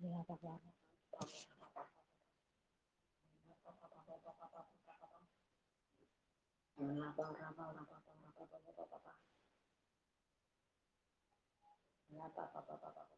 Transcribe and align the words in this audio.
Thank 0.00 0.28
Pak, 12.36 13.17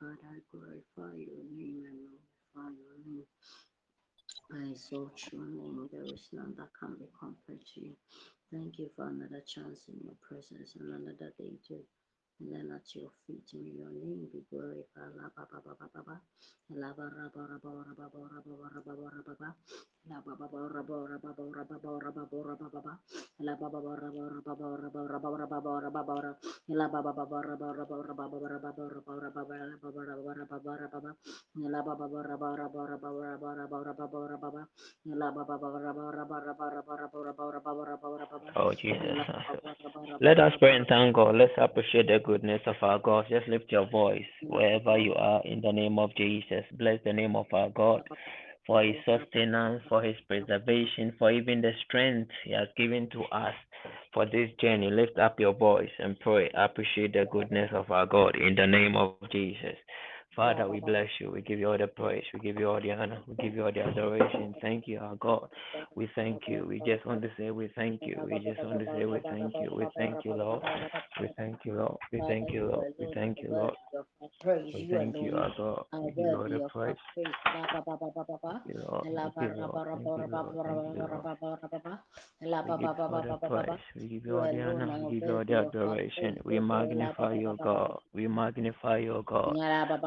God, 0.00 0.18
I 0.28 0.38
glorify 0.52 1.16
your 1.16 1.44
name 1.56 1.84
and 1.88 2.00
glorify 2.54 2.70
your 2.76 2.98
name. 3.06 3.26
I 4.52 4.70
exalt 4.72 5.20
your 5.32 5.46
name. 5.46 5.88
There 5.92 6.04
is 6.04 6.28
none 6.32 6.54
that 6.58 6.70
can 6.80 6.96
be 6.98 7.06
compared 7.18 7.60
to 7.74 7.80
you. 7.80 7.96
Thank 8.52 8.78
you 8.78 8.90
for 8.96 9.08
another 9.08 9.42
chance 9.46 9.88
in 9.88 10.00
your 10.04 10.16
presence 10.22 10.76
and 10.76 10.92
another 10.94 11.32
day 11.38 11.52
to 11.68 11.80
and 12.40 12.52
then 12.52 12.68
at 12.74 12.84
your 12.94 13.10
feet 13.26 13.48
may 13.54 13.72
your 13.80 13.90
name 13.90 14.28
be 14.32 14.42
glorified. 14.50 15.12
La 15.16 15.28
ba 15.36 15.44
ba 15.50 15.58
ba 15.64 15.72
ba 15.80 15.88
ba 15.94 16.02
ba. 16.06 16.16
La 16.76 16.92
ba 16.92 17.04
ra 17.08 17.26
ba 17.32 17.42
ra 17.48 17.58
ba 17.64 17.70
ra 17.72 17.94
ba 17.96 18.06
ba 18.12 18.20
ra 18.28 18.40
ba 18.44 18.54
ba 18.60 18.68
ra 18.74 18.80
ba 18.84 18.94
ba 18.94 19.08
ra 19.08 19.22
ba 19.24 19.34
ba. 19.40 19.50
La 20.10 20.18
ba 20.20 20.34
ba 20.36 20.46
ba 20.52 20.60
ra 20.68 20.82
ba 20.84 20.96
ra 21.08 21.18
ba 21.18 21.32
ba 21.32 21.44
ra 21.48 21.64
ba 21.64 21.76
ba 21.80 21.92
ra 21.98 22.10
ba 22.12 22.24
ba 22.28 22.40
ra 22.44 22.54
ba 22.60 22.68
ba 22.68 22.80
ba. 22.84 22.94
La 23.40 23.54
ba 23.56 23.68
ba 23.72 23.80
ba 23.80 23.92
ra 23.96 24.10
ba 24.12 24.24
ra 24.28 24.40
ba 24.44 24.54
ba 24.54 24.68
ra 24.76 24.88
ba 24.92 25.02
ra 25.08 25.18
ba 25.18 25.30
ra 25.40 25.46
ba 25.48 25.60
ba 25.64 25.72
ra 25.80 25.90
ba 25.90 26.02
ba 26.04 26.16
ra. 26.20 26.32
La 26.68 26.86
ba 26.92 27.00
ba 27.02 27.12
ba 27.16 27.24
ba 27.26 27.38
ra 27.40 27.56
ba 27.56 27.68
ra 27.72 27.84
ba 27.88 27.96
ra 28.04 28.14
ba 28.14 28.26
ba 28.28 28.38
ra 28.44 28.58
ba 28.60 28.72
ba 28.76 28.84
ra 28.92 29.00
ba 29.00 29.14
ra 29.16 29.30
ba 29.32 29.42
ba 29.48 29.56
la 29.56 29.76
ba 29.80 29.90
ba 29.96 30.02
ra 30.04 30.16
ba 30.20 30.32
ra 30.36 30.44
ba 30.44 30.58
ba 30.60 30.74
ra 30.76 30.88
ba 30.92 31.00
ba. 31.00 31.12
La 31.72 31.80
ba 31.82 31.94
ba 31.96 32.06
ba 32.12 32.20
ra 32.28 32.36
ba 32.36 32.50
ra 32.60 32.68
ba 32.68 32.82
ra 32.84 32.96
ba 33.00 33.10
ra 33.16 33.36
ba 33.40 33.50
ra 33.56 33.66
ba 33.66 33.78
ra 33.80 33.94
ba 33.96 34.06
ba 34.12 34.20
ra 34.28 34.36
ba 34.38 34.50
ba. 34.52 34.62
La 35.08 35.30
ba 35.32 35.42
ba 35.48 35.56
ba 35.58 35.68
ra 35.80 35.92
ba 35.96 36.04
ra 36.12 36.24
ba 36.28 36.38
ra 36.44 36.54
ba 36.54 36.66
ra 36.68 36.82
ba 36.84 36.96
ra 37.00 37.08
ba 37.08 37.22
ra 37.24 37.32
ba 37.32 37.44
ra 37.56 37.60
ba 37.64 37.72
ra 37.88 37.96
ba 37.96 38.08
ra 38.20 38.26
ba 38.28 38.38
ba. 38.44 38.50
Oh, 38.56 38.72
Jesus. 38.74 39.00
Let 40.20 40.40
us 40.40 40.52
pray 40.60 40.76
and 40.76 40.86
thank 40.88 41.14
God. 41.16 41.36
Let's 41.36 41.52
appreciate 41.58 42.08
the 42.08 42.20
goodness 42.26 42.60
of 42.66 42.76
our 42.82 42.98
God. 42.98 43.26
Just 43.30 43.48
lift 43.48 43.70
your 43.70 43.88
voice 43.88 44.26
wherever 44.42 44.98
you 44.98 45.14
are 45.14 45.40
in 45.44 45.60
the 45.60 45.72
name 45.72 45.98
of 45.98 46.14
Jesus. 46.16 46.64
Bless 46.76 46.98
the 47.04 47.12
name 47.12 47.36
of 47.36 47.46
our 47.52 47.70
God 47.70 48.02
for 48.66 48.82
his 48.82 48.96
sustenance, 49.06 49.82
for 49.88 50.02
his 50.02 50.16
preservation, 50.26 51.14
for 51.18 51.30
even 51.30 51.60
the 51.60 51.70
strength 51.86 52.30
he 52.44 52.52
has 52.52 52.68
given 52.76 53.08
to 53.10 53.22
us 53.24 53.54
for 54.12 54.26
this 54.26 54.50
journey. 54.60 54.90
Lift 54.90 55.18
up 55.18 55.38
your 55.38 55.54
voice 55.54 55.90
and 55.98 56.18
pray. 56.20 56.50
Appreciate 56.56 57.12
the 57.12 57.26
goodness 57.30 57.70
of 57.72 57.90
our 57.90 58.06
God 58.06 58.34
in 58.36 58.56
the 58.56 58.66
name 58.66 58.96
of 58.96 59.14
Jesus. 59.30 59.76
Father, 60.36 60.68
we 60.68 60.80
bless 60.80 61.08
you. 61.18 61.30
We 61.30 61.40
give 61.40 61.58
you 61.58 61.68
all 61.70 61.78
the 61.78 61.86
praise. 61.86 62.24
We 62.34 62.40
give 62.40 62.56
you 62.58 62.68
all 62.68 62.80
the 62.80 62.92
honor. 62.92 63.18
We 63.26 63.36
give 63.36 63.54
you 63.54 63.64
all 63.64 63.72
the 63.72 63.80
adoration. 63.80 64.54
Thank 64.60 64.86
you, 64.86 64.98
our 64.98 65.16
God. 65.16 65.48
We 65.96 66.08
thank 66.14 66.42
you. 66.46 66.66
We 66.68 66.80
just 66.84 67.06
want 67.06 67.22
to 67.22 67.30
say 67.38 67.50
we 67.50 67.68
thank 67.74 68.02
you. 68.04 68.16
We 68.26 68.38
just 68.40 68.62
want 68.62 68.80
to 68.80 68.86
say 68.94 69.06
we 69.06 69.18
thank 69.30 69.54
you. 69.60 69.70
We 69.74 69.86
thank 69.96 70.24
you, 70.26 70.34
Lord. 70.34 70.62
We 71.20 71.28
thank 71.38 71.58
you, 71.64 71.72
Lord. 71.74 71.96
We 72.12 72.20
thank 72.20 72.52
you, 72.52 72.58
Lord. 72.58 72.82
We 73.00 73.10
thank 73.14 73.38
you, 73.42 73.52
Lord. 73.54 73.74
We 74.74 74.88
thank 74.90 75.16
you, 75.22 75.36
our 75.38 75.52
God. 75.56 75.86
We 76.02 76.10
give 76.12 76.18
you 76.18 76.36
all 76.36 76.48
the 76.48 76.60
praise. 76.70 76.96
We 83.96 84.08
give 84.08 84.26
you 84.26 84.38
all 84.38 84.48
the 84.50 84.62
honor. 84.62 84.86
We 85.08 85.16
give 85.20 85.26
you 85.26 85.36
all 85.36 85.44
the 85.44 85.54
adoration. 85.54 86.38
We 86.44 86.60
magnify 86.60 87.34
your 87.34 87.56
God. 87.56 87.98
We 88.14 88.28
magnify 88.28 88.98
your 88.98 89.22
God. 89.24 89.56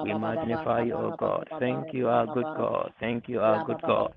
We 0.04 0.14
magnify 0.20 0.82
you, 0.84 0.96
O 0.96 1.16
God. 1.18 1.48
Thank 1.60 1.94
you, 1.94 2.08
our 2.10 2.26
good 2.28 2.46
God. 2.58 2.92
Thank 3.00 3.30
you, 3.30 3.40
our 3.42 3.64
good 3.66 3.82
God. 3.82 4.14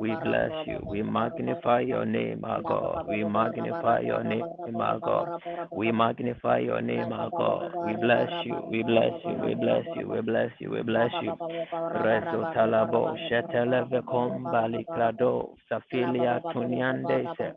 We 0.00 0.14
bless 0.24 0.52
you. 0.66 0.78
We 0.86 1.02
magnify 1.02 1.80
your 1.80 2.04
name, 2.04 2.44
our 2.44 2.62
God. 2.62 3.06
We 3.08 3.24
magnify 3.24 4.00
your 4.00 4.22
name, 4.24 4.42
our 4.80 4.98
God. 5.00 5.40
We 5.72 5.92
magnify 5.92 6.58
your 6.58 6.80
name, 6.82 7.12
our 7.12 7.30
God. 7.30 7.72
We 7.86 7.94
bless 7.96 8.30
you. 8.46 8.56
We 8.70 8.82
bless 8.82 9.12
you. 9.24 9.34
We 9.44 9.54
bless 9.54 9.84
you. 9.96 10.08
We 10.08 10.20
bless 10.22 10.52
you. 10.60 10.70
We 10.70 10.82
bless 10.82 11.12
you. 11.22 11.32
Rezo 12.04 12.44
talabo 12.54 13.16
sheteleve 13.28 14.02
kombali 14.02 14.84
klado 14.84 15.48
safilia 15.68 16.40
tuniande 16.52 17.28
se 17.36 17.52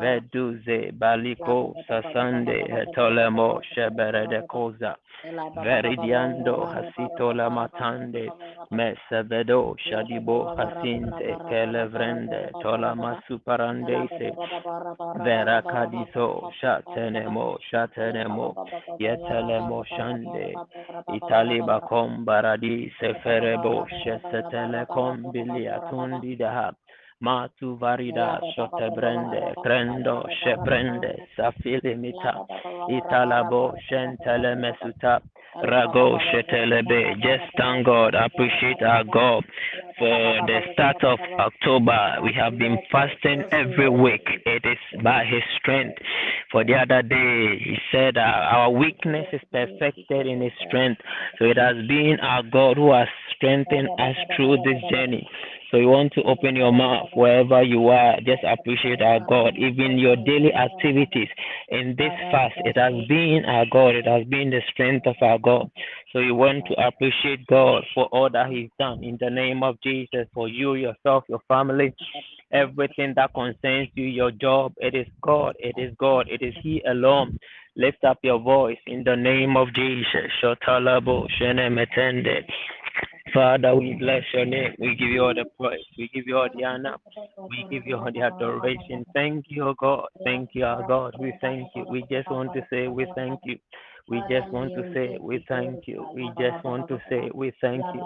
veduze 0.00 0.92
baliko 0.92 1.74
sasande 1.88 2.64
hetolemo 2.74 3.62
sheberede 3.74 4.42
koza 4.42 4.96
veridiando 5.64 6.56
hasito 6.66 7.32
la 7.38 7.48
matande 7.56 8.24
mesevedo 8.78 9.60
shadibo 9.86 10.38
hasinte 10.56 11.28
kelevrende 11.48 12.40
tola 12.62 12.90
masuparandese 13.02 14.28
vera 15.24 15.58
kadiso 15.72 16.28
shatenemo 16.60 17.46
shatenemo 17.70 18.48
yetelemo 19.04 19.78
shande 19.94 20.46
italiba 21.18 21.76
kombaradi 21.88 22.74
seferebo 23.00 23.74
shesetele 24.02 24.82
kombilia 24.94 25.74
tundi 25.90 26.36
dahab 26.42 26.74
Matu 27.20 27.76
varida 27.80 28.40
shotebrende 28.54 29.54
krendo 29.64 30.16
shebrende 30.42 31.12
safilimita 31.36 32.32
italabo 32.88 33.72
shentele 33.88 34.54
mesuta 34.54 35.20
rago 35.62 36.18
shetelebe 36.28 37.16
just 37.22 37.44
thank 37.56 37.86
God 37.86 38.14
appreciate 38.14 38.82
our 38.82 39.04
God 39.04 39.44
for 39.98 40.46
the 40.46 40.60
start 40.72 41.02
of 41.04 41.18
October 41.38 42.16
we 42.22 42.32
have 42.32 42.58
been 42.58 42.78
fasting 42.92 43.42
every 43.52 43.88
week 43.88 44.26
it 44.44 44.62
is 44.64 45.02
by 45.02 45.24
his 45.24 45.42
strength 45.58 45.98
for 46.52 46.64
the 46.64 46.74
other 46.74 47.02
day 47.02 47.58
he 47.58 47.76
said 47.90 48.16
uh, 48.16 48.20
our 48.20 48.70
weakness 48.70 49.26
is 49.32 49.40
perfected 49.50 50.26
in 50.26 50.40
his 50.40 50.52
strength 50.66 51.00
so 51.38 51.46
it 51.46 51.56
has 51.56 51.76
been 51.88 52.16
our 52.22 52.42
God 52.42 52.76
who 52.76 52.92
has 52.92 53.08
strengthened 53.36 53.88
us 53.98 54.16
through 54.36 54.56
this 54.64 54.80
journey 54.90 55.28
so 55.70 55.78
you 55.78 55.88
want 55.88 56.12
to 56.12 56.22
open 56.22 56.54
your 56.54 56.72
mouth 56.72 57.08
wherever 57.14 57.62
you 57.62 57.88
are. 57.88 58.16
Just 58.18 58.44
appreciate 58.46 59.02
our 59.02 59.18
God. 59.28 59.54
Even 59.58 59.98
your 59.98 60.14
daily 60.14 60.52
activities 60.54 61.28
in 61.70 61.96
this 61.98 62.12
fast, 62.30 62.54
it 62.64 62.78
has 62.78 62.94
been 63.08 63.42
our 63.46 63.66
God. 63.70 63.96
It 63.96 64.06
has 64.06 64.24
been 64.28 64.50
the 64.50 64.60
strength 64.72 65.06
of 65.06 65.16
our 65.20 65.38
God. 65.38 65.68
So 66.16 66.20
you 66.20 66.34
want 66.34 66.64
to 66.68 66.74
appreciate 66.82 67.46
God 67.46 67.84
for 67.94 68.06
all 68.06 68.30
that 68.30 68.48
He's 68.48 68.70
done 68.78 69.04
in 69.04 69.18
the 69.20 69.28
name 69.28 69.62
of 69.62 69.76
Jesus 69.82 70.26
for 70.32 70.48
you, 70.48 70.72
yourself, 70.72 71.24
your 71.28 71.42
family, 71.46 71.94
everything 72.50 73.12
that 73.16 73.34
concerns 73.34 73.90
you, 73.96 74.06
your 74.06 74.30
job. 74.30 74.72
It 74.78 74.94
is 74.94 75.06
God. 75.22 75.56
It 75.58 75.74
is 75.78 75.94
God. 76.00 76.26
It 76.30 76.40
is 76.40 76.54
He 76.62 76.82
alone. 76.88 77.38
Lift 77.76 78.02
up 78.02 78.16
your 78.22 78.38
voice 78.38 78.78
in 78.86 79.04
the 79.04 79.14
name 79.14 79.58
of 79.58 79.68
Jesus. 79.74 80.30
Shotalabo 80.42 81.26
shenemetende. 81.38 82.46
Father, 83.34 83.76
we 83.76 83.92
bless 84.00 84.22
your 84.32 84.46
name. 84.46 84.72
We 84.78 84.94
give 84.94 85.08
you 85.08 85.22
all 85.22 85.34
the 85.34 85.44
praise. 85.60 85.84
We 85.98 86.08
give 86.14 86.26
you 86.26 86.38
all 86.38 86.48
the 86.56 86.64
honor. 86.64 86.96
We 87.50 87.66
give 87.70 87.86
you 87.86 87.96
all 87.96 88.10
the 88.10 88.22
adoration. 88.22 89.04
Thank 89.12 89.44
you, 89.48 89.74
God. 89.78 90.06
Thank 90.24 90.50
you, 90.54 90.64
our 90.64 90.82
God. 90.88 91.14
We 91.20 91.34
thank 91.42 91.68
you. 91.74 91.84
We 91.90 92.06
just 92.10 92.30
want 92.30 92.54
to 92.54 92.62
say 92.70 92.88
we 92.88 93.06
thank 93.14 93.38
you 93.44 93.58
We 94.08 94.20
just 94.28 94.52
want 94.52 94.72
to 94.74 94.84
say 94.94 95.16
we 95.20 95.44
thank 95.48 95.80
you. 95.86 96.06
We 96.14 96.30
just 96.38 96.62
want 96.64 96.86
to 96.88 96.98
say 97.08 97.30
we 97.34 97.52
thank 97.60 97.84
you. 97.92 98.02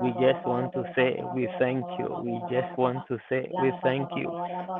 We 0.00 0.10
just 0.12 0.44
want 0.46 0.72
to 0.74 0.84
say 0.96 1.22
we 1.32 1.48
thank 1.58 1.86
you. 1.98 2.08
We 2.22 2.42
just 2.50 2.76
want 2.76 3.06
to 3.08 3.18
say 3.28 3.50
we 3.60 3.72
thank 3.82 4.08
you. 4.16 4.30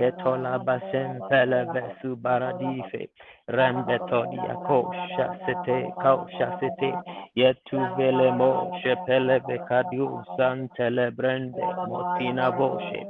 Ketola 0.00 0.58
basen 0.58 1.22
peleve 1.30 1.92
subaradife. 2.02 3.08
Rembetodi 3.48 4.40
ako 4.50 4.90
shasete 5.16 5.92
kau 6.02 6.26
shasete. 6.38 6.90
Yetu 7.36 7.78
velemo 7.96 8.70
shepele 8.82 9.40
bekadu 9.46 10.24
santele 10.36 11.10
brende 11.10 11.66
motina 11.86 12.50
boshe. 12.52 13.06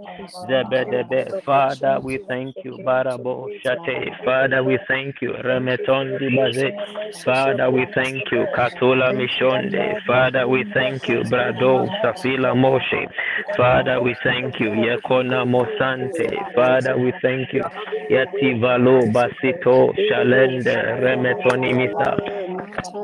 Zebedebe. 0.46 1.43
Father, 1.44 2.00
we 2.02 2.19
thank 2.28 2.55
you. 2.64 2.78
Barabo 2.84 3.49
shate. 3.62 4.12
Father, 4.25 4.62
we 4.64 4.78
thank 4.88 5.22
you. 5.22 5.32
Remetondi 5.44 6.28
baze. 6.37 6.72
Father, 7.25 7.54
we 7.73 7.87
thank 7.95 8.31
you. 8.33 8.47
Katula 8.56 9.12
Mishonde. 9.12 10.05
Father, 10.06 10.47
we 10.49 10.65
thank 10.75 11.09
you. 11.09 11.23
Brado 11.23 11.89
Safila 12.03 12.55
Moshe. 12.55 13.06
Father, 13.56 14.01
we 14.03 14.15
thank 14.23 14.61
you. 14.61 14.71
Yekona 14.71 15.45
Mosante. 15.45 16.29
Father, 16.55 16.97
we 16.99 17.12
thank 17.23 17.53
you. 17.53 17.62
Yativalo 18.11 19.12
Basito 19.12 19.93
Shalende 20.09 21.01
Remetoni 21.01 21.73
Misa. 21.73 22.45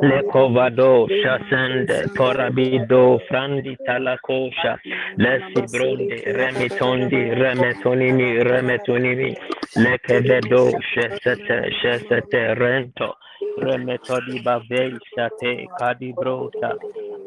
Lekovado 0.02 1.06
Shasende 1.08 2.06
Torabido 2.14 3.20
Frandi 3.28 3.76
Talakosha 3.86 4.78
Lesi 5.18 5.70
Bronde 5.70 6.22
Remitondi 6.26 7.34
Remetonimi 7.38 8.42
Remetonimi 8.42 9.36
Lekebedo 9.76 10.72
Shesete 10.92 11.70
Shesete 11.82 12.54
Rento 12.58 13.14
Remetodi. 13.58 14.39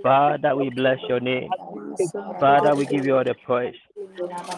Father, 0.01 0.55
we 0.55 0.69
bless 0.69 0.99
your 1.07 1.19
name. 1.19 1.49
Father, 2.39 2.75
we 2.75 2.85
give 2.85 3.05
you 3.05 3.15
all 3.17 3.23
the 3.23 3.35
praise. 3.45 3.75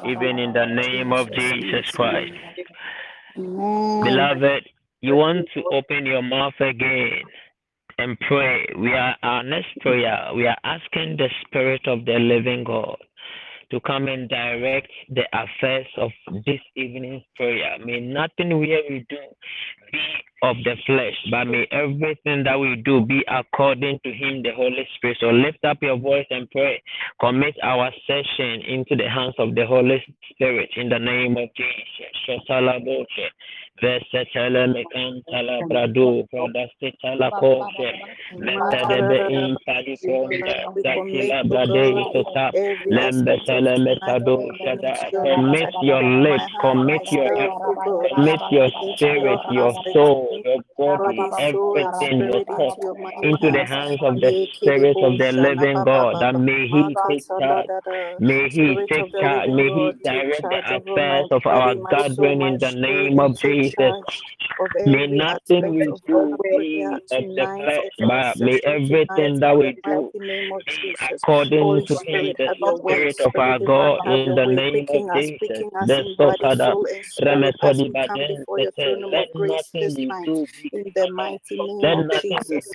Even 0.04 0.40
in 0.40 0.54
the 0.54 0.66
name 0.66 1.12
of 1.14 1.28
Jesus 1.34 1.90
Christ. 1.94 2.34
Beloved, 4.04 4.70
you 5.02 5.16
want 5.16 5.48
to 5.54 5.64
open 5.72 6.06
your 6.06 6.22
mouth 6.22 6.54
again 6.60 7.24
and 7.98 8.18
pray. 8.28 8.66
We 8.78 8.92
are 8.94 9.16
our 9.24 9.44
next 9.44 9.76
prayer. 9.82 10.32
We 10.36 10.48
are 10.48 10.58
asking 10.64 11.18
the 11.18 11.30
Spirit 11.46 11.82
of 11.88 12.06
the 12.06 12.20
Living 12.20 12.64
God 12.64 12.98
to 13.72 13.80
come 13.82 14.08
and 14.08 14.30
direct 14.30 14.88
the 15.10 15.24
affairs 15.34 15.88
of 15.98 16.12
this 16.46 16.60
evening's 16.76 17.24
prayer. 17.36 17.78
May 17.84 18.00
nothing 18.00 18.60
we 18.60 19.06
do 19.10 19.18
be 19.92 20.00
of 20.44 20.58
the 20.64 20.76
flesh, 20.86 21.16
but 21.32 21.46
may 21.46 21.66
everything 21.72 22.44
that 22.44 22.60
we 22.60 22.76
do 22.86 23.02
be 23.06 23.24
according 23.28 24.00
to 24.04 24.12
Him, 24.12 24.44
the 24.44 24.52
Holy 24.56 24.88
Spirit. 24.96 25.18
So 25.20 25.28
lift 25.28 25.64
up 25.66 25.78
your 25.82 25.98
voice 25.98 26.28
and 26.30 26.50
pray. 26.52 26.82
Commit 27.20 27.56
our 27.64 27.92
session 28.06 28.62
into 28.68 28.96
the 28.96 29.10
hands 29.10 29.36
of 29.40 29.56
the 29.56 29.66
Holy 29.66 30.04
Spirit 30.32 30.70
in 30.76 30.90
the 30.90 31.00
name 31.00 31.38
of 31.38 31.50
Jesus. 31.56 32.46
Vesetele 33.82 34.68
mekantala 34.68 35.64
bradu, 35.70 36.26
prodastitala 36.32 37.32
koshe, 37.40 37.90
metedebe 38.40 39.18
impadi 39.28 39.98
konda, 40.08 40.68
datila 40.84 41.44
brade 41.50 41.84
isota, 42.04 42.54
lembetele 42.90 43.78
metado 43.80 44.38
shada. 44.66 45.12
Commit 45.34 45.72
your 45.82 46.04
lips, 46.04 46.46
commit 46.62 47.04
your 47.12 47.50
commit 48.10 48.42
your 48.52 48.70
spirit, 48.92 49.42
your 49.50 49.74
soul, 49.94 50.42
your 50.46 50.60
body, 50.78 51.34
everything, 51.38 52.24
your 52.32 52.42
thoughts 52.56 52.82
into 53.22 53.52
the 53.52 53.66
hands 53.66 54.00
of 54.04 54.22
the 54.22 54.34
Spirit 54.60 54.98
of 55.02 55.18
the 55.18 55.32
living 55.34 55.84
God. 55.84 56.20
That 56.20 56.36
may 56.36 56.68
He 56.70 56.98
take 57.10 57.26
charge, 57.40 57.70
may 58.20 58.50
He 58.50 58.78
take 58.92 59.08
charge, 59.20 59.50
may 59.50 59.72
He 59.72 59.98
direct 60.04 60.48
the 60.50 60.62
affairs 60.78 61.28
of 61.32 61.42
our 61.46 61.76
gathering 61.90 62.42
in 62.42 62.60
the 62.60 62.72
name 62.72 63.20
of 63.20 63.38
Jesus. 63.40 63.65
May 64.86 65.08
nothing 65.08 65.76
we 65.76 65.96
do 66.08 66.40
be 66.50 67.02
of 67.12 67.26
the 67.70 67.82
flesh, 67.98 68.36
may 68.38 68.60
everything 68.66 69.40
that 69.42 69.58
we 69.58 69.74
do 69.84 70.12
be 70.68 70.96
according 71.12 71.84
to 71.84 72.00
the 72.10 72.52
Spirit 72.68 73.16
of 73.20 73.32
our 73.38 73.60
God, 73.60 74.00
in 74.06 74.36
the 74.36 74.48
name 74.48 74.88
of 74.90 75.10
Jesus. 75.14 75.74
The 75.82 76.06
Sotada, 76.20 76.78
Remetodi 77.22 77.92
Baden, 77.92 78.46
let 79.12 79.30
nothing 79.36 79.96
we 79.96 80.16
do 80.26 80.48
be 80.62 80.72
in 80.74 80.94
the 80.96 81.08
mighty 81.10 81.58
name 81.58 81.94
of 81.94 82.10
Jesus. 82.12 82.66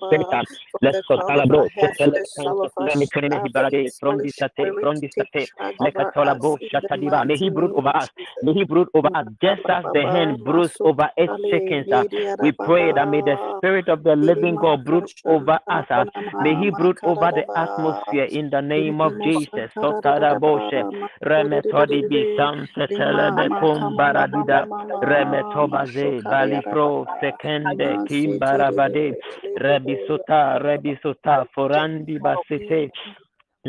baba 0.02 0.43
Let's 0.82 1.00
the 1.00 1.04
go 1.10 1.20
crown 1.20 1.40
of 1.40 1.50
our 1.54 1.68
heads 1.76 2.00
to 2.04 2.12
the 2.12 2.26
sole 2.44 2.64
of 2.64 2.72
our 2.78 2.90
Let 2.90 2.98
me 3.00 3.08
turn 3.08 3.32
our 3.32 3.32
it 3.34 3.44
Hibarade 3.44 3.94
from 4.00 4.22
this 4.22 4.36
state, 4.38 4.76
from 4.80 5.00
this 5.02 5.12
state. 5.14 5.50
charge 5.58 5.78
Let 5.80 5.96
over 5.96 6.00
Katola 6.00 6.36
us 6.36 6.40
Bo 6.40 6.60
the 6.60 6.70
Shatadiba. 6.74 7.26
May 7.28 7.38
he 7.38 7.50
brood 7.50 7.72
over 7.76 7.90
us. 7.96 8.10
May 8.42 8.54
he 8.54 8.66
brood 8.66 8.90
over 8.94 9.10
us. 9.16 9.28
Just 9.42 9.64
as 9.70 9.86
the 9.94 10.06
hen 10.12 10.42
broods 10.44 10.76
over 10.84 11.10
its 11.18 11.34
chickens. 11.50 11.88
uh, 11.92 12.06
di 12.12 12.24
ya 12.26 12.36
da 12.36 12.44
We 12.44 12.52
pray 12.54 12.94
that 12.94 13.08
may 13.10 13.22
the 13.22 13.38
spirit 13.58 13.90
of 13.90 14.04
the 14.04 14.16
living 14.16 14.58
God 14.58 14.86
brood 14.86 15.06
over 15.26 15.60
us. 15.70 15.86
uh, 15.92 16.06
May 16.40 16.56
he 16.56 16.72
brood 16.72 17.00
over 17.06 17.32
the 17.34 17.46
atmosphere 17.56 18.26
in 18.26 18.50
the 18.52 18.62
name 18.62 19.02
of 19.02 19.22
Jesus. 19.22 19.72
shantana 19.80 20.02
da 20.04 20.14
da 20.16 20.26
Sotada 20.26 20.34
da 20.34 20.40
Boshe. 20.40 20.84
ba 20.84 20.92
ma 20.92 21.08
so 21.36 21.48
de 21.50 21.60
de 21.62 21.74
de 21.74 21.86
de 21.88 21.96
Remetodi 21.96 22.04
de 22.04 22.10
de 22.10 22.24
Bisam 22.38 22.68
Lima 22.90 23.24
Setelebe 23.30 23.50
maka 23.50 23.90
mama 23.92 24.26
mama 24.32 24.62
Kumbaradida. 24.62 24.68
Remetobaze 25.04 26.14
araba 26.26 27.08
Sekende 27.22 28.00
Kimbarabade. 28.08 29.18
Rebisota 29.60 30.33
Rebisota 30.66 31.36
Forandi 31.54 32.16
Basite. 32.26 32.82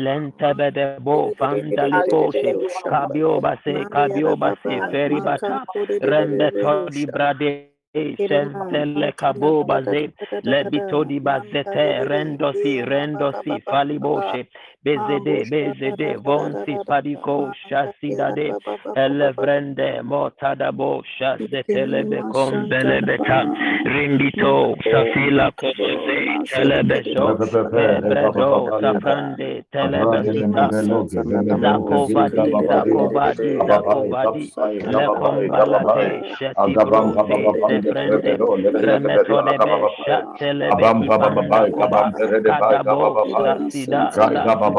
Lentebede 0.05 0.85
bo 1.05 1.17
fandalikoshe 1.37 2.51
kabiobase 2.91 3.73
kabiobase 3.93 4.73
feribata 4.91 5.55
rembeto 6.11 6.73
di 6.95 7.05
brade. 7.13 7.51
Sentele 8.27 9.09
kabobaze 9.21 10.01
lebitodi 10.43 11.17
bazete. 11.27 11.85
Rendosi 12.09 12.73
rendosi 12.91 13.53
faliboshe 13.69 14.41
bezede 14.85 15.45
bezede 15.51 16.09
vonsi 16.25 16.75
padiko 16.87 17.37
shasidade 17.69 18.47
elevrende 18.95 19.89
motadabo 20.03 21.03
shazetelebe 21.17 22.19
kombelebeta 22.33 23.39
rindito 23.93 24.77
safila 24.91 25.51
koboze 25.59 26.19
telebeso 26.51 27.27
Ebredo 27.75 28.71
safrande 28.81 29.63
telebesita 29.73 30.65
zakovadi 31.61 32.57
zakovadi 32.67 33.51
zakovadi 33.67 34.53
lekombalate 34.93 36.23
sheti 36.37 36.77
bronze 36.85 37.53
sefrende 37.67 38.33
remetodebe 38.85 39.75
shatelebe 40.05 40.87
ibanda 41.07 41.59
koba 41.73 42.03
kadabo 42.47 42.99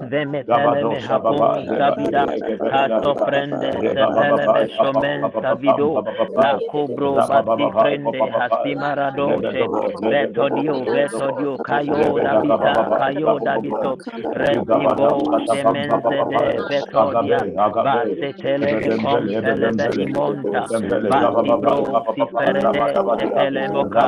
Vemetele 0.00 1.00
hapun 1.00 1.50
sabida 1.78 2.26
kato 2.68 3.16
prende 3.24 3.72
sepele 3.92 4.48
beshomen 4.54 5.32
sabido 5.40 6.02
la 6.36 6.60
kubro 6.70 7.01
bati 7.28 7.64
prende 7.78 8.22
hasimaradoshe 8.38 9.62
vetodio 10.10 10.76
vetodio 10.92 11.52
kayo 11.68 12.02
dabita 12.24 12.74
kayo 12.98 13.32
dabito 13.46 13.92
resibo 14.40 15.10
semenzede 15.50 16.42
vetodia 16.68 17.40
basetele 17.82 18.74
kompele 19.02 19.68
beimonta 19.78 20.62
basibro 21.10 21.76
siferede 22.14 22.82
sepele 23.18 23.62
moka 23.74 24.06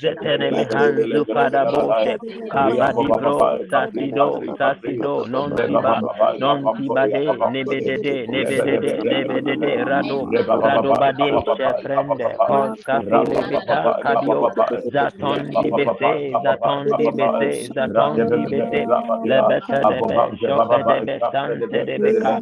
zetene 0.00 0.48
mihanzu 0.56 1.20
fadaboshe 1.32 2.14
kabadibro 2.52 3.34
sasido 3.70 4.28
sasido 4.58 5.14
non 5.32 5.52
tiba 5.66 5.94
non 6.42 6.58
tiba 6.76 7.04
de 7.14 7.24
nebedede 7.52 8.14
nebedede 8.32 8.92
nebedede 9.10 9.72
rado 9.90 10.20
rado 10.62 10.90
bade 11.00 11.28
shefrende 11.56 12.21
koska 12.48 12.94
fili 13.00 13.38
bita 13.50 13.78
kadio 14.02 14.50
zaton 14.92 15.40
di 15.62 15.70
bese 15.76 16.12
zaton 16.44 16.84
di 16.98 17.06
bese 17.18 17.50
zaton 17.74 18.12
di 18.16 18.40
bese 18.50 18.80
lebete 19.28 19.78
debe 19.90 20.18
shofe 20.40 20.78
debe 20.88 21.14
sante 21.32 21.78
debe 21.86 22.10
ka 22.22 22.32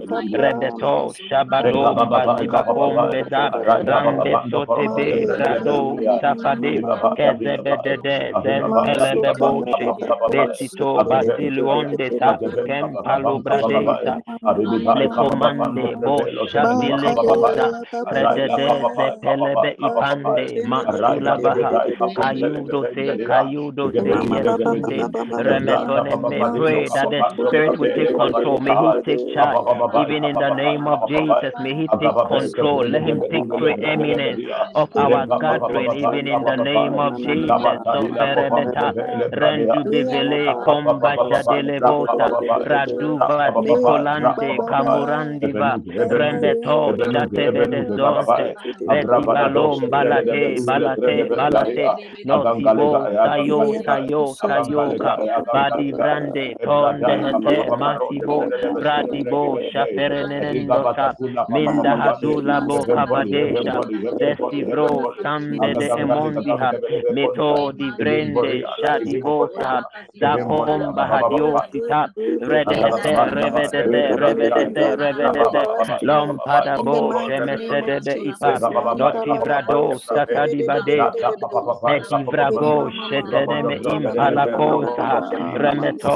redeto 0.43 0.95
shabado 1.29 1.83
baziba 2.11 2.61
kombe 2.65 3.21
za 3.31 3.43
rande 3.67 4.33
sote 4.51 4.85
be 4.97 5.07
rado 5.39 5.79
sapade 6.21 6.73
kezebedede 7.17 8.17
zentelebe 8.43 9.31
boshe 9.41 9.87
besito 10.33 10.91
basiluonde 11.11 12.07
sa 12.19 12.31
kempalo 12.67 13.39
bradesa 13.45 14.15
le 14.99 15.07
comande 15.17 15.87
bosha 16.05 16.63
bilekosa 16.81 17.67
predede 18.11 18.69
se 18.97 19.70
pelebe 19.79 20.57
ipande 20.71 21.39
baha 21.43 21.81
kayudo 22.15 22.87
se 22.95 23.19
kayudo 23.25 23.93
se 24.03 24.17
remetone 25.37 26.17
may 26.29 26.47
pray 26.55 26.89
that 26.91 27.11
the 27.11 27.25
spirit 27.47 27.79
will 27.79 27.89
take 27.95 28.13
control 28.13 28.59
may 28.59 28.77
he 28.77 28.95
take 29.05 29.23
charge 29.35 29.61
even 29.93 30.25
in 30.25 30.39
the 30.39 30.51
name 30.51 30.87
of 30.89 31.05
jesus 31.07 31.55
may 31.59 31.75
he 31.75 31.89
take 32.01 32.17
control 32.27 32.87
let 32.87 33.03
him 33.03 33.23
take 33.31 33.47
preeminence 33.57 34.43
of 34.75 34.91
our 34.97 35.27
gathering 35.41 35.93
even 35.93 36.29
in 36.29 36.45
the 36.45 36.57
name 36.57 36.99
of 36.99 37.15
jesus 37.23 37.81
so 37.91 38.09
perebeta 38.19 38.95
rendu 39.33 39.85
bevele 39.85 40.55
komba 40.57 41.19
shadelebosa 41.29 42.33
raduva 42.65 43.51
nicolante 43.51 44.61
camurandiva 44.67 45.81
rembeto 46.11 46.99
shatevede 47.13 47.85
zonte 47.97 48.55
beti 48.89 49.29
balom 49.61 49.89
balate 49.91 50.61
balate 50.67 51.17
balate 51.37 51.93
notibo 52.25 53.09
sayo 53.23 53.75
sayo 53.85 54.37
sayoka 54.47 55.19
badi 55.53 55.93
brande 55.93 56.57
tonde 56.65 57.15
hete 57.25 57.71
masibo 57.81 58.49
radibo 58.75 59.61
shaferenendosa 59.73 61.15
minda 61.49 61.97
hadula 61.97 62.61
bo 62.67 62.87
kabadesha 62.95 63.85
destivro 64.19 65.07
sambede 65.23 65.89
emondiha 66.03 66.75
metodi 67.11 67.93
brende 67.99 68.69
shadibosa 68.81 69.85
zakomba 70.21 71.07
hadiosita 71.07 72.11
redete 72.41 73.13
revedete 73.35 74.03
revedete 74.23 74.85
revedete 74.97 75.63
lompada 76.03 76.79
bo 76.85 77.15
shemesedede 77.25 78.15
ipa 78.31 78.53
notivrado 79.51 79.99
sakadibade 79.99 80.99
etivrago 81.95 82.91
sheteneme 83.09 83.77
impalakosa 83.95 85.09
remeto 85.63 86.15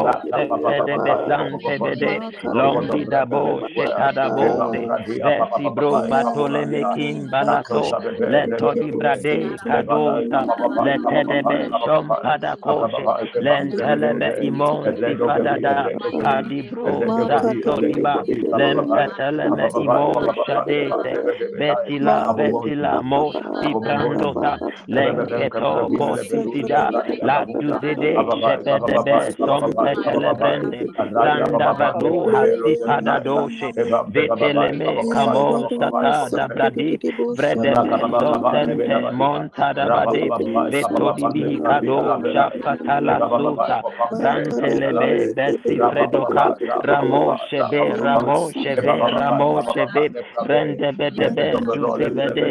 sedebe 0.67 1.12
santebede 1.29 2.12
lombidabo 2.55 3.61
shetadabode 3.75 4.83
vesibro 5.25 5.93
batolemekin 6.11 7.29
balato. 7.31 7.83
Letodibrade 8.31 9.37
kadosa 9.67 10.41
letedebe 10.85 11.59
shompadakoshe 11.85 13.05
lentelebe 13.45 14.29
imon 14.47 14.85
sifadada 15.00 15.75
kadibro 16.23 16.95
zatoliba 17.29 18.14
lempeteleme 18.59 19.67
imon 19.85 20.25
shadete. 20.47 21.12
Betila 21.59 22.35
betila 22.37 23.03
mosi 23.14 23.71
brandota 23.85 24.52
lenketo 24.97 25.73
bositida 25.99 26.83
la 27.23 27.38
duzede 27.61 28.12
shepedebe 28.42 29.16
sompetelebrende 29.47 30.80
randabadu 31.25 32.12
hasipadadoshe 32.33 33.71
veteleme 34.14 34.90
kamon 35.12 35.68
sata 35.78 36.14
dabradi 36.37 36.90
vredeme 37.37 38.09
sosente 38.21 38.97
montadabade 39.21 40.25
vetodibi 40.73 41.47
kado 41.66 41.99
shapatala 42.33 43.16
suta 43.37 43.78
brantelebe 44.18 45.11
besi 45.37 45.76
fredoka 45.90 46.44
ramoshebe 46.88 47.83
ramoshebe 48.04 48.94
ramoshebe 49.21 50.04
rendebedebe 50.49 51.49
duzebede 51.75 52.47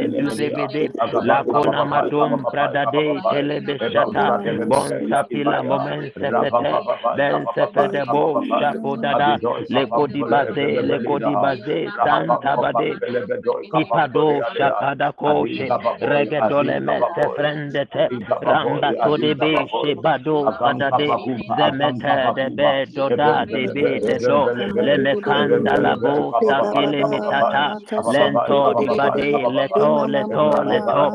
duzebede 0.54 0.92
lakona 1.20 1.86
madom 1.86 2.46
pradade 2.52 3.06
telebe 3.30 3.76
shata 3.92 4.26
bonsapila 4.70 5.64
momensepete 5.70 6.74
bensepede 7.18 8.02
bo 8.12 8.26
shapodada 8.58 9.30
lekodibaze 9.74 10.68
lekodibaze 10.90 11.80
santabade 12.04 12.92
ipado 13.82 14.28
shapada 14.58 15.12
koshe 15.22 15.68
regedoleme 16.12 16.98
sefrendete 17.16 18.06
ramba 18.42 18.94
todebe 19.04 19.54
shebado 19.80 20.38
sadade 20.64 21.10
zemete 21.56 22.16
debe 22.36 22.86
doda 22.96 23.46
debe 23.54 23.88
dedo 24.08 24.40
lemekanda 24.86 25.78
labo 25.78 26.36
safile 26.48 27.06
mitata 27.06 27.66
lento 28.14 28.74
dibade 28.80 29.32
leto 29.56 30.08
leto 30.14 30.43
leto 30.70 31.06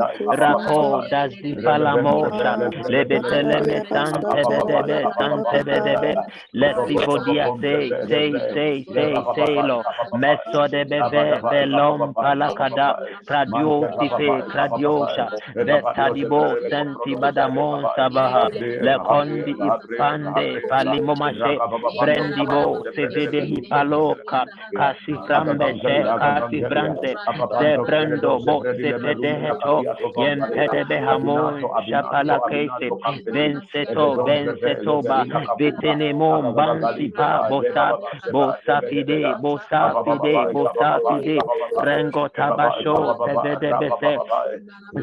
rako 0.41 0.81
dazifalamosa 1.11 2.51
lebeteleme 2.93 3.79
sante 3.93 4.41
bedebe 4.51 4.99
sante 5.19 5.59
bedebe 5.69 6.13
lesivodia 6.61 7.47
say 7.61 7.85
say 8.09 8.31
say 8.55 8.75
say 8.95 9.15
say 9.35 9.55
lo 9.63 9.79
messo 10.13 10.59
meso 10.59 10.69
debeve 10.69 11.41
belom 11.51 12.15
palakada. 12.15 12.97
Pradio 13.27 13.89
sife 13.99 14.43
kradiosha 14.51 15.27
vetadibo 15.67 16.57
senti 16.69 17.17
badamon 17.17 17.89
sabaha. 17.97 18.49
Le 18.81 18.93
lekondi 18.93 19.53
ipande 19.69 20.63
falimomashe 20.69 21.63
brendibo 21.99 22.79
sevede 22.95 23.41
hipaloka 23.51 24.47
kasi 24.75 25.15
frambe 25.27 25.75
se 25.85 25.97
kasi 26.19 26.63
brande. 26.69 27.19
Se 27.59 27.79
brendo 27.87 28.41
bo 28.45 28.65
se 28.81 28.93
fede 29.21 29.33
heto 29.43 29.85
yempede 30.23 30.85
behamon 30.89 31.63
shapala 31.89 32.39
kese 32.49 32.89
venseto 33.33 34.25
venseto 34.27 35.03
ba 35.03 35.25
vetenemo 35.59 36.53
bansipa 36.57 37.49
bosa 37.51 37.87
bosa 38.33 38.81
fide 38.89 39.21
bosa 39.43 39.81
fide 40.05 40.35
bosa 40.53 40.91
fide 41.09 41.39
rengo 41.85 42.29
tabasho 42.29 42.97
sevede 43.25 43.71
bese 43.81 44.13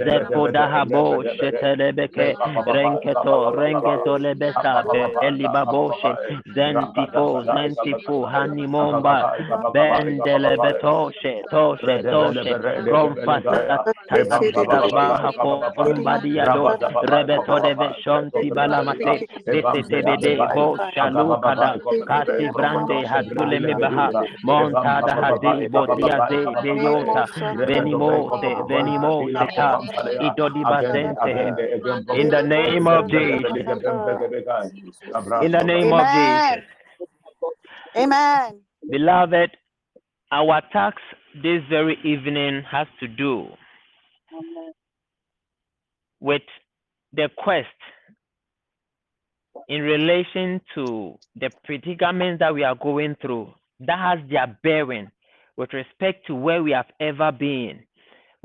zepo 0.05 0.47
dahabo 0.51 1.23
shetelebeke 1.37 2.27
renke 2.73 3.15
lebeto 3.15 3.51
rengeto 3.51 4.17
lebesa 4.17 4.83
elibaboshe 5.21 6.11
zentifo 6.55 7.43
zentifo 7.43 8.25
hanimomba 8.25 9.33
bendelebetoshe 9.73 11.43
toshe 11.51 12.03
toshe 12.03 12.53
romfasa 12.91 13.83
rebeto 17.03 17.59
deve 17.59 17.93
shonti 18.03 18.51
balamate 18.51 19.27
detetebede 19.51 20.47
bo 20.53 20.77
shalukada 20.93 21.79
kasi 22.07 22.49
brande 22.53 23.05
hatuleme 23.05 23.73
montada 24.43 25.15
hadi 25.15 25.67
botiaze 25.69 26.45
beyota 26.63 27.25
venimose 27.67 28.55
venimose 28.67 29.45
idodi 30.27 30.63
basente 30.63 31.33
in 32.21 32.29
the 32.29 32.43
name 32.43 32.87
of 32.87 33.07
Jesus 33.07 33.51
in 35.41 35.51
the 35.51 35.63
name 35.63 35.93
of 35.93 36.05
Jesus 36.13 36.63
Amen. 37.97 38.61
beloved 38.89 39.51
our 40.31 40.61
task 40.73 40.97
this 41.43 41.61
very 41.69 41.97
evening 42.03 42.61
has 42.71 42.87
to 42.99 43.07
do 43.07 43.47
with 46.19 46.41
the 47.13 47.29
quest 47.37 47.67
in 49.69 49.81
relation 49.81 50.61
to 50.75 51.17
the 51.35 51.49
predicaments 51.63 52.39
that 52.39 52.53
we 52.53 52.63
are 52.63 52.75
going 52.75 53.15
through 53.21 53.53
that 53.79 53.99
has 53.99 54.19
their 54.29 54.57
bearing 54.63 55.09
with 55.57 55.73
respect 55.73 56.27
to 56.27 56.35
where 56.35 56.63
we 56.63 56.71
have 56.71 56.87
ever 56.99 57.31
been, 57.31 57.79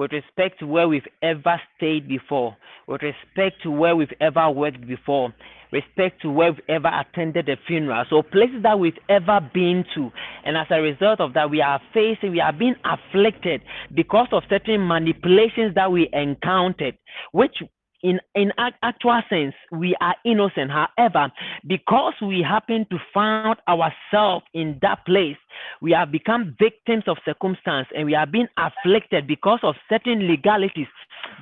with 0.01 0.13
respect 0.13 0.59
to 0.59 0.67
where 0.67 0.89
we've 0.89 1.07
ever 1.23 1.61
stayed 1.77 2.09
before, 2.09 2.57
with 2.89 3.03
respect 3.03 3.63
to 3.63 3.71
where 3.71 3.95
we've 3.95 4.09
ever 4.19 4.49
worked 4.49 4.89
before, 4.89 5.31
respect 5.73 6.23
to 6.23 6.31
where 6.31 6.53
we've 6.53 6.65
ever 6.71 6.89
attended 6.89 7.51
a 7.51 7.57
funeral. 7.67 8.07
So 8.09 8.23
places 8.23 8.63
that 8.63 8.79
we've 8.79 8.97
ever 9.11 9.41
been 9.53 9.85
to. 9.95 10.11
And 10.47 10.57
as 10.57 10.69
a 10.71 10.81
result 10.81 11.21
of 11.21 11.35
that, 11.35 11.51
we 11.51 11.61
are 11.61 11.79
facing, 11.93 12.33
we 12.33 12.41
are 12.41 12.51
being 12.51 12.77
afflicted 12.83 13.61
because 13.95 14.29
of 14.33 14.43
certain 14.49 14.89
manipulations 14.89 15.75
that 15.75 15.93
we 15.93 16.09
encountered, 16.15 16.97
which 17.33 17.57
in 18.03 18.19
in 18.35 18.53
ac- 18.59 18.77
actual 18.83 19.21
sense 19.29 19.55
we 19.73 19.95
are 20.01 20.15
innocent. 20.25 20.71
However 20.71 21.31
because 21.67 22.15
we 22.23 22.43
happen 22.43 22.87
to 22.91 22.99
find 23.13 23.57
ourselves 23.69 24.45
in 24.55 24.79
that 24.83 25.05
place 25.07 25.37
we 25.83 25.93
have 25.93 26.11
become 26.11 26.57
victims 26.59 27.05
of 27.07 27.19
circumstance 27.25 27.89
and 27.95 28.07
we 28.07 28.15
are 28.15 28.27
being 28.27 28.49
afflicted 28.57 29.27
because 29.27 29.61
of 29.63 29.75
certain 29.89 30.27
legalities 30.27 30.87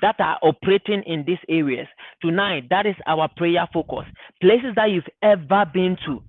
that 0.03 0.17
are 0.19 0.38
operating 0.43 1.03
in 1.05 1.25
these 1.25 1.38
areas. 1.49 1.87
Tonight 2.21 2.65
that 2.71 2.87
is 2.87 2.97
our 3.07 3.29
prayer 3.37 3.69
focus. 3.73 4.07
Places 4.41 4.75
that 4.77 4.91
you've 4.91 5.05
ever 5.23 5.65
been 5.73 5.97
to. 6.07 6.23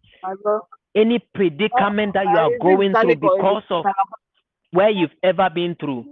Any 0.95 1.19
predicament 1.33 2.13
that 2.13 2.25
you 2.25 2.37
are 2.37 2.51
going 2.61 2.93
through 2.93 3.15
because 3.15 3.63
of 3.69 3.85
where 4.71 4.89
you've 4.89 5.09
ever 5.23 5.49
been 5.53 5.75
through. 5.79 6.05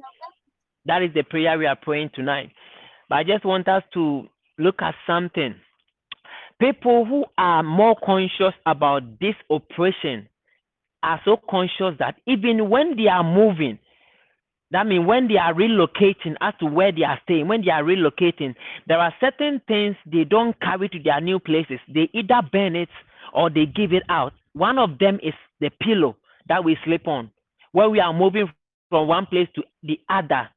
That 0.85 1.03
is 1.03 1.13
the 1.13 1.23
prayer 1.23 1.57
we 1.57 1.65
are 1.65 1.75
praying 1.75 2.11
tonight 2.15 2.51
but 3.09 3.17
I 3.19 3.23
just 3.23 3.45
want 3.45 3.67
us 3.67 3.83
to 3.93 4.27
look 4.57 4.81
at 4.81 4.95
something. 5.05 5.55
People 6.59 7.05
who 7.05 7.25
are 7.37 7.61
more 7.63 7.95
conscious 8.03 8.53
about 8.65 9.19
this 9.19 9.35
operation 9.49 10.27
are 11.03 11.21
so 11.23 11.37
conscious 11.49 11.95
that 11.99 12.15
even 12.25 12.69
when 12.69 12.97
they 12.97 13.07
are 13.07 13.23
moving, 13.23 13.77
that 14.71 14.85
means 14.85 15.05
when 15.05 15.27
they 15.27 15.37
are 15.37 15.53
relocating 15.53 16.35
as 16.41 16.53
to 16.59 16.65
where 16.65 16.91
they 16.91 17.03
are 17.03 17.19
staying, 17.23 17.47
when 17.47 17.63
they 17.63 17.71
are 17.71 17.83
relocating, 17.83 18.55
there 18.87 18.99
are 18.99 19.13
certain 19.21 19.61
things 19.67 19.95
they 20.05 20.23
don't 20.23 20.59
carry 20.59 20.89
to 20.89 20.99
their 21.01 21.21
new 21.21 21.39
places. 21.39 21.79
They 21.87 22.09
either 22.13 22.41
burn 22.51 22.75
it 22.75 22.89
or 23.33 23.49
they 23.49 23.65
give 23.65 23.93
it 23.93 24.03
out. 24.09 24.33
One 24.53 24.77
of 24.77 24.97
them 24.99 25.19
is 25.23 25.33
the 25.61 25.69
pillow 25.81 26.17
that 26.49 26.63
we 26.63 26.77
sleep 26.83 27.07
on. 27.07 27.31
When 27.71 27.91
we 27.91 27.99
are 27.99 28.13
moving 28.13 28.51
from 28.89 29.07
one 29.07 29.25
place 29.27 29.47
to 29.55 29.63
the 29.83 29.99
other, 30.09 30.49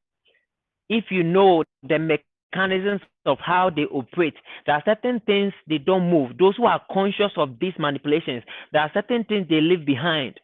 if 0.89 1.05
you 1.09 1.23
know 1.23 1.63
the 1.83 1.99
mechanisms 2.53 3.01
of 3.25 3.37
how 3.39 3.69
they 3.69 3.83
operate. 3.83 4.35
There 4.65 4.75
are 4.75 4.83
certain 4.85 5.21
things 5.25 5.53
they 5.67 5.77
don't 5.77 6.09
move. 6.09 6.37
Those 6.37 6.55
who 6.57 6.65
are 6.65 6.81
conscious 6.91 7.31
of 7.37 7.59
these 7.59 7.73
manipulations, 7.77 8.43
there 8.71 8.81
are 8.81 8.91
certain 8.93 9.23
things 9.23 9.47
they 9.49 9.61
leave 9.61 9.85
behind 9.85 10.39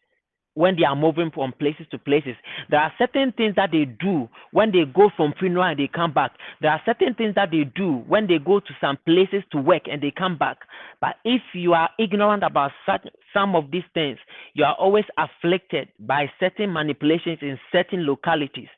when 0.54 0.76
they 0.76 0.86
are 0.86 0.96
moving 0.96 1.30
from 1.30 1.54
places 1.54 1.86
to 1.92 2.00
places. 2.00 2.36
There 2.72 2.80
are 2.80 2.92
certain 2.98 3.32
things 3.32 3.54
that 3.58 3.70
they 3.72 3.86
do 3.86 4.28
when 4.52 4.72
they 4.72 4.86
go 4.92 5.12
from 5.16 5.34
funeral 5.38 5.66
and 5.66 5.80
they 5.80 5.88
come 5.88 6.14
back. 6.14 6.32
There 6.62 6.72
are 6.72 6.82
certain 6.84 7.14
things 7.14 7.36
that 7.36 7.52
they 7.52 7.64
do 7.76 8.04
when 8.08 8.26
they 8.26 8.40
go 8.40 8.60
to 8.60 8.74
some 8.82 8.98
places 9.06 9.44
to 9.52 9.60
work 9.60 9.84
and 9.86 10.02
they 10.02 10.10
come 10.10 10.36
back. 10.36 10.58
But 11.00 11.18
if 11.24 11.42
you 11.54 11.74
are 11.74 11.90
ignorant 12.00 12.44
about 12.44 12.72
such, 12.88 13.06
some 13.34 13.56
of 13.56 13.70
these 13.70 13.84
things, 13.94 14.18
you 14.56 14.64
are 14.64 14.74
always 14.80 15.06
afflicted 15.20 15.90
by 16.00 16.26
certain 16.40 16.74
manipulations 16.74 17.38
in 17.44 17.60
certain 17.72 18.08
localities. 18.08 18.70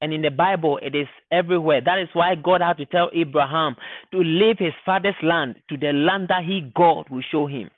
And 0.00 0.12
in 0.12 0.22
the 0.22 0.30
Bible, 0.30 0.78
it 0.82 0.94
is 0.94 1.08
everywhere. 1.32 1.80
That 1.84 1.98
is 1.98 2.08
why 2.12 2.34
God 2.34 2.60
had 2.60 2.76
to 2.78 2.86
tell 2.86 3.10
Abraham 3.14 3.76
to 4.12 4.18
leave 4.18 4.58
his 4.58 4.74
father's 4.84 5.14
land 5.22 5.56
to 5.70 5.76
the 5.76 5.92
land 5.92 6.28
that 6.28 6.44
he, 6.44 6.70
God, 6.74 7.08
will 7.10 7.22
show 7.30 7.46
him. 7.46 7.70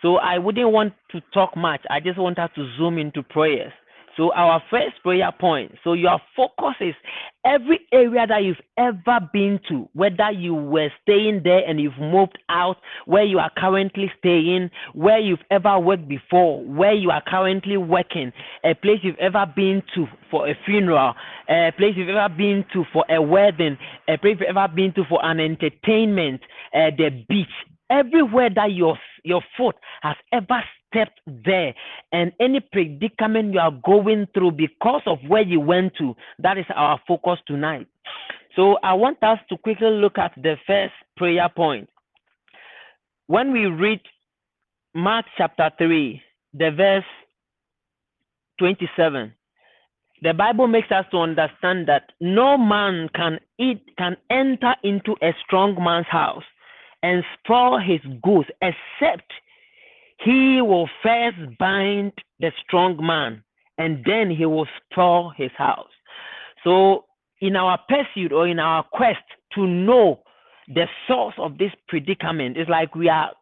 So 0.00 0.16
I 0.16 0.38
wouldn't 0.38 0.70
want 0.70 0.92
to 1.12 1.20
talk 1.32 1.56
much. 1.56 1.80
I 1.90 1.98
just 1.98 2.18
want 2.18 2.38
us 2.38 2.50
to 2.56 2.68
zoom 2.76 2.98
into 2.98 3.22
prayers. 3.22 3.72
So 4.16 4.32
our 4.32 4.62
first 4.70 5.02
prayer 5.02 5.32
point. 5.38 5.72
So 5.82 5.92
your 5.92 6.20
focus 6.36 6.76
is 6.80 6.94
every 7.44 7.80
area 7.92 8.26
that 8.26 8.44
you've 8.44 8.60
ever 8.78 9.20
been 9.32 9.60
to, 9.68 9.88
whether 9.92 10.30
you 10.30 10.54
were 10.54 10.90
staying 11.02 11.42
there 11.44 11.66
and 11.66 11.80
you've 11.80 11.98
moved 11.98 12.38
out, 12.48 12.76
where 13.06 13.24
you 13.24 13.38
are 13.38 13.50
currently 13.56 14.10
staying, 14.18 14.70
where 14.94 15.18
you've 15.18 15.42
ever 15.50 15.78
worked 15.78 16.08
before, 16.08 16.62
where 16.64 16.94
you 16.94 17.10
are 17.10 17.22
currently 17.26 17.76
working, 17.76 18.32
a 18.64 18.74
place 18.74 19.00
you've 19.02 19.18
ever 19.18 19.46
been 19.54 19.82
to 19.94 20.06
for 20.30 20.48
a 20.48 20.54
funeral, 20.64 21.14
a 21.48 21.72
place 21.76 21.94
you've 21.96 22.08
ever 22.08 22.32
been 22.34 22.64
to 22.72 22.84
for 22.92 23.04
a 23.10 23.20
wedding, 23.20 23.76
a 24.08 24.16
place 24.16 24.36
you've 24.40 24.56
ever 24.56 24.72
been 24.72 24.92
to 24.94 25.04
for 25.08 25.24
an 25.24 25.40
entertainment, 25.40 26.40
uh, 26.74 26.90
the 26.96 27.24
beach, 27.28 27.48
everywhere 27.90 28.50
that 28.54 28.72
your 28.72 28.98
your 29.24 29.42
foot 29.56 29.76
has 30.02 30.16
ever 30.32 30.62
stepped 30.94 31.20
there 31.26 31.74
and 32.12 32.32
any 32.40 32.60
predicament 32.60 33.52
you 33.52 33.60
are 33.60 33.72
going 33.84 34.26
through 34.34 34.52
because 34.52 35.02
of 35.06 35.18
where 35.26 35.42
you 35.42 35.60
went 35.60 35.92
to 35.96 36.14
that 36.38 36.58
is 36.58 36.64
our 36.74 37.00
focus 37.06 37.38
tonight. 37.46 37.86
So 38.56 38.78
i 38.82 38.94
want 38.94 39.22
us 39.22 39.38
to 39.48 39.58
quickly 39.58 39.90
look 39.90 40.18
at 40.18 40.32
the 40.36 40.56
first 40.66 40.94
prayer 41.16 41.48
point. 41.54 41.88
When 43.26 43.52
we 43.52 43.66
read 43.66 44.00
mark 44.94 45.26
chapter 45.36 45.70
3 45.78 46.22
the 46.52 46.70
verse 46.70 47.04
27 48.60 49.34
the 50.22 50.32
bible 50.32 50.68
makes 50.68 50.92
us 50.92 51.04
to 51.10 51.18
understand 51.18 51.88
that 51.88 52.12
no 52.20 52.56
man 52.56 53.08
can 53.12 53.40
eat 53.58 53.82
can 53.98 54.16
enter 54.30 54.76
into 54.84 55.16
a 55.20 55.34
strong 55.44 55.74
man's 55.82 56.06
house 56.06 56.44
and 57.04 57.22
spoil 57.38 57.78
his 57.78 58.00
goods, 58.22 58.48
except 58.62 59.30
he 60.24 60.60
will 60.62 60.88
first 61.02 61.36
bind 61.58 62.12
the 62.40 62.50
strong 62.66 62.98
man, 63.04 63.44
and 63.78 64.04
then 64.06 64.30
he 64.30 64.46
will 64.46 64.66
spoil 64.90 65.32
his 65.36 65.50
house. 65.56 65.90
So, 66.62 67.04
in 67.40 67.56
our 67.56 67.78
pursuit 67.88 68.32
or 68.32 68.48
in 68.48 68.58
our 68.58 68.84
quest 68.84 69.24
to 69.54 69.66
know 69.66 70.20
the 70.68 70.86
source 71.06 71.34
of 71.38 71.58
this 71.58 71.72
predicament, 71.88 72.56
it's 72.56 72.70
like 72.70 72.94
we 72.94 73.08
are 73.08 73.32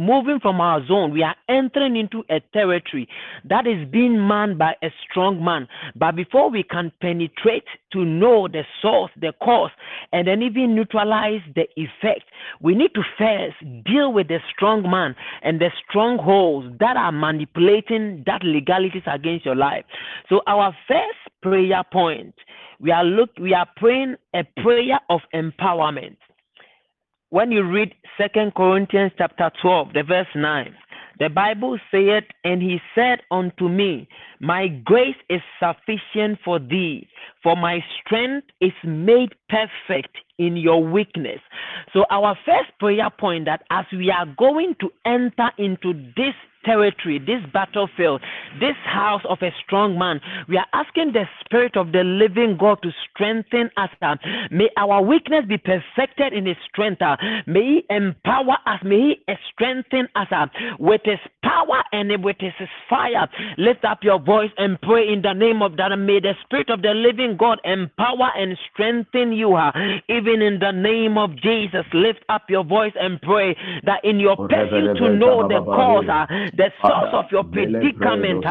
moving 0.00 0.40
from 0.40 0.60
our 0.60 0.84
zone, 0.86 1.12
we 1.12 1.22
are 1.22 1.36
entering 1.48 1.96
into 1.96 2.24
a 2.30 2.40
territory 2.52 3.08
that 3.44 3.66
is 3.66 3.86
being 3.90 4.26
manned 4.26 4.58
by 4.58 4.74
a 4.82 4.90
strong 5.08 5.44
man. 5.44 5.68
But 5.94 6.16
before 6.16 6.50
we 6.50 6.62
can 6.62 6.90
penetrate 7.00 7.64
to 7.92 8.04
know 8.04 8.48
the 8.48 8.62
source, 8.80 9.10
the 9.20 9.32
cause, 9.42 9.70
and 10.12 10.26
then 10.26 10.42
even 10.42 10.74
neutralize 10.74 11.42
the 11.54 11.66
effect, 11.76 12.24
we 12.60 12.74
need 12.74 12.94
to 12.94 13.02
first 13.18 13.84
deal 13.84 14.12
with 14.12 14.28
the 14.28 14.38
strong 14.52 14.82
man 14.90 15.14
and 15.42 15.60
the 15.60 15.70
strongholds 15.88 16.78
that 16.80 16.96
are 16.96 17.12
manipulating 17.12 18.22
that 18.26 18.42
legalities 18.42 19.02
against 19.06 19.44
your 19.44 19.56
life. 19.56 19.84
So 20.28 20.40
our 20.46 20.74
first 20.88 21.18
prayer 21.42 21.82
point, 21.92 22.34
we 22.80 22.90
are 22.90 23.04
look 23.04 23.30
we 23.38 23.52
are 23.52 23.68
praying 23.76 24.16
a 24.34 24.42
prayer 24.62 24.98
of 25.10 25.20
empowerment 25.34 26.16
when 27.30 27.52
you 27.52 27.62
read 27.62 27.94
Second 28.18 28.54
Corinthians 28.54 29.12
chapter 29.16 29.50
12, 29.62 29.92
the 29.94 30.02
verse 30.02 30.26
9, 30.34 30.74
the 31.20 31.28
Bible 31.28 31.78
saith, 31.90 32.24
And 32.44 32.60
he 32.60 32.78
said 32.94 33.20
unto 33.30 33.68
me, 33.68 34.08
My 34.40 34.68
grace 34.68 35.16
is 35.28 35.40
sufficient 35.58 36.38
for 36.44 36.58
thee, 36.58 37.06
for 37.42 37.56
my 37.56 37.80
strength 38.00 38.48
is 38.60 38.72
made 38.84 39.34
perfect 39.48 40.16
in 40.38 40.56
your 40.56 40.82
weakness. 40.82 41.40
So, 41.92 42.04
our 42.10 42.36
first 42.46 42.70
prayer 42.78 43.10
point 43.18 43.44
that 43.46 43.62
as 43.70 43.84
we 43.92 44.10
are 44.10 44.26
going 44.38 44.74
to 44.80 44.90
enter 45.04 45.50
into 45.58 45.92
this 46.16 46.34
territory, 46.64 47.18
this 47.18 47.42
battlefield, 47.52 48.20
this 48.60 48.76
house 48.84 49.22
of 49.28 49.38
a 49.42 49.50
strong 49.64 49.98
man. 49.98 50.20
We 50.48 50.56
are 50.56 50.66
asking 50.72 51.12
the 51.12 51.24
Spirit 51.44 51.76
of 51.76 51.92
the 51.92 52.04
living 52.04 52.56
God 52.58 52.78
to 52.82 52.90
strengthen 53.10 53.70
us. 53.76 53.90
May 54.50 54.68
our 54.76 55.02
weakness 55.02 55.44
be 55.48 55.58
perfected 55.58 56.32
in 56.32 56.46
His 56.46 56.56
strength. 56.70 57.00
May 57.46 57.82
He 57.88 57.94
empower 57.94 58.56
us. 58.66 58.80
May 58.84 59.16
He 59.26 59.34
strengthen 59.52 60.08
us 60.14 60.28
with 60.78 61.00
His 61.04 61.18
power 61.42 61.79
and 61.92 62.10
with 62.24 62.36
His 62.40 62.52
fire. 62.88 63.28
Lift 63.58 63.84
up 63.84 64.02
your 64.02 64.18
voice 64.18 64.50
and 64.58 64.80
pray 64.80 65.08
in 65.12 65.22
the 65.22 65.32
name 65.32 65.62
of 65.62 65.76
that. 65.76 65.90
May 65.98 66.20
the 66.20 66.34
Spirit 66.44 66.70
of 66.70 66.82
the 66.82 66.94
living 66.94 67.36
God 67.36 67.58
empower 67.64 68.30
and 68.36 68.56
strengthen 68.72 69.32
you. 69.32 69.56
Even 70.08 70.42
in 70.42 70.58
the 70.58 70.72
name 70.72 71.18
of 71.18 71.36
Jesus, 71.36 71.84
lift 71.92 72.24
up 72.28 72.48
your 72.48 72.64
voice 72.64 72.92
and 72.98 73.20
pray 73.22 73.56
that 73.84 74.04
in 74.04 74.20
your 74.20 74.36
pursuit 74.36 74.96
to 74.98 75.08
know 75.16 75.48
the 75.48 75.60
cause 75.64 76.06
the 76.56 76.70
source 76.80 77.12
of 77.12 77.24
your 77.30 77.44
predicament. 77.44 78.44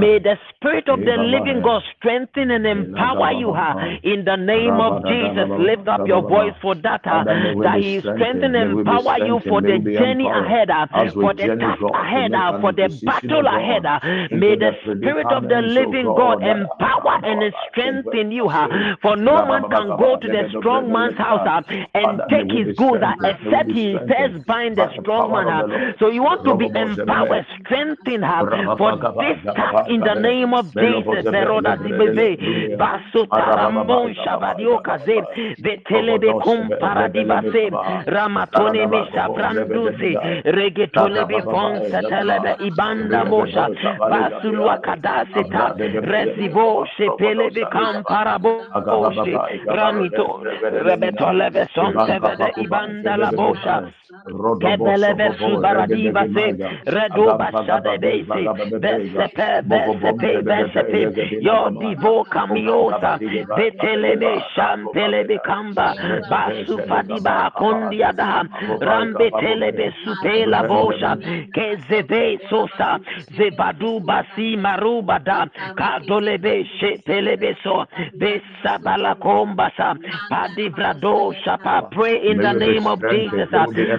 May 0.00 0.18
the 0.18 0.36
Spirit 0.54 0.88
of 0.88 1.00
the 1.00 1.16
living 1.16 1.62
God 1.62 1.82
strengthen 1.96 2.50
and 2.50 2.66
empower 2.66 3.32
you 3.32 3.54
in 4.02 4.24
the 4.24 4.36
name 4.36 4.80
of 4.80 5.04
Jesus. 5.06 5.48
Lift 5.58 5.88
up 5.88 6.06
your 6.06 6.22
voice 6.22 6.54
for 6.60 6.74
that, 6.76 7.02
that 7.04 7.78
He 7.80 8.00
strengthen 8.00 8.54
and 8.54 8.78
empower 8.80 9.18
you 9.26 9.40
for 9.48 9.60
the 9.60 9.78
journey 9.78 10.28
ahead, 10.28 10.70
for 11.14 11.34
the 11.34 11.56
task 11.58 11.82
ahead, 11.82 12.32
for 12.60 12.72
the 12.72 12.83
battle 12.88 13.46
ahead. 13.46 13.84
Uh, 13.86 14.00
may 14.30 14.56
the 14.56 14.72
Spirit 14.82 15.26
of 15.30 15.48
the 15.48 15.62
living 15.62 16.06
God 16.06 16.42
empower 16.42 17.20
and 17.24 17.52
strengthen 17.70 18.32
you, 18.32 18.48
uh, 18.48 18.68
for 19.02 19.16
no 19.16 19.44
man 19.46 19.62
can 19.70 19.96
go 19.98 20.16
to 20.16 20.28
the 20.28 20.48
strong 20.58 20.90
man's 20.92 21.16
house 21.16 21.46
uh, 21.46 21.62
and 21.94 22.20
take 22.30 22.50
his 22.50 22.74
goods 22.76 23.02
except 23.24 23.70
he 23.72 23.96
first 24.08 24.44
bind 24.46 24.76
the 24.78 24.88
strong 25.00 25.32
man. 25.32 25.94
So 25.98 26.08
you 26.10 26.22
want 26.22 26.44
to 26.44 26.54
be 26.54 26.66
empowered 26.74 27.46
strengthened 27.64 28.24
her 28.24 28.76
for 28.76 28.96
this 29.20 29.38
task 29.54 29.88
in 29.88 30.00
the 30.00 30.14
name 30.14 30.54
of 30.54 30.66
Jesus. 30.74 31.24
Veroda 31.26 31.76
Zibebe, 31.78 32.76
Basutaramon 32.76 34.14
Shabadio 34.24 34.82
Kaze, 34.82 35.24
Vetelebe 35.60 36.32
Kum 36.42 36.68
Paradibase, 36.80 37.70
Ramatone 38.06 38.86
Mesha 38.92 39.28
Brandusi, 39.34 40.14
Regetolebe 40.44 41.42
Fonsa 41.50 42.02
Telebe 42.08 42.56
Ibanda 42.74 43.24
Mosha, 43.24 43.68
Basulua 43.98 44.80
Kadaseta, 44.82 45.74
Resivo, 46.02 46.84
Shepelebe 46.96 47.70
Kam 47.70 48.02
Parabo, 48.02 48.66
Ramito, 49.66 50.42
Rebetolebe 50.42 51.68
Sonte, 51.74 52.18
Ibanda 52.58 53.16
La 53.16 53.30
Bosha, 53.30 53.92
Kebelebe 54.60 55.38
Subaradiva, 55.38 56.24
Redo 56.86 57.38
bashade 57.38 57.98
bese 57.98 58.40
besepe 58.82 59.62
besepe 59.68 60.42
besepe 60.42 61.38
yo 61.40 61.70
divo 61.80 62.24
kamiosa 62.24 63.18
betelebe 63.56 64.32
shampelebe 64.54 65.38
kamba 65.46 65.94
basu 66.30 66.78
fadiba 66.88 67.50
kondiada 67.58 68.44
rambe 68.80 69.30
telebe 69.40 69.92
supela 70.04 70.62
bosha 70.68 71.16
kezeve 71.54 72.38
sosa 72.68 73.00
zebadu 73.36 74.00
basi 74.00 74.56
marubada 74.56 75.46
kadolebe 75.76 76.64
shepelebe 76.80 77.56
so 77.62 77.86
besabala 78.18 79.14
kombasa 79.14 79.96
padivrado 80.30 81.32
shapa 81.44 81.82
pray 81.90 82.16
in 82.30 82.40
the 82.40 82.52
name 82.52 82.86
of 82.86 82.98
Jesus 83.08 83.50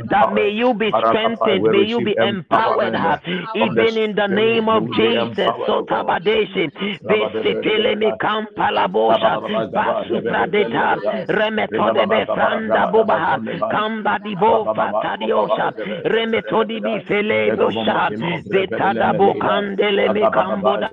that 0.10 0.30
may 0.34 0.50
you 0.50 0.74
be 0.74 0.92
strengthened 1.08 1.70
may 1.72 1.84
you 1.84 2.02
be 2.02 2.16
uh, 2.18 2.26
empowered 2.28 2.96
uh, 2.96 3.18
even 3.56 3.98
in 3.98 4.16
the 4.16 4.28
name 4.28 4.70
of 4.70 4.84
Jesus. 4.92 5.54
Sotabadeshi, 5.68 6.70
Vesipelemi 7.04 8.12
Kampalabosha, 8.18 9.42
Basupradeta, 9.74 10.98
Remetode 11.30 12.06
Befranda 12.08 12.88
Bubaha, 12.92 13.40
Kamba 13.70 14.20
Divo 14.20 14.68
Fatadiosha, 14.76 15.74
Remetodi 16.06 16.80
Bifelebosha, 16.82 18.12
Vetada 18.56 19.12
Bokandele 19.20 20.08
Mekamboda, 20.16 20.90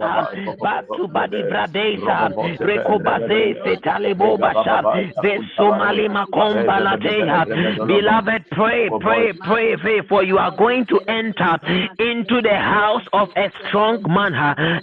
Batubadi 0.58 1.42
Bradesa, 1.50 2.34
Rekobaze, 2.58 3.42
Fetalebobasha, 3.62 4.76
Vesomali 5.22 6.08
Makomba 6.08 6.76
Lateha. 6.82 7.46
Beloved, 7.86 8.42
pray, 8.50 8.90
pray, 9.00 9.32
pray, 9.44 9.76
pray, 9.76 10.00
for 10.08 10.24
you 10.24 10.38
are 10.38 10.56
going 10.56 10.84
to 10.86 10.98
enter 11.08 11.58
into 11.98 12.40
the 12.42 12.56
house 12.56 13.06
of 13.12 13.28
a 13.36 13.50
strong 13.68 14.02
man, 14.08 14.34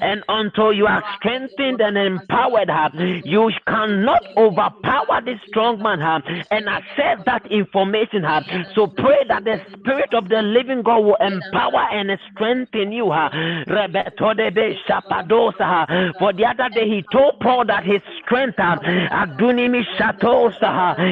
and 0.02 0.24
until 0.30 0.72
you 0.72 0.86
are 0.86 1.04
strengthened 1.18 1.82
and 1.82 1.98
empowered, 1.98 2.70
you 3.26 3.52
cannot 3.68 4.24
overpower 4.38 5.22
this 5.26 5.40
strong 5.48 5.82
man 5.82 6.00
and 6.52 6.70
access 6.70 7.20
that 7.26 7.46
information. 7.52 8.24
So 8.76 8.88
pray 8.88 9.26
that 9.28 9.44
the 9.44 9.60
Spirit 9.78 10.14
of 10.14 10.30
the 10.30 10.42
living 10.42 10.82
God 10.82 11.00
will 11.00 11.18
empower 11.20 11.88
and 11.92 12.10
strengthen 12.32 12.69
you. 12.74 13.06
For 13.06 13.88
the 16.34 16.46
other 16.46 16.70
day, 16.70 16.88
he 16.88 17.04
told 17.12 17.40
Paul 17.40 17.66
that 17.66 17.84
his 17.84 18.02
strength, 18.24 18.58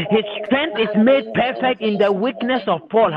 his 0.10 0.26
strength 0.46 0.80
is 0.80 0.90
made 1.04 1.34
perfect 1.34 1.82
in 1.82 1.98
the 1.98 2.12
weakness 2.12 2.64
of 2.68 2.88
Paul. 2.90 3.12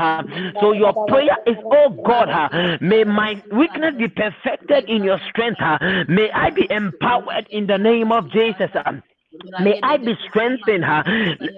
So 0.59 0.71
your 0.73 1.05
prayer 1.07 1.37
is, 1.45 1.57
oh 1.65 1.89
God, 2.05 2.81
May 2.81 3.03
my 3.03 3.41
weakness 3.51 3.95
be 3.97 4.07
perfected 4.07 4.89
in 4.89 5.03
your 5.03 5.19
strength. 5.29 5.59
May 6.07 6.29
I 6.31 6.49
be 6.49 6.67
empowered 6.69 7.47
in 7.49 7.67
the 7.67 7.77
name 7.77 8.11
of 8.11 8.29
Jesus. 8.31 8.69
May 9.61 9.79
I 9.81 9.95
be 9.95 10.13
strengthened. 10.27 10.83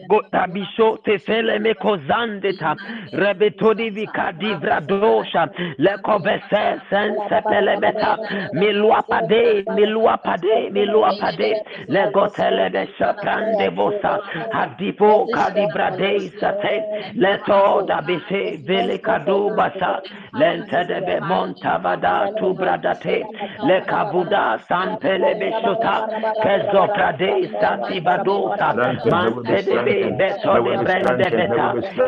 Gotabisho 0.07 0.99
tefele 1.03 1.59
me 1.59 1.73
kozandeta. 1.73 2.75
Rebetodi 3.13 3.89
vika 3.89 4.31
divradosha. 4.39 5.49
Lekovese 5.79 6.81
sense 6.89 7.41
pelebeta. 7.49 8.19
Miluapade, 8.53 9.65
miluapade, 9.69 10.69
miluapade. 10.71 11.63
Legotele 11.89 12.71
de 12.71 12.87
shaprande 12.95 13.69
vosa. 13.75 14.19
Hadipo 14.53 15.27
kadibrade 15.33 16.31
sate. 16.39 16.83
Leto 17.15 17.85
dabise 17.87 18.63
vele 18.67 18.99
kadubasa. 18.99 19.99
Lente 20.33 20.87
de 20.87 21.01
be 21.01 21.19
montavada 21.21 22.29
tu 22.37 22.53
bradate. 22.53 23.23
Lekabuda 23.63 24.59
san 24.67 24.97
pelebeshota. 24.99 26.07
Kezoprade 26.43 27.49
santi 27.49 27.62
badosa 28.03 28.67
mantedebe 29.11 29.95
betole 30.17 30.77
brende 30.83 31.27
beta 31.35 31.67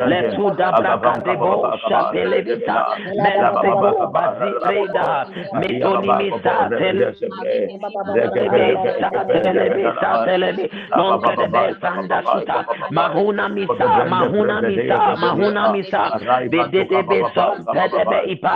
letuda 0.09 0.67
braka 0.77 1.13
debo 1.25 1.51
shapele 1.89 2.41
bita 2.47 2.77
mentebo 3.23 4.07
bazi 4.13 4.49
preda 4.63 5.07
metoni 5.59 6.11
misa 6.19 6.53
tele 6.77 7.07
telebe 8.33 9.83
sa 10.01 10.25
telebe 10.25 10.65
nonke 10.97 11.31
debe 11.39 11.63
sanda 11.81 12.19
suta 12.31 12.57
mahuna 12.91 13.49
misa 13.49 13.87
mahuna 14.13 14.61
misa 14.61 14.99
mahuna 15.21 15.63
misa 15.73 16.01
bedebe 16.51 17.19
son 17.35 17.65
pedebe 17.73 18.19
ipa 18.33 18.55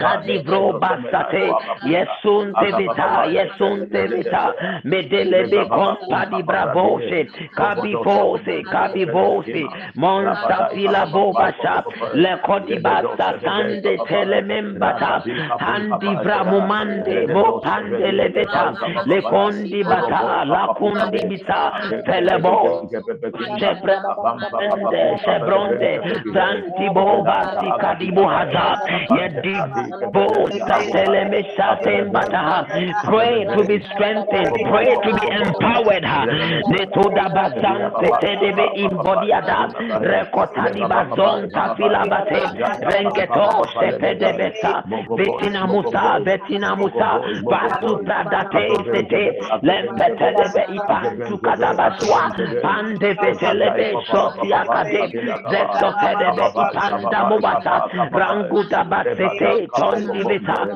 kadivro 0.00 0.78
basate 0.80 1.44
yesun 1.92 2.52
tevita 2.60 3.08
yesun 3.36 3.86
tevita 3.92 4.42
medelebe 4.84 5.60
kon 5.68 5.96
Padi 6.08 6.42
Bravose, 6.42 7.26
Cabifose, 7.56 8.62
Cabivose, 8.64 9.64
Monsta 9.96 10.68
Fila 10.72 11.06
Bobasha, 11.06 11.84
Le 12.14 12.38
Codibasa, 12.44 13.40
Sande 13.42 13.96
Telemembata, 14.08 15.22
Handi 15.58 16.14
Bramumande, 16.22 17.26
Mo 17.32 17.60
Pande 17.60 18.10
Leveta, 18.12 18.74
Le 19.06 19.20
Condi 19.22 19.82
Bata, 19.82 20.44
La 20.44 20.74
Cundi 20.78 21.20
Bisa, 21.28 21.72
Telebo, 22.06 22.88
Shebrande, 23.58 25.02
Shebronde, 25.24 25.92
Zanti 26.32 26.88
Bobasi, 26.94 27.68
Cadibo 27.80 28.24
Haza, 28.26 28.78
Yedi 29.10 30.12
Bo, 30.12 30.26
Telemesha 30.92 31.80
Tembata, 31.82 32.66
pray 33.04 33.44
to 33.44 33.64
be 33.66 33.82
strengthened, 33.94 34.52
pray 34.70 34.94
to 34.94 35.10
be 35.20 35.26
empowered 35.34 35.95
word. 36.04 36.62
Netoda 36.68 37.28
bazan 37.28 37.90
petedebe 38.00 38.66
imbodiada. 38.74 39.68
Rekotani 40.00 40.80
bazon 40.88 41.50
tafila 41.50 42.04
bate. 42.06 42.42
Rengeto 42.80 43.64
sepedebesa. 43.78 44.82
Betina 45.16 45.66
musa, 45.66 46.20
betina 46.24 46.76
musa. 46.76 47.20
Basu 47.48 47.98
pradate 48.04 48.76
sete. 48.92 49.38
Lempetedebe 49.62 50.64
ipantu 50.74 51.38
kadabaswa. 51.38 52.32
Pande 52.62 53.14
betelebe 53.14 53.92
sosia 54.10 54.64
kade. 54.64 55.02
Zestotedebe 55.50 56.46
ipanda 56.54 57.24
mubata. 57.28 57.88
Ranguta 58.12 58.84
basete 58.84 59.68
tondi 59.76 60.24
beta. 60.24 60.66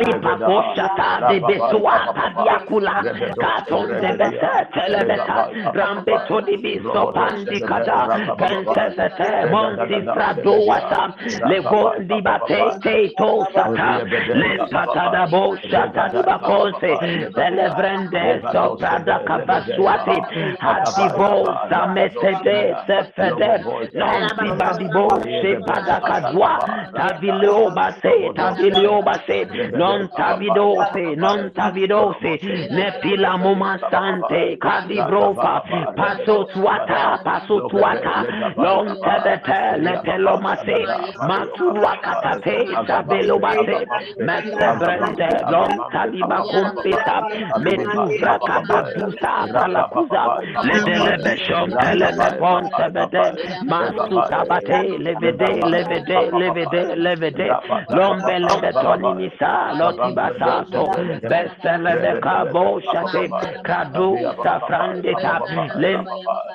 Ipakoshata 0.00 1.28
de 1.28 1.40
besua 1.40 1.96
padiakula. 2.14 3.04
Katon 3.40 3.93
de 4.00 4.10
besa 4.18 4.52
telebeta. 4.72 5.48
Rambeto 5.72 6.40
di 6.40 6.56
biso 6.56 7.12
pandi 7.12 7.60
kada. 7.60 7.98
Pensesete 8.36 9.50
monti 9.50 9.98
frado 10.14 10.54
wasa. 10.66 11.14
Levo 11.48 11.94
di 11.98 12.20
bate 12.22 12.60
te 12.82 13.12
to 13.16 13.46
sata. 13.52 14.02
Le 14.40 14.52
pata 14.70 15.04
da 15.10 15.26
bo 15.26 15.56
shata 15.70 16.08
di 16.12 16.20
bakose. 16.22 16.92
Celebrende 17.34 18.40
so 18.52 18.76
prada 18.76 19.20
kabaswati. 19.26 20.18
Hadibo 20.58 21.44
sametede 21.68 22.58
sefede. 22.86 23.52
Non 23.94 24.22
si 24.36 24.48
badibo 24.58 25.06
se 25.22 25.58
pada 25.66 26.00
kadwa. 26.00 26.58
Tavileo 26.94 27.70
base, 27.74 28.32
tavileo 28.34 29.02
base. 29.02 29.46
Non 29.72 30.08
tavidose, 30.16 31.16
non 31.16 31.50
tavidose. 31.52 32.38
Nepila 32.70 33.36
moma 33.38 33.78
sante. 33.90 34.56
Kadibrofa. 34.58 35.62
Paso 35.96 36.44
tuata, 36.52 37.20
paso 37.24 37.60
tuata. 37.68 38.26
Non 38.56 38.96
tebete, 39.02 39.78
lepelo 39.78 40.38
mase. 40.40 40.78
Matulwa 41.20 41.96
katate, 42.02 42.78
sabelo 42.86 43.38
base. 43.38 43.86
Mesebrende, 44.18 45.28
non 45.50 45.72
taliba 45.92 46.42
kumpita. 46.50 47.16
Metuvra 47.56 48.38
kababusa, 48.46 49.48
palakuza. 49.52 50.22
Lebele 50.62 51.18
beshom, 51.24 51.76
telebe 51.80 52.28
pon 52.38 52.70
sebede. 52.76 53.24
Masu 53.62 54.22
tabate, 54.28 54.98
levede, 54.98 55.62
levede, 55.62 56.30
levede, 56.32 56.82
levede. 56.96 57.48
Lombe 57.88 58.38
lebe 58.38 58.72
toni 58.80 59.12
misa, 59.14 59.72
loti 59.78 60.12
basato. 60.12 60.84
Bestele 61.28 61.96
de 62.02 62.12
kabo 62.20 62.80
shate. 62.80 63.30
Kadu 63.64 64.16
safrandeta. 64.42 65.40
Lem 65.76 66.04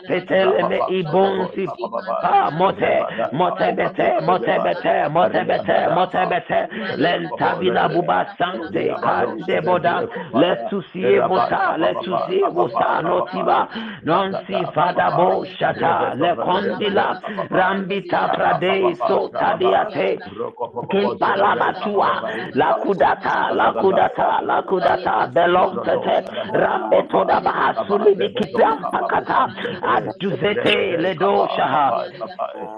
petele 0.08 0.70
me 0.70 0.80
ibonsi. 0.98 1.66
Ah, 2.24 2.50
mote, 2.52 2.94
mote 3.34 3.68
bete, 3.78 4.08
mote 4.26 4.56
bete, 4.64 5.10
mote 5.10 5.42
bete, 5.50 5.78
mote 5.96 6.22
bete. 6.30 6.60
Len 6.98 7.30
tabila 7.40 7.90
buba 7.90 8.20
sante. 8.38 8.84
Kande 9.04 9.58
boda. 9.66 9.96
Let's 10.34 10.70
to 10.70 10.82
see 10.94 11.18
bosa, 11.30 11.78
let's 11.78 12.06
to 12.06 12.14
see 12.28 12.44
bosa, 12.56 13.02
notiba. 13.02 13.68
Non 14.04 14.34
si 14.46 14.58
fada 14.74 15.10
bo 15.18 15.44
shata. 15.58 16.14
Le 16.16 16.36
kondila. 16.36 17.08
Rambita 17.50 18.22
prade 18.36 18.96
so 19.08 19.30
tadiate. 19.30 20.20
Kimpalabatua, 20.90 22.12
la 22.54 22.74
kudata, 22.84 23.52
la 23.54 23.74
kudata, 23.74 24.42
la 24.44 24.62
kudata, 24.62 25.28
belong 25.34 25.76
to 25.84 25.96
te, 26.06 26.18
rambeto 27.00 27.26
da 27.26 27.40
baha, 27.40 27.86
suli 27.88 28.30
kipiam 28.30 28.82
pakata, 28.92 29.54
aduzete 29.84 30.98
ledo 30.98 31.48
shaha, 31.56 32.06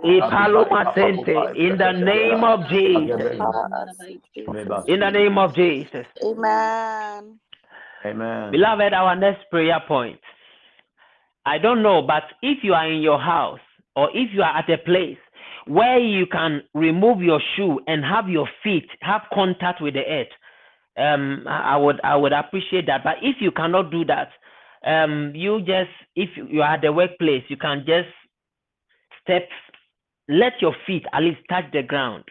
ipaloma 0.04 0.94
sente, 0.94 1.36
in 1.56 1.78
the 1.78 1.92
name 1.92 2.44
of 2.44 2.68
Jesus, 2.70 3.40
in 4.88 5.00
the 5.00 5.10
name 5.10 5.38
of 5.38 5.56
Jesus. 5.56 6.06
Amen. 6.24 7.40
Amen. 8.06 8.52
Beloved, 8.52 8.94
our 8.94 9.16
next 9.16 9.50
prayer 9.50 9.80
point. 9.88 10.20
I 11.46 11.58
don't 11.58 11.82
know, 11.82 12.02
but 12.02 12.24
if 12.42 12.64
you 12.64 12.74
are 12.74 12.92
in 12.92 13.02
your 13.02 13.20
house 13.20 13.60
or 13.96 14.10
if 14.12 14.30
you 14.34 14.42
are 14.44 14.58
at 14.58 14.70
a 14.70 14.78
place 14.78 15.18
where 15.66 16.00
you 16.00 16.26
can 16.26 16.62
remove 16.74 17.22
your 17.22 17.40
shoe 17.56 17.80
and 17.88 18.04
have 18.04 18.28
your 18.30 18.48
feet 18.64 18.88
have 19.02 19.22
contact 19.34 19.82
with 19.82 19.94
the 19.94 20.06
earth, 20.08 20.28
um, 20.98 21.46
I 21.48 21.78
would 21.78 22.00
I 22.04 22.16
would 22.16 22.34
appreciate 22.34 22.86
that. 22.88 23.04
But 23.04 23.18
if 23.22 23.38
you 23.40 23.52
cannot 23.52 23.92
do 23.92 24.06
that, 24.06 24.30
um, 24.86 25.32
you 25.36 25.60
just 25.60 25.92
if 26.16 26.30
you 26.36 26.62
are 26.62 26.76
at 26.76 26.82
the 26.82 26.92
workplace, 26.92 27.44
you 27.48 27.58
can 27.58 27.84
just 27.86 28.10
step, 29.24 29.48
let 30.28 30.54
your 30.62 30.76
feet 30.86 31.06
at 31.14 31.24
least 31.24 31.40
touch 31.50 31.66
the 31.72 31.84
ground 31.84 32.24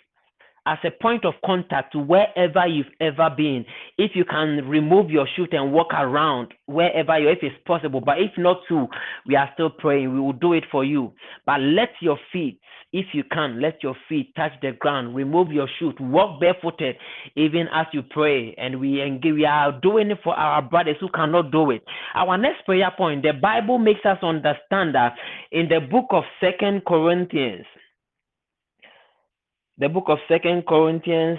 as 0.66 0.78
a 0.84 0.90
point 0.90 1.24
of 1.24 1.34
contact 1.44 1.92
to 1.92 1.98
wherever 1.98 2.66
you've 2.66 2.86
ever 3.00 3.30
been. 3.34 3.64
If 3.98 4.12
you 4.14 4.24
can 4.24 4.68
remove 4.68 5.10
your 5.10 5.26
shoe 5.36 5.46
and 5.52 5.72
walk 5.72 5.88
around 5.92 6.52
wherever 6.66 7.18
you, 7.18 7.28
if 7.28 7.38
it's 7.42 7.56
possible. 7.66 8.00
But 8.00 8.20
if 8.20 8.30
not 8.36 8.58
to, 8.68 8.86
we 9.26 9.36
are 9.36 9.50
still 9.54 9.70
praying. 9.70 10.12
We 10.12 10.20
will 10.20 10.32
do 10.32 10.52
it 10.52 10.64
for 10.70 10.84
you. 10.84 11.12
But 11.46 11.60
let 11.60 11.90
your 12.00 12.18
feet, 12.32 12.60
if 12.92 13.06
you 13.12 13.24
can, 13.24 13.60
let 13.60 13.82
your 13.82 13.96
feet 14.08 14.34
touch 14.36 14.52
the 14.62 14.72
ground. 14.72 15.14
Remove 15.14 15.52
your 15.52 15.68
shoes. 15.78 15.94
Walk 16.00 16.40
barefooted, 16.40 16.96
even 17.36 17.66
as 17.72 17.86
you 17.92 18.02
pray. 18.02 18.54
And 18.58 18.80
we 18.80 19.00
engage, 19.02 19.34
we 19.34 19.44
are 19.46 19.72
doing 19.80 20.10
it 20.10 20.18
for 20.22 20.34
our 20.34 20.60
brothers 20.60 20.96
who 21.00 21.08
cannot 21.08 21.52
do 21.52 21.70
it. 21.70 21.82
Our 22.14 22.36
next 22.36 22.64
prayer 22.64 22.92
point: 22.96 23.22
the 23.22 23.32
Bible 23.32 23.78
makes 23.78 24.04
us 24.04 24.18
understand 24.22 24.94
that 24.94 25.14
in 25.52 25.68
the 25.68 25.80
book 25.80 26.06
of 26.10 26.24
Second 26.40 26.84
Corinthians 26.84 27.64
the 29.80 29.88
book 29.88 30.04
of 30.08 30.18
second 30.28 30.64
corinthians 30.66 31.38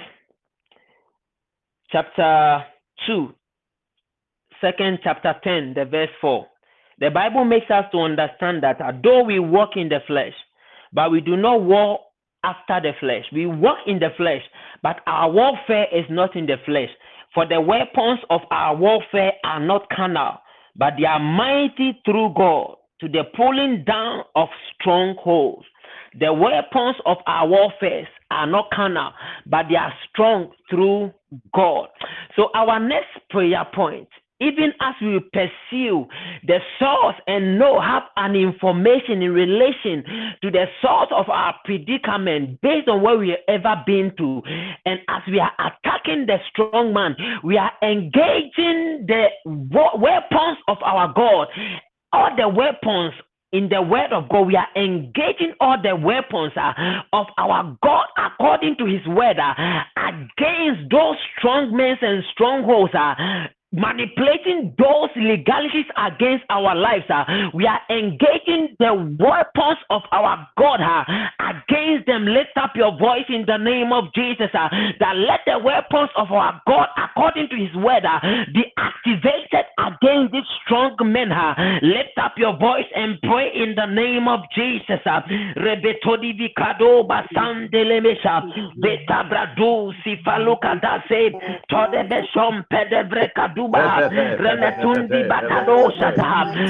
chapter 1.91 2.65
2 3.07 3.33
second 4.59 4.99
chapter 5.03 5.33
10 5.43 5.73
the 5.75 5.85
verse 5.85 6.09
4 6.19 6.45
the 6.99 7.09
bible 7.09 7.45
makes 7.45 7.71
us 7.71 7.85
to 7.91 7.99
understand 7.99 8.61
that 8.61 8.81
uh, 8.81 8.91
though 9.03 9.23
we 9.23 9.39
walk 9.39 9.77
in 9.77 9.87
the 9.87 9.99
flesh 10.07 10.33
but 10.93 11.11
we 11.11 11.21
do 11.21 11.37
not 11.37 11.61
walk 11.61 12.01
after 12.43 12.81
the 12.81 12.91
flesh. 12.99 13.23
We 13.31 13.45
walk 13.45 13.77
in 13.87 13.99
the 13.99 14.09
flesh 14.17 14.41
but 14.81 14.97
our 15.07 15.31
warfare 15.31 15.87
is 15.91 16.05
not 16.09 16.35
in 16.35 16.45
the 16.45 16.57
flesh. 16.65 16.89
For 17.33 17.45
the 17.47 17.61
weapons 17.61 18.19
of 18.29 18.41
our 18.51 18.75
warfare 18.75 19.33
are 19.43 19.59
not 19.59 19.87
carnal 19.89 20.37
but 20.75 20.93
they 20.97 21.05
are 21.05 21.19
mighty 21.19 22.01
through 22.05 22.33
god 22.35 22.75
to 23.01 23.09
the 23.09 23.23
pulling 23.35 23.83
down 23.83 24.23
of 24.35 24.47
strongholds 24.73 25.65
the 26.19 26.33
weapons 26.33 26.97
of 27.05 27.17
our 27.25 27.47
warfare 27.47 28.07
are 28.31 28.47
not 28.47 28.69
carnal, 28.71 29.11
but 29.45 29.67
they 29.69 29.75
are 29.75 29.93
strong 30.09 30.51
through 30.69 31.11
God. 31.53 31.87
So, 32.35 32.49
our 32.53 32.79
next 32.79 33.09
prayer 33.29 33.65
point, 33.73 34.09
even 34.41 34.73
as 34.81 34.95
we 35.01 35.19
pursue 35.31 36.05
the 36.47 36.59
source 36.79 37.15
and 37.27 37.57
know, 37.59 37.79
have 37.79 38.03
an 38.17 38.35
information 38.35 39.21
in 39.21 39.31
relation 39.31 40.03
to 40.41 40.51
the 40.51 40.65
source 40.81 41.09
of 41.11 41.29
our 41.29 41.55
predicament 41.63 42.59
based 42.61 42.89
on 42.89 43.01
where 43.01 43.17
we 43.17 43.29
have 43.29 43.63
ever 43.63 43.83
been 43.85 44.11
to, 44.17 44.41
and 44.85 44.99
as 45.07 45.21
we 45.27 45.39
are 45.39 45.51
attacking 45.59 46.25
the 46.25 46.37
strong 46.49 46.91
man, 46.91 47.15
we 47.43 47.57
are 47.57 47.71
engaging 47.83 49.05
the 49.07 49.27
weapons 49.45 50.57
of 50.67 50.77
our 50.83 51.13
God, 51.13 51.47
all 52.13 52.35
the 52.35 52.47
weapons 52.47 53.13
in 53.51 53.67
the 53.67 53.81
word 53.81 54.13
of 54.13 54.29
God, 54.29 54.47
we 54.47 54.55
are 54.55 54.67
engaging 54.75 55.53
all 55.59 55.77
the 55.81 55.95
weapons 55.95 56.53
uh, 56.55 56.71
of 57.11 57.27
our 57.37 57.77
God 57.83 58.05
according 58.17 58.77
to 58.77 58.85
his 58.85 59.05
word 59.07 59.37
uh, 59.39 59.53
against 59.97 60.89
those 60.89 61.17
strong 61.37 61.75
men 61.75 61.97
and 62.01 62.23
strongholds. 62.33 62.93
Uh, 62.93 63.47
manipulating 63.73 64.75
those 64.77 65.09
legalities 65.15 65.87
against 65.95 66.43
our 66.49 66.75
lives. 66.75 67.05
Uh, 67.09 67.23
we 67.53 67.65
are 67.65 67.79
engaging 67.89 68.75
the 68.79 68.93
weapons 69.17 69.79
of 69.89 70.01
our 70.11 70.47
God 70.57 70.81
uh, 70.81 71.03
against 71.39 72.05
them. 72.05 72.25
Lift 72.25 72.51
up 72.57 72.71
your 72.75 72.97
voice 72.99 73.25
in 73.29 73.45
the 73.47 73.57
name 73.57 73.93
of 73.93 74.13
Jesus. 74.13 74.51
Uh, 74.53 74.67
that 74.99 75.15
let 75.15 75.39
the 75.45 75.57
weapons 75.63 76.09
of 76.17 76.31
our 76.31 76.61
God, 76.67 76.87
according 76.97 77.47
to 77.49 77.55
His 77.55 77.73
word, 77.75 78.03
uh, 78.03 78.19
be 78.53 78.65
activated 78.77 79.40
these 80.01 80.49
strong 80.65 80.97
men. 81.05 81.31
Uh, 81.31 81.53
lift 81.81 82.17
up 82.17 82.33
your 82.37 82.57
voice 82.57 82.89
and 82.95 83.21
pray 83.21 83.51
in 83.53 83.75
the 83.75 83.85
name 83.85 84.27
of 84.27 84.41
Jesus. 84.55 84.99
Rebetodi 85.05 86.33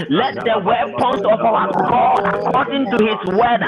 let 0.09 0.35
the 0.35 0.59
weapons 0.65 1.23
of 1.23 1.39
our 1.39 1.71
God, 1.71 2.23
according 2.35 2.85
to 2.91 2.97
his 2.99 3.21
word, 3.31 3.63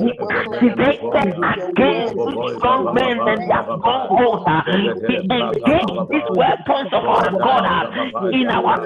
be 0.00 0.10
activated 0.30 1.36
against 1.36 2.16
strong 2.56 2.94
men 2.94 3.20
and 3.28 3.40
their 3.44 3.64
strongholds. 3.76 4.44
We 5.06 5.16
engage 5.28 5.92
these 6.08 6.28
weapons 6.32 6.90
of 6.92 7.04
our 7.04 7.30
God 7.30 8.32
in 8.32 8.48
our 8.48 8.85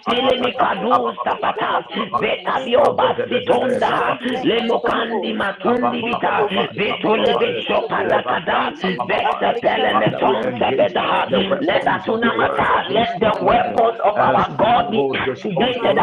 te, 0.00 0.12
hafile 0.12 0.38
mi 0.40 0.52
kadusta 0.52 1.36
pata, 1.40 1.84
beta 2.20 2.60
bioba 2.64 3.16
sitonda, 3.28 4.18
le 4.42 4.60
mokandi 4.68 5.32
matundi 5.34 6.02
vita, 6.02 6.48
beto 6.76 7.16
le 7.16 7.34
besho 7.38 7.82
palakada, 7.88 8.72
beta 9.06 9.54
pele 9.60 9.94
me 9.94 10.08
tonda 10.18 10.72
beta, 10.76 11.26
let 11.60 11.86
us 11.86 12.06
unamata, 12.06 12.88
let 12.90 13.18
the 13.20 13.32
weapons 13.44 13.98
of 14.04 14.16
our 14.18 14.46
God 14.58 14.90
be 14.90 15.04
activated, 15.14 15.98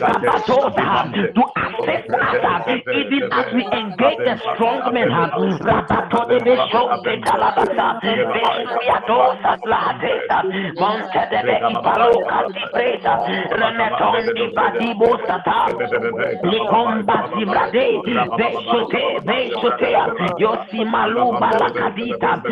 kabatosa, 0.00 0.80
uh, 0.80 1.04
to 1.34 1.42
assist 1.60 2.10
us, 2.10 2.34
uh, 2.44 2.70
even 2.96 3.22
as 3.32 3.46
we 3.54 3.62
engage 3.66 4.18
the 4.18 4.34
strong 4.54 4.80
men, 4.92 5.10
uh, 5.10 5.30
beshotea, 19.26 20.02
yosimalu 20.38 21.26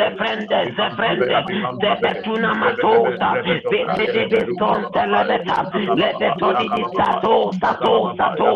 zeprende 0.00 0.60
zeprende 0.76 1.38
debetuna 1.82 2.54
matota 2.54 3.28
bebebetonte 3.44 5.02
lebeta 5.12 5.58
lebetoni 5.94 6.66
di 6.74 6.84
sato 6.96 7.52
sato 7.60 8.14
sato 8.16 8.50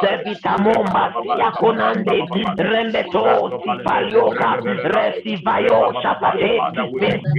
zevita 0.00 0.54
momba 0.58 1.04
sia 1.22 1.50
conande 1.56 2.24
rembeto 2.56 3.60
si 3.62 3.72
palioca 3.82 4.50
resti 4.92 5.40
vaio 5.42 5.80
sapate 6.02 6.52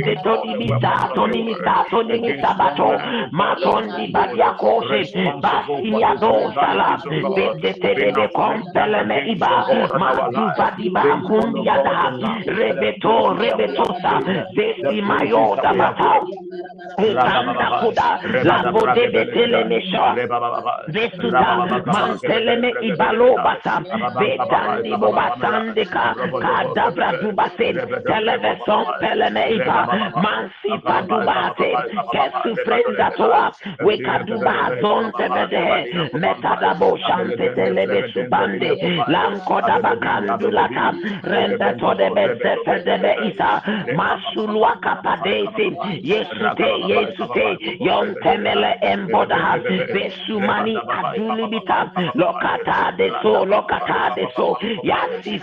betoni 0.02 0.58
limitato 0.58 1.26
limitato 1.26 2.02
limitato 2.02 2.88
ma 3.30 3.56
con 3.62 3.94
di 3.96 4.10
badia 4.10 4.54
cose 4.56 5.06
basti 5.40 5.90
mia 5.92 6.16
dosala 6.16 7.00
vedete 7.36 7.94
deve 7.94 8.30
compele 8.32 9.04
me 9.04 9.20
iba 9.28 9.66
ma 9.98 10.12
tu 10.32 10.46
fa 10.56 10.74
di 10.76 10.90
ba 10.90 11.20
cundia 11.26 11.82
da 11.82 12.14
rebeto 12.46 13.38
re 13.38 13.51
rebetosa, 13.52 14.14
vesi 14.56 15.02
mayo 15.02 15.56
dabata, 15.62 16.22
Ukanda 16.98 17.68
kuda, 17.82 18.10
la 18.44 18.72
bode 18.72 19.08
betele 19.14 19.64
mesha, 19.66 20.16
vestuta, 20.88 21.50
manteleme 21.86 22.72
ibalo 22.82 23.36
basa, 23.44 23.80
betandi 24.20 24.92
bobasandika, 25.02 26.06
kadabra 26.44 27.10
dubase, 27.22 27.70
televeson 28.08 28.86
peleme 29.00 29.44
iba, 29.56 29.80
mansi 30.24 30.72
padubate, 30.84 31.72
kesu 32.12 32.52
frenda 32.66 33.10
toa, 33.18 33.52
weka 33.86 34.16
dubazon 34.28 35.12
tebede, 35.18 35.66
metada 36.14 36.74
bo 36.80 36.98
shante 36.98 37.56
telebe 37.56 38.04
subande, 38.14 38.72
lankoda 39.08 39.80
bakandulata, 39.84 40.88
rende 41.24 41.70
todebe 41.80 42.26
sefedebe 42.42 43.14
isa, 43.32 43.41
masulwa 43.96 44.76
kapadesi, 44.82 45.68
yesute, 46.02 46.70
yesute, 46.92 47.48
yon 47.80 48.16
temele 48.24 48.72
besumani 49.94 50.76
adulibita, 50.98 51.92
lokata 52.16 52.92
de 52.98 53.10
so, 53.22 53.46
lokata 53.46 54.16
de 54.16 54.28
so, 54.36 54.58
yasi 54.84 55.40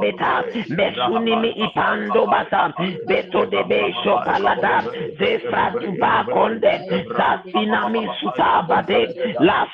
beta, 0.00 0.44
ipando 1.64 2.26
basa, 2.26 2.72
beto 3.06 3.46
de 3.46 3.62
be 3.68 3.92
sasinami 7.16 8.08
sutabade, 8.20 9.02
la 9.40 9.66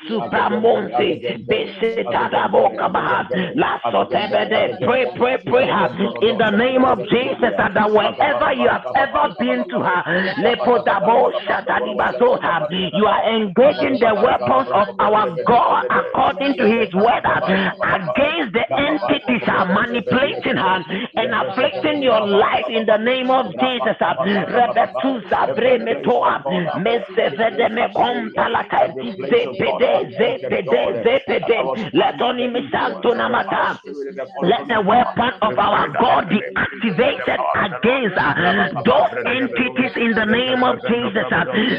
besetada 1.48 2.48
boka 2.48 2.88
baha, 2.88 3.28
la 3.54 3.80
sotebede, 3.90 4.78
pray, 4.84 5.06
pray, 5.16 5.36
pray, 5.44 5.66
in 6.20 6.38
the 6.38 6.50
name 6.50 6.84
of 6.84 6.98
Jesus, 7.08 7.52
and 7.58 7.74
that 7.76 7.90
wherever 7.90 8.52
you 8.54 8.68
have 8.68 8.86
ever 8.94 9.34
been 9.38 9.64
to 9.70 9.78
her, 9.82 10.02
you 12.92 13.06
are 13.06 13.22
engaging 13.34 13.98
the 13.98 14.14
weapons 14.14 14.68
of 14.74 14.88
our 14.98 15.26
God 15.46 15.84
according 15.90 16.54
to 16.56 16.64
his 16.66 16.92
word 16.94 17.24
against 17.26 18.52
the 18.54 18.64
entities 18.78 19.42
are 19.48 19.66
manipulating 19.66 20.56
her 20.56 20.84
and 21.16 21.34
afflicting 21.34 22.02
your 22.02 22.20
life 22.26 22.66
in 22.68 22.86
the 22.86 22.96
name 22.98 23.30
of 23.30 23.46
Jesus. 23.58 23.96
Let 34.40 34.68
the 34.68 34.80
weapon 34.80 35.30
of 35.42 35.58
our 35.58 35.87
God 36.00 36.28
be 36.28 36.40
activated 36.56 37.40
against 37.56 38.16
uh, 38.18 38.82
those 38.84 39.12
entities 39.24 39.94
in 39.96 40.12
the 40.12 40.26
name 40.26 40.62
of 40.62 40.76
Jesus. 40.84 41.28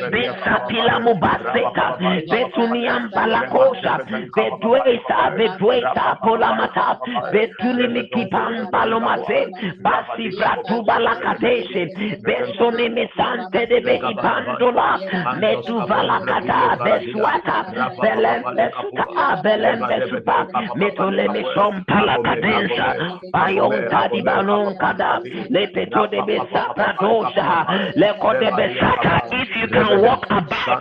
Besapila 0.09 0.97
mubaseta, 1.03 1.87
betuniam 2.29 3.09
balakosha, 3.11 4.01
beduesa, 4.35 5.19
beduesa, 5.37 6.05
polamata, 6.23 6.99
betulimiki 7.33 8.29
pampalomate, 8.31 9.51
basi 9.83 10.29
vratu 10.35 10.83
balakateshe, 10.85 11.87
besone 12.25 12.89
mesante 12.89 13.67
de 13.69 13.79
be 13.81 13.95
ibandola, 13.99 14.99
metu 15.39 15.77
valakata, 15.87 16.77
beswata, 16.83 17.57
belem 18.01 18.43
besuka, 18.57 19.41
belem 19.43 19.79
besupa, 19.89 20.37
metole 20.75 21.27
mishom 21.33 21.83
palakadensa, 21.85 23.19
bayon 23.33 23.89
tadi 23.99 24.19
balon 24.23 24.71
kada, 24.79 25.19
lepeto 25.51 26.07
de 26.07 26.19
besapa 26.23 26.95
dosha, 26.99 27.67
lekode 27.99 28.47
besata, 28.55 29.13
if 29.31 29.49
you 29.59 29.67
can 29.67 29.99
walk 30.01 30.23
about, 30.29 30.79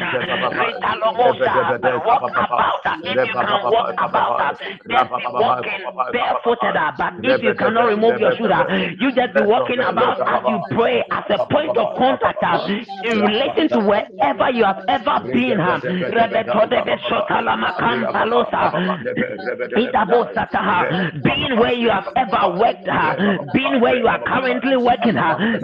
Ritalomosa, 0.54 1.54
walk 2.06 2.22
about 2.30 2.82
uh, 2.86 2.96
if 3.02 3.18
you 3.26 3.34
can 3.34 3.58
walk 3.70 3.90
about, 3.98 4.38
uh, 4.40 4.52
just 4.90 5.10
be 5.16 5.26
walking 5.34 5.82
barefooted, 6.12 6.76
uh, 6.76 6.92
but 6.98 7.12
if 7.22 7.42
you 7.42 7.54
cannot 7.58 7.86
remove 7.90 8.18
your 8.18 8.32
shoes, 8.38 8.50
uh, 8.54 8.64
you 8.98 9.10
just 9.12 9.34
be 9.34 9.42
walking 9.42 9.80
about 9.82 10.18
as 10.26 10.42
you 10.46 10.58
pray 10.76 11.02
as 11.10 11.24
a 11.30 11.38
point 11.50 11.74
of 11.76 11.88
contact 11.98 12.38
uh, 12.42 12.58
in 13.02 13.18
relation 13.20 13.68
to 13.68 13.80
wherever 13.82 14.50
you 14.54 14.64
have 14.64 14.78
ever 14.88 15.18
been. 15.32 15.58
uh, 15.60 15.80
being 21.22 21.58
where 21.58 21.72
you 21.72 21.90
have 21.90 22.08
ever 22.16 22.58
worked, 22.58 22.88
uh, 22.88 23.07
being 23.52 23.80
where 23.80 23.96
you 23.96 24.06
are 24.06 24.22
currently 24.26 24.76
working, 24.76 25.16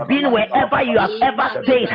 being 0.09 0.30
wherever 0.30 0.83
you 0.83 0.98
have 0.98 1.11
ever 1.22 1.62
stayed, 1.64 1.88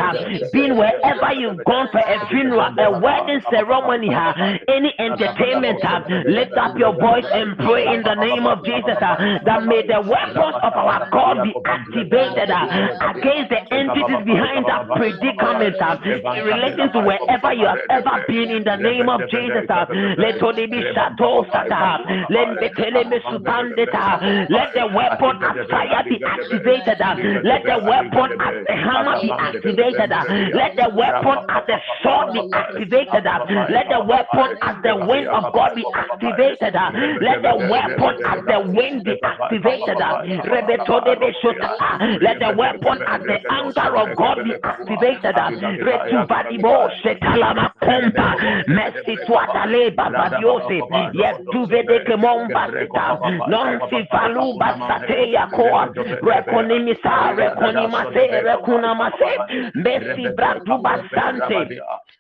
being 0.53 0.75
wherever 0.77 1.33
you've 1.33 1.63
gone 1.65 1.87
for 1.91 1.99
a 1.99 2.27
funeral, 2.29 2.73
a 2.77 2.99
wedding 2.99 3.41
ceremony, 3.49 4.09
any 4.67 4.93
entertainment, 4.99 5.79
lift 6.27 6.53
up 6.57 6.77
your 6.77 6.93
voice 6.93 7.25
and 7.31 7.57
pray 7.57 7.85
in 7.93 8.03
the 8.03 8.15
name 8.15 8.45
of 8.45 8.63
Jesus 8.65 8.97
that 8.99 9.63
may 9.65 9.85
the 9.87 10.01
weapons 10.01 10.55
of 10.63 10.73
our 10.73 11.07
God 11.11 11.43
be 11.43 11.53
activated 11.65 12.49
against 12.49 13.49
the 13.49 13.61
entities 13.73 14.21
behind 14.25 14.65
that 14.67 14.87
predicament 14.95 15.75
in 15.79 16.43
relation 16.45 16.91
to 16.93 16.99
wherever 17.01 17.53
you 17.53 17.65
have 17.65 17.79
ever 17.89 18.23
been 18.27 18.49
in 18.51 18.63
the 18.63 18.75
name 18.77 19.09
of 19.09 19.21
Jesus. 19.29 19.65
Let 24.49 24.73
the 24.73 24.87
weapon 24.93 25.38
fire 25.69 26.03
be 26.03 26.23
activated. 26.23 27.01
uh, 27.01 27.15
Let 27.43 27.63
the 27.65 27.77
weapon 27.83 28.29
as 28.41 28.55
the 28.67 28.75
hammer 28.75 29.15
be 29.21 29.29
activated. 29.31 30.11
uh, 30.11 30.23
Let 30.53 30.75
the 30.75 30.89
weapon 30.95 31.37
as 31.49 31.63
the 31.67 31.77
sword 32.03 32.33
be 32.33 32.41
activated. 32.53 33.25
uh, 33.27 33.45
Let 33.69 33.89
the 33.89 33.99
weapon 34.03 34.49
as 34.61 34.75
the 34.83 34.95
wind 35.05 35.27
of 35.27 35.43
God 35.53 35.71
be 35.75 35.83
activated. 35.93 36.75
uh, 36.75 36.91
Let 37.21 37.41
the 37.41 37.55
weapon 37.69 38.13
as 38.25 38.39
the 38.45 38.59
wind 38.59 39.03
be 39.03 39.15
activated. 39.23 40.01
uh, 40.01 40.13
uh, 40.19 42.07
Let 42.21 42.39
the 42.39 42.51
weapon 42.55 42.97
as 43.07 43.21
the 43.23 43.37
anger 43.49 43.89
of 43.95 44.15
God 44.15 44.37
be 44.43 44.53
activated. 44.63 45.35
uh, 45.37 45.49
Retubadibo 45.79 46.89
shetalama 47.01 47.71
kompa. 47.81 48.35
Mercy 48.67 49.17
tuatale 49.25 49.91
babadiose. 49.95 50.81
Yetuvede 51.13 51.99
kemomba 52.05 52.67
sita. 52.79 53.19
Non 53.47 53.79
si 53.89 54.05
falu 54.11 54.53
basate 54.59 55.28
yakoa. 55.33 55.89
Rekonimisa, 56.21 57.33
rekonimase, 57.35 58.41
rekunamase. 58.43 59.31
Mercy 59.73 60.29
bratu 60.35 60.77
basante. 60.77 61.79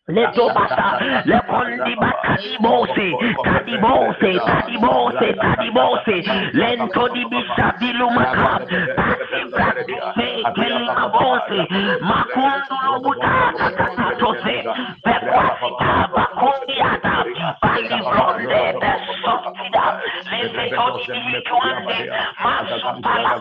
Letobata, 0.09 1.21
lekondiba 1.25 2.11
kadibose, 2.23 3.07
kadibose, 3.45 4.31
kadibose, 4.47 5.33
kadibose, 5.37 6.15
lento 6.53 7.07
di 7.13 7.23
bisa 7.29 7.67
dilumaka, 7.79 8.65
dise, 8.65 10.27
kelimabose, 10.55 11.59
makundu 12.01 12.75
lobuta, 12.89 13.53
katatose, 13.53 14.57
pekwasita, 15.05 16.09
bakundiata, 16.09 17.15
balibronde, 17.61 18.63
besotida, 18.81 19.85
leveto 20.31 20.85
di 21.05 21.21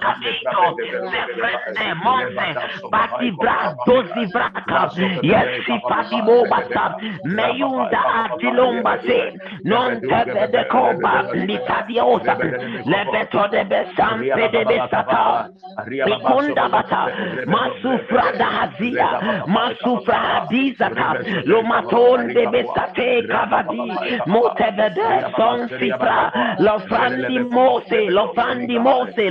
kadito, 0.04 0.62
sefrende, 1.10 1.88
monse, 2.04 2.48
batibra, 2.90 3.56
meyunda 7.24 8.02
non 9.64 10.00
de 14.30 14.48
de 14.48 14.64
besata, 14.64 15.48
Mikunda 16.06 16.68
bata, 16.68 17.02
masufra 17.46 18.32
da 18.38 18.68
masufra 19.46 20.46
lomaton 21.44 22.32
lofrandi 26.58 27.38
mose, 27.38 28.10
lofrandi 28.10 28.78
mose, 28.78 29.30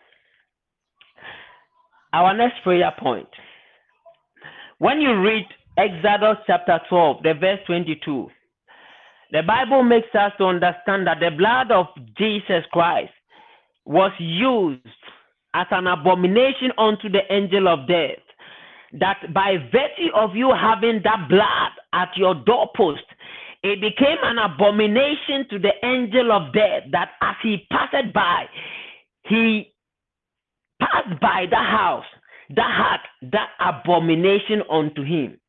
Our 2.13 2.35
next 2.35 2.61
prayer 2.63 2.93
point. 2.99 3.29
When 4.79 4.99
you 4.99 5.21
read 5.21 5.45
Exodus 5.77 6.37
chapter 6.45 6.79
12, 6.89 7.23
the 7.23 7.33
verse 7.39 7.59
22, 7.67 8.27
the 9.31 9.43
Bible 9.43 9.83
makes 9.83 10.13
us 10.13 10.33
to 10.37 10.45
understand 10.45 11.07
that 11.07 11.19
the 11.21 11.31
blood 11.37 11.71
of 11.71 11.87
Jesus 12.17 12.65
Christ 12.71 13.13
was 13.85 14.11
used 14.19 14.81
as 15.53 15.67
an 15.71 15.87
abomination 15.87 16.71
unto 16.77 17.09
the 17.09 17.21
angel 17.29 17.67
of 17.67 17.87
death. 17.87 18.19
That 18.99 19.33
by 19.33 19.55
virtue 19.71 20.11
of 20.13 20.35
you 20.35 20.51
having 20.53 21.01
that 21.05 21.29
blood 21.29 21.71
at 21.93 22.09
your 22.17 22.35
doorpost, 22.35 23.05
it 23.63 23.79
became 23.79 24.17
an 24.23 24.37
abomination 24.37 25.47
to 25.49 25.59
the 25.59 25.73
angel 25.85 26.31
of 26.31 26.51
death 26.53 26.83
that 26.91 27.11
as 27.21 27.35
he 27.41 27.67
passed 27.71 28.13
by, 28.13 28.45
he 29.27 29.71
passed 30.81 31.19
by 31.21 31.45
the 31.49 31.55
house 31.55 32.05
that 32.55 32.99
had 33.21 33.29
that 33.31 33.49
abomination 33.59 34.61
unto 34.69 35.03
him. 35.03 35.39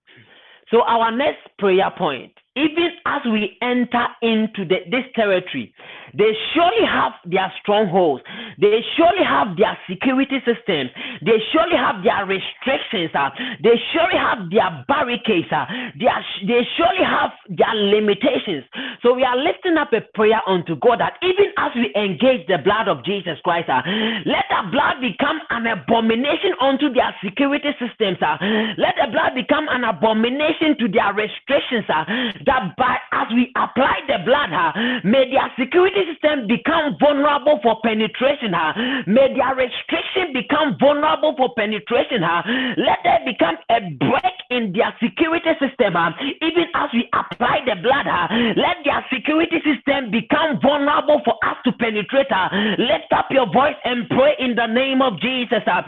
So, 0.71 0.83
our 0.83 1.11
next 1.11 1.41
prayer 1.59 1.91
point, 1.97 2.33
even 2.57 2.91
as 3.07 3.23
we 3.25 3.57
enter 3.61 4.07
into 4.23 4.65
the, 4.65 4.77
this 4.91 5.05
territory, 5.15 5.75
they 6.15 6.33
surely 6.55 6.85
have 6.85 7.13
their 7.25 7.53
strongholds. 7.61 8.23
They 8.61 8.85
surely 8.97 9.25
have 9.25 9.57
their 9.57 9.77
security 9.89 10.39
systems. 10.45 10.91
They 11.25 11.41
surely 11.53 11.77
have 11.77 12.05
their 12.05 12.27
restrictions. 12.27 13.11
Uh, 13.15 13.31
they 13.63 13.77
surely 13.93 14.19
have 14.19 14.51
their 14.51 14.85
barricades. 14.89 15.49
Uh, 15.51 15.65
they, 15.99 16.07
are, 16.07 16.25
they 16.45 16.63
surely 16.77 17.05
have 17.05 17.33
their 17.49 17.75
limitations. 17.75 18.65
So 19.03 19.15
we 19.15 19.25
are 19.25 19.37
lifting 19.37 19.77
up 19.77 19.93
a 19.93 20.01
prayer 20.15 20.41
unto 20.47 20.77
God 20.77 21.01
that 21.01 21.17
even 21.23 21.53
as 21.57 21.73
we 21.75 21.93
engage 21.97 22.47
the 22.47 22.59
blood 22.59 22.89
of 22.89 23.05
Jesus 23.05 23.41
Christ, 23.45 23.69
uh, 23.69 23.81
let 24.27 24.45
the 24.53 24.69
blood 24.71 25.01
become 25.01 25.41
an 25.51 25.67
abomination 25.67 26.53
unto 26.61 26.93
their 26.93 27.15
security 27.25 27.73
systems. 27.81 28.21
Uh, 28.21 28.37
let 28.77 28.95
the 29.01 29.09
blood 29.11 29.35
become 29.35 29.67
an 29.71 29.85
abomination 29.85 30.77
to 30.79 30.89
their 30.89 31.13
restrictions. 31.17 31.89
Uh, 31.89 32.05
that 32.45 32.77
by 32.77 33.01
as 33.13 33.29
we 33.33 33.49
apply 33.57 34.05
the 34.07 34.21
blood, 34.25 34.53
uh, 34.53 34.73
may 35.05 35.31
their 35.31 35.49
security 35.59 36.02
system 36.07 36.47
become 36.47 36.97
vulnerable 36.99 37.61
for 37.63 37.81
penetration. 37.83 38.55
Uh, 38.55 39.05
may 39.07 39.35
their 39.35 39.55
restriction 39.55 40.33
become 40.33 40.77
vulnerable 40.79 41.35
for 41.37 41.55
penetration. 41.55 42.23
Uh, 42.23 42.43
let 42.77 42.99
there 43.05 43.21
become 43.25 43.57
a 43.71 43.81
break 43.99 44.37
in 44.51 44.73
their 44.73 44.95
security 45.03 45.53
system. 45.61 45.97
Uh, 45.97 46.11
even 46.41 46.67
as 46.75 46.91
we 46.93 47.09
apply 47.13 47.61
the 47.67 47.77
blood, 47.81 48.07
uh, 48.07 48.29
let 48.57 48.85
their 48.85 49.05
security 49.13 49.59
system 49.65 50.11
become 50.11 50.61
vulnerable 50.61 51.21
for 51.25 51.37
us 51.45 51.57
to 51.65 51.73
penetrate. 51.73 52.31
Uh, 52.31 52.49
lift 52.79 53.11
up 53.15 53.27
your 53.31 53.51
voice 53.53 53.77
and 53.85 54.09
pray 54.11 54.35
in 54.39 54.55
the 54.55 54.67
name 54.67 55.03
of 55.03 55.19
Jesus. 55.21 55.63
Uh, 55.67 55.83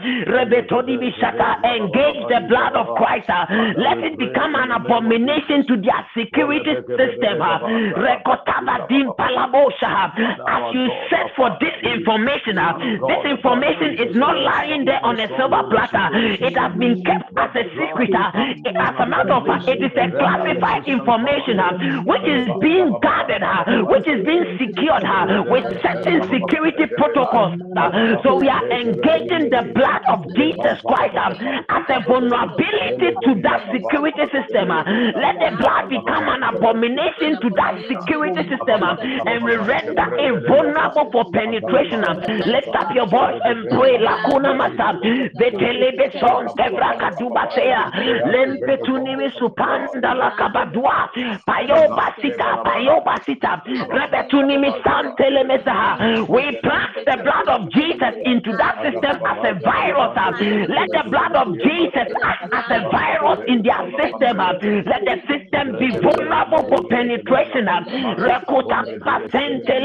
engage 1.63 2.21
the 2.29 2.45
blood 2.49 2.73
of 2.75 2.95
Christ. 2.97 3.29
Uh, 3.29 3.45
let 3.77 3.97
it 3.99 4.17
become 4.17 4.55
an 4.55 4.71
abomination 4.71 5.65
to 5.67 5.75
their 5.81 6.03
security 6.17 6.75
system. 6.89 7.41
Uh, 7.41 7.59
as 10.13 10.73
you 10.73 10.87
search 11.09 11.31
for 11.35 11.49
this 11.59 11.75
information, 11.83 12.57
uh, 12.57 12.77
this 13.07 13.23
information 13.25 13.97
is 13.99 14.15
not 14.15 14.37
lying 14.37 14.85
there 14.85 15.03
on 15.03 15.19
a 15.19 15.27
silver 15.37 15.63
platter. 15.69 16.09
It 16.13 16.57
has 16.57 16.77
been 16.77 17.03
kept 17.03 17.31
as 17.37 17.51
a 17.55 17.63
secret. 17.75 18.13
Uh, 18.13 18.31
as 18.75 18.95
a 18.99 19.05
matter 19.05 19.33
of 19.33 19.45
fact, 19.45 19.67
it 19.67 19.81
is 19.81 19.91
a 19.97 20.11
classified 20.11 20.87
information 20.87 21.59
uh, 21.59 22.03
which 22.03 22.25
is 22.27 22.47
being 22.61 22.93
guarded, 23.01 23.43
uh, 23.43 23.63
which 23.85 24.07
is 24.07 24.25
being 24.25 24.45
secured 24.57 25.03
with 25.49 25.65
certain 25.81 26.21
security 26.29 26.85
protocols. 26.97 27.59
So 28.23 28.39
we 28.39 28.47
are 28.49 28.65
engaging 28.69 29.49
the 29.49 29.71
blood 29.73 30.01
of 30.07 30.25
Jesus 30.35 30.79
Christ 30.81 31.15
um, 31.15 31.33
as 31.69 31.85
a 31.89 31.99
vulnerability 32.07 33.13
to 33.23 33.41
that 33.41 33.71
security 33.71 34.25
system. 34.31 34.69
Let 34.69 35.39
the 35.39 35.57
blood 35.57 35.89
become 35.89 36.27
an 36.29 36.43
abomination 36.43 37.39
to 37.41 37.49
that 37.55 37.81
security 37.87 38.47
system 38.49 38.83
um, 38.83 38.97
and 39.01 39.43
we 39.43 39.55
render 39.55 39.94
it 39.97 40.47
vulnerable 40.47 41.09
for 41.11 41.25
penetration. 41.31 42.01
Lift 42.45 42.75
up 42.75 42.93
your 42.93 43.07
voice 43.07 43.41
and 43.43 43.69
pray. 43.69 43.97
Lakuna 43.99 44.53
masa. 44.55 44.99
Vetelebe 45.39 46.11
son 46.19 46.47
tebra 46.57 46.95
kaduba 46.99 47.49
sea. 47.53 47.75
Lempe 48.31 48.77
tunimi 48.85 49.29
supanda 49.39 50.13
la 50.13 50.31
kabadua. 50.37 51.09
Payo 51.47 51.87
basita. 51.95 52.63
Payo 52.63 53.01
basita. 53.05 53.61
Rebe 53.65 54.27
tunimi 54.29 54.71
santele 54.83 55.43
mesaha. 55.43 56.27
We 56.29 56.59
plant 56.63 56.95
the 57.05 57.17
blood 57.23 57.47
of 57.47 57.69
Jesus 57.71 58.15
into 58.25 58.51
that 58.57 58.81
system 58.83 59.21
as 59.25 59.39
a 59.43 59.53
virus. 59.63 60.13
Let 60.69 60.89
the 60.91 61.09
blood 61.09 61.35
of 61.35 61.53
Jesus 61.59 62.07
act 62.23 62.53
as 62.53 62.65
a 62.69 62.89
virus 62.89 63.39
in 63.47 63.63
their 63.63 63.83
system. 63.99 64.37
Let 64.37 65.01
the 65.05 65.17
system 65.27 65.77
be 65.79 65.89
vulnerable 65.99 66.67
for 66.69 66.87
penetration. 66.89 67.67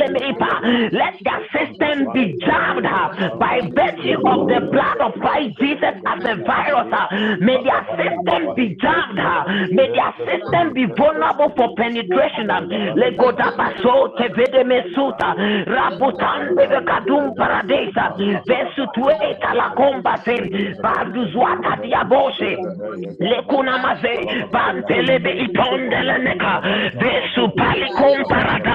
Let 0.00 1.14
the 1.20 1.36
system 1.52 2.12
be 2.12 2.36
jammed 2.40 2.86
uh, 2.86 3.36
by 3.36 3.60
virtue 3.74 4.16
of 4.26 4.48
the 4.48 4.60
blood 4.72 4.98
of 5.00 5.12
Christ 5.20 5.58
Jesus 5.60 5.94
as 6.06 6.24
a 6.24 6.36
virus. 6.44 6.92
Uh. 6.92 7.36
May 7.40 7.62
their 7.62 7.84
system 7.96 8.54
be 8.56 8.76
jammed. 8.80 9.18
Uh. 9.18 9.44
May 9.70 9.88
their 9.92 10.12
system 10.24 10.72
be 10.72 10.86
vulnerable 10.96 11.52
for 11.56 11.74
penetration. 11.76 12.48
Legodabaso 12.96 14.16
tevede 14.16 14.64
mesuta. 14.64 15.34
Rabutan 15.66 16.56
bebe 16.56 16.80
kadum 16.88 17.34
paradesa. 17.36 18.16
Vesutueta 18.48 19.54
la 19.54 19.70
combate 19.76 20.74
baduzwata 20.82 21.76
diabose. 21.82 22.56
Lekuna 23.20 23.78
maze. 23.78 24.48
Bantelebe 24.52 25.30
itondele 25.44 26.18
neka. 26.24 26.60
Vesu 27.00 27.48
pali 27.56 27.88
comparada 27.98 28.74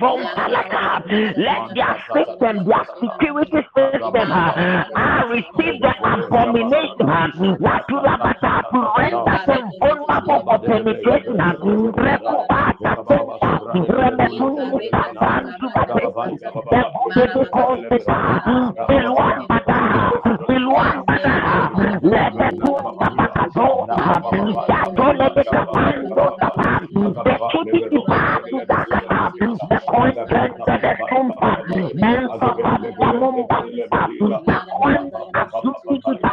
let 0.00 1.74
their 1.74 1.96
system, 2.14 2.64
their 2.64 2.84
security 3.00 3.60
system, 3.76 4.28
uh, 4.32 5.22
receive 5.28 5.80
the 5.80 5.92
abomination. 6.00 7.56
What 7.60 7.82
do 7.88 7.96
the 8.00 8.60
to 8.72 8.78
render 8.96 9.38
them 9.46 9.70
vulnerable 9.78 10.40
for 10.44 10.58
penetration. 10.66 11.36
Rekubata 11.96 12.92
remekuni 13.74 14.90
The 30.00 30.06
content 30.08 30.56
the 30.66 30.92
tumpa. 31.12 31.50
Men 31.94 32.24
sapa 32.40 32.72
tamumba. 32.96 33.58
The 34.48 34.56
kwan 34.72 35.10
asuki 35.36 35.96
kita. 36.00 36.32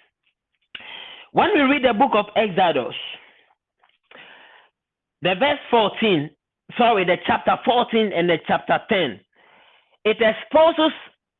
When 1.31 1.49
we 1.53 1.61
read 1.61 1.83
the 1.83 1.93
book 1.93 2.11
of 2.13 2.25
Exodus, 2.35 2.95
the 5.21 5.35
verse 5.39 5.59
14, 5.69 6.29
sorry, 6.77 7.05
the 7.05 7.15
chapter 7.25 7.55
14 7.63 8.11
and 8.13 8.29
the 8.29 8.37
chapter 8.47 8.79
10, 8.89 9.19
it 10.03 10.17
exposes 10.19 10.91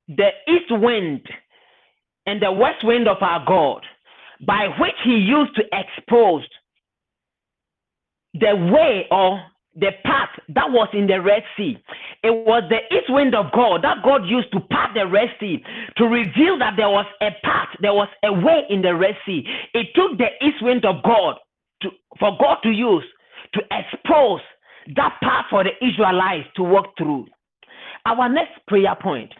the 0.08 0.30
east 0.48 0.72
wind 0.72 1.22
and 2.26 2.42
the 2.42 2.52
west 2.52 2.84
wind 2.84 3.08
of 3.08 3.18
our 3.22 3.44
God, 3.46 3.82
by 4.46 4.68
which 4.80 4.96
he 5.04 5.16
used 5.16 5.56
to 5.56 5.64
expose 5.74 6.44
the 8.34 8.56
way 8.56 9.08
or 9.12 9.42
the 9.76 9.92
path 10.04 10.30
that 10.50 10.70
was 10.70 10.90
in 10.94 11.08
the 11.08 11.22
Red 11.22 11.44
Sea. 11.56 11.78
It 12.24 12.32
was 12.32 12.64
the 12.70 12.80
east 12.96 13.10
wind 13.10 13.34
of 13.34 13.52
God 13.54 13.84
that 13.84 14.04
God 14.04 14.26
used 14.26 14.52
to 14.52 14.60
part 14.60 14.94
the 14.94 15.08
Red 15.08 15.30
Sea 15.40 15.64
to 15.98 16.06
reveal 16.06 16.60
that 16.60 16.74
there 16.76 16.90
was 16.90 17.06
a 17.22 17.32
path, 17.44 17.70
there 17.82 17.94
was 17.94 18.10
a 18.24 18.34
way 18.34 18.64
in 18.70 18.82
the 18.82 18.96
Red 18.96 19.16
Sea. 19.26 19.46
It 19.74 19.88
took 19.96 20.18
the 20.18 20.28
east 20.46 20.62
wind 20.62 20.86
of 20.86 21.02
God 21.04 21.36
to, 21.84 21.90
for 22.20 22.38
God 22.40 22.58
to 22.64 22.70
use 22.70 23.06
to 23.54 23.62
expose 23.72 24.42
that 24.96 25.18
path 25.22 25.46
for 25.50 25.64
the 25.64 25.72
Israelites 25.86 26.48
to 26.56 26.64
walk 26.64 26.98
through. 26.98 27.28
Our 28.06 28.30
next 28.30 28.54
prayer 28.68 28.96
point 29.00 29.32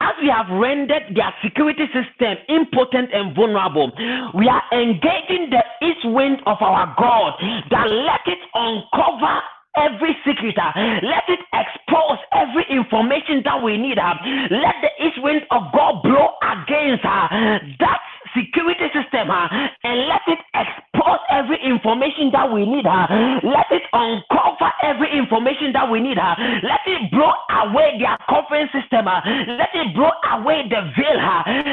as 0.00 0.14
we 0.20 0.28
have 0.28 0.46
rendered 0.50 1.14
their 1.14 1.32
security 1.44 1.86
system 1.86 2.36
impotent 2.48 3.10
and 3.12 3.36
vulnerable, 3.36 3.92
we 4.34 4.48
are 4.48 4.62
engaging 4.72 5.50
the 5.50 5.62
east 5.86 6.04
wind 6.04 6.38
of 6.46 6.56
our 6.60 6.92
God 6.98 7.34
that 7.70 7.86
let 7.86 8.20
it 8.26 8.38
uncover 8.54 9.40
every 9.76 10.16
secret. 10.26 10.56
Let 10.56 11.24
it 11.28 11.40
expose 11.52 12.18
every 12.32 12.64
information 12.70 13.42
that 13.44 13.62
we 13.62 13.76
need. 13.76 13.98
Uh, 13.98 14.14
let 14.50 14.76
the 14.82 14.90
east 15.04 15.22
wind 15.22 15.42
of 15.50 15.72
God 15.72 16.02
blow 16.02 16.34
against 16.42 17.04
uh, 17.04 17.28
that 17.78 18.00
security 18.36 18.86
system 18.94 19.30
uh, 19.30 19.48
and 19.84 20.06
let 20.06 20.22
it 20.26 20.38
expose 20.54 21.20
every 21.30 21.58
information 21.62 22.30
that 22.32 22.50
we 22.50 22.66
need. 22.66 22.84
Let 22.84 23.66
it 23.70 23.82
uncover 23.92 24.70
every 24.82 25.10
information 25.16 25.72
that 25.72 25.90
we 25.90 26.00
need. 26.00 26.16
Let 26.18 26.84
it 26.86 27.10
blow 27.10 27.32
away 27.62 27.98
their 27.98 28.18
covering 28.28 28.68
system. 28.72 29.06
Let 29.06 29.70
it 29.74 29.94
blow 29.94 30.10
away 30.32 30.68
the 30.68 30.90
veil. 30.94 31.18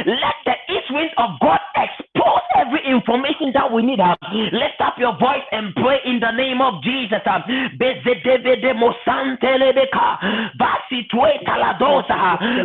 Let 0.05 0.37
the 0.45 0.55
east 0.73 0.89
wind 0.91 1.11
of 1.17 1.39
God 1.41 1.59
expose 1.75 2.46
every 2.57 2.81
information 2.85 3.51
that 3.53 3.71
we 3.71 3.83
need. 3.83 3.99
Uh, 3.99 4.15
lift 4.51 4.79
up 4.81 4.95
your 4.97 5.13
voice 5.19 5.45
and 5.51 5.73
pray 5.75 5.99
in 6.05 6.19
the 6.19 6.31
name 6.31 6.61
of 6.61 6.81
Jesus. 6.83 7.21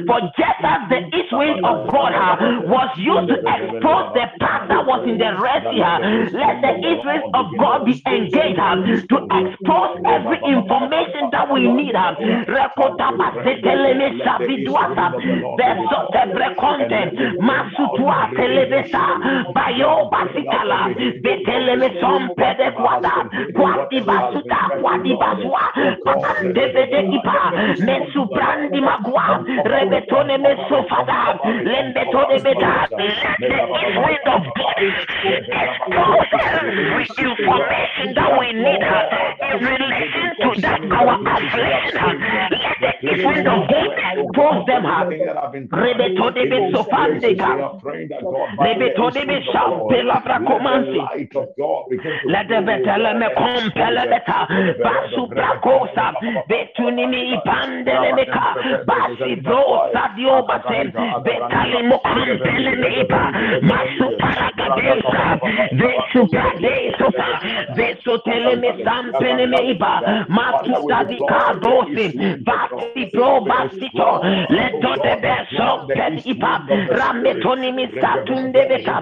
For 0.07 0.20
just 0.38 0.61
as 0.64 0.80
the 0.88 1.01
east 1.16 1.32
wind 1.32 1.61
of 1.64 1.86
God 1.88 2.12
uh, 2.14 2.36
was 2.66 2.90
used 2.97 3.28
to 3.28 3.36
expose 3.45 4.09
the 4.14 4.26
path 4.40 4.68
that 4.68 4.86
was 4.86 5.03
in 5.07 5.18
the 5.18 5.32
Red 5.38 5.62
Sea, 5.70 5.82
uh, 5.82 5.99
let 6.32 6.61
the 6.62 6.72
east 6.88 7.05
wind 7.05 7.24
of 7.34 7.47
God 7.59 7.84
be 7.84 8.03
engaged 8.07 9.09
to 9.11 9.16
expose 9.30 9.93
every 10.07 10.40
information 10.47 11.30
that 11.32 11.51
we 11.53 11.68
need. 11.68 11.95
uh. 11.95 12.14
Rekotaba 19.83 19.91
seteleme 19.91 19.91
sabiduasa, 19.91 19.91
besotebre 19.91 19.91
konte, 19.91 19.91
masutua 19.91 19.91
telebesa, 19.91 19.91
bayo 19.91 20.05
basikala, 20.11 20.80
beteleme 21.22 21.89
sompede 22.01 22.70
kwada, 22.72 23.14
kwati 23.55 24.01
basuta, 24.01 24.61
kwati 24.80 25.14
baswa, 25.14 25.64
debede 26.55 27.01
ipa, 27.16 27.53
mesuprandi 27.78 28.80
magwa, 28.80 29.45
rebetone 29.64 30.39
mesofada, 30.39 31.39
lembetone 31.64 32.39
beta, 32.41 32.89
let 32.99 33.41
the 33.41 33.89
wind 34.01 34.28
of 34.28 34.43
God 34.57 34.78
expose 34.83 36.26
every 36.53 37.07
information 37.18 38.14
that 38.14 38.30
we 38.39 38.53
need 38.53 38.83
in 39.43 39.59
relation 39.61 40.30
to 40.43 40.51
that 40.62 40.80
our 40.93 41.18
affliction. 41.37 42.14
Let 42.80 42.97
the 43.05 43.14
friend 43.22 43.49
of 43.49 43.68
God 43.68 43.91
expose 44.12 44.66
them. 44.66 44.85
Rebetodebe 45.72 46.70
sofandeka. 46.72 47.51
Rebetodebe 48.59 49.43
shampelabra 49.51 49.51
komansi. 49.51 49.71
Let 52.26 52.48
the 52.48 52.60
beteleme 52.66 53.28
kompelebeta. 53.36 54.46
Basu 54.82 55.26
brakosa. 55.26 56.12
Betunimi 56.48 57.32
ipandelemeka. 57.34 58.44
Basi 58.86 59.36
bro 59.42 59.90
sadio 59.92 60.42
basen. 60.46 60.92
Betalimo 61.24 61.98
kompeleme 61.98 62.88
ipa. 63.02 63.22
Masu 63.62 64.06
paragadesa. 64.18 65.38
Vesu 65.72 66.26
pradesosa. 66.30 67.28
Vesu 67.76 68.18
teleme 68.24 68.84
sampeneme 68.84 69.60
ipa. 69.72 69.92
Masu 70.28 70.74
tadika 70.88 71.54
dosin. 71.62 72.12
Basi 72.44 73.10
pro 73.12 73.40
basito. 73.40 74.10
Let 74.50 74.72
the 74.80 75.16
beso 75.22 75.86
pet 75.88 76.26
ipa. 76.26 76.52
Rametoni 76.98 77.72
misatunde 77.72 78.62
beta. 78.68 79.00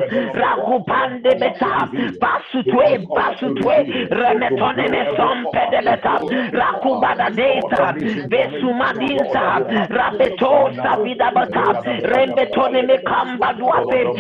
Rakupande 0.61 1.35
beta. 1.41 1.89
Basutwe 2.21 2.99
basutwe. 3.15 3.77
Remetone 4.11 4.89
mesompe 4.89 5.61
de 5.71 5.81
beta. 5.83 6.21
Rakubada 6.53 7.31
data. 7.31 7.95
Besumadinsa. 8.29 9.63
Rabetosa 9.89 10.97
vida 11.03 11.31
bata. 11.35 11.83
Rembetone 12.03 12.83
me 12.87 12.99
kamba 12.99 13.53
duape. 13.55 14.13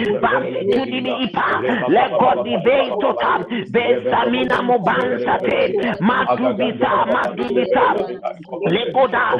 Mi 0.90 0.98
ipa. 1.24 1.62
Let 1.88 2.18
God 2.18 2.44
divine 2.44 2.96
tota. 3.00 3.44
Besamina 3.70 4.62
mobansate. 4.62 5.74
Matubisa 6.00 7.06
matubisa. 7.06 7.94
Lekoda. 8.66 9.36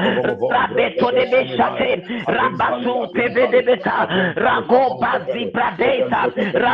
Rabetone 0.48 1.26
beshate. 1.30 2.02
Rabasu 2.26 3.12
peve 3.14 3.46
de 3.50 3.62
beta. 3.62 4.06
Ragoba 4.36 5.20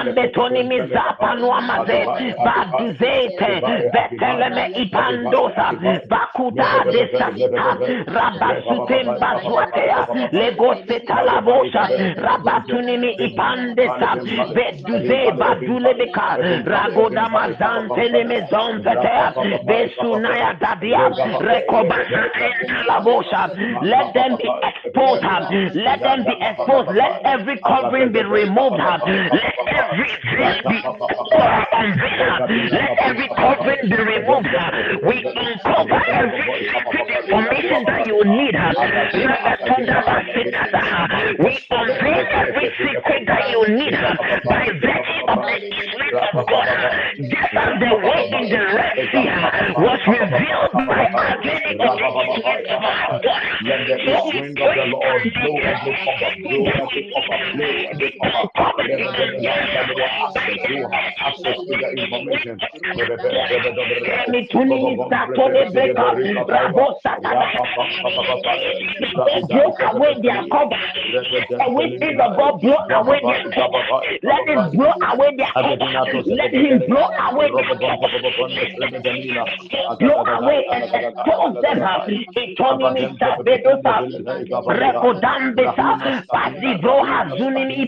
zibradeta. 0.06 0.36
Rambetoni 0.36 0.62
mizapa 0.62 1.34
nuamaze. 1.34 2.06
Baduzete. 2.44 3.62
Beteleme 3.92 4.66
ipandosa. 4.74 5.72
Bakuda 6.08 6.84
de 6.92 7.08
sasta. 7.18 7.76
Rabasute 8.06 9.02
mbazwatea. 9.04 10.06
Legose 10.32 11.00
talabosha. 11.00 11.88
Rabatunimi 12.16 13.12
ipandesa. 13.12 14.16
Beduze 14.54 15.32
badulebeka. 15.32 16.36
Ragoda 16.64 17.28
mazante 17.28 18.08
lemezon. 18.08 18.82
Besunaya 19.64 20.54
dadia. 20.60 21.10
Rekobasa 21.40 22.30
entalabosha. 22.46 23.50
Let 23.82 24.12
them 24.14 24.36
be 24.36 24.48
exposed. 24.62 25.24
Let 25.74 26.00
them 26.00 26.24
be 26.24 26.34
exposed. 26.40 26.90
Let 26.96 27.20
every 27.24 27.58
covering 27.66 28.12
be 28.12 28.22
removed. 28.22 28.78
Let 28.78 29.54
every 29.68 29.95
veil 29.96 30.62
be 30.68 30.82
unveiled. 31.72 32.72
Let 32.72 32.98
every 33.00 33.28
covering 33.28 33.88
be 33.88 33.96
removed. 33.96 34.48
We 35.02 35.24
uncover 35.24 36.02
every 36.06 36.68
secret 36.70 37.08
information 37.22 37.84
that 37.86 38.06
you 38.06 38.24
need. 38.24 38.54
We 41.38 41.58
unveil 41.70 42.26
every 42.32 42.70
secret 42.78 43.26
that 43.26 43.50
you 43.50 43.68
need 43.76 43.94
by 44.44 44.68
virtue 44.80 45.24
of 45.28 45.42
the 45.42 45.58
Spirit 45.66 46.14
of 46.14 46.46
God. 46.46 46.68
Just 47.16 47.54
as 47.54 47.80
the 47.80 47.96
the 48.36 48.48
was 49.78 50.00
revealed 50.06 50.72
by 50.72 51.06
of 51.80 51.98
God. 51.98 53.22
The 53.66 54.20
wind 54.24 54.60
of 54.60 54.74
the 54.74 54.86
the 57.58 57.70
let 59.94 60.10
access, 61.20 61.56
you 69.48 69.66
away 69.86 70.14
their 70.22 70.42
cover. 70.50 70.76
Away 71.60 71.98
their. 71.98 72.16
Let 74.22 74.48
him 74.48 74.70
blow 74.70 74.92
away 75.12 75.30
their 75.36 75.52
cover. 75.54 75.76
Let 76.26 76.52
him 76.54 76.78
blow 76.88 77.06
away 77.30 77.48
their 77.56 77.86
cover. 77.94 78.26
Blow 80.00 80.20
away 80.24 80.60
and 80.72 80.84
expose 80.84 81.54
them. 81.62 81.78
Economy 82.36 83.04
sabedosa. 83.20 83.94
Rekodambesa. 84.66 85.88
Pasivo 86.28 86.94
hazunim. 87.04 87.86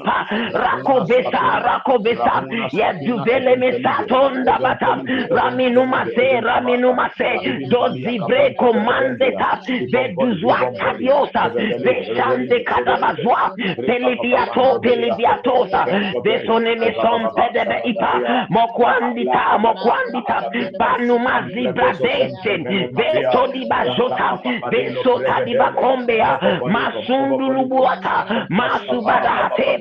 kobesa 1.88 2.42
yezuvele 2.72 3.56
mesatonda 3.56 4.58
bata 4.62 4.98
raminumase 5.30 6.40
raminumase 6.40 7.30
dozibre 7.70 8.54
komandeta 8.54 9.50
beduzwa 9.92 10.58
kadiosa 10.80 11.50
beshande 11.84 12.60
kadabazwa 12.60 13.56
pelibiato 13.86 14.80
pelibiatosa 14.80 15.86
besone 16.24 16.74
mesom 16.74 17.22
pedebe 17.36 17.80
ipa 17.84 18.12
mokwandita 18.48 19.58
mokwandita 19.58 20.36
banumazi 20.78 21.68
bradete 21.68 22.58
betodi 22.96 23.64
bajota 23.64 24.38
besota 24.70 25.44
dibakombea 25.44 26.38
masundulubuata 26.72 28.46
masubadate 28.48 29.78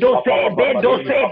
do 0.00 0.22
se. 0.24 1.31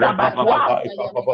da 0.00 0.12
batwa. 0.12 0.82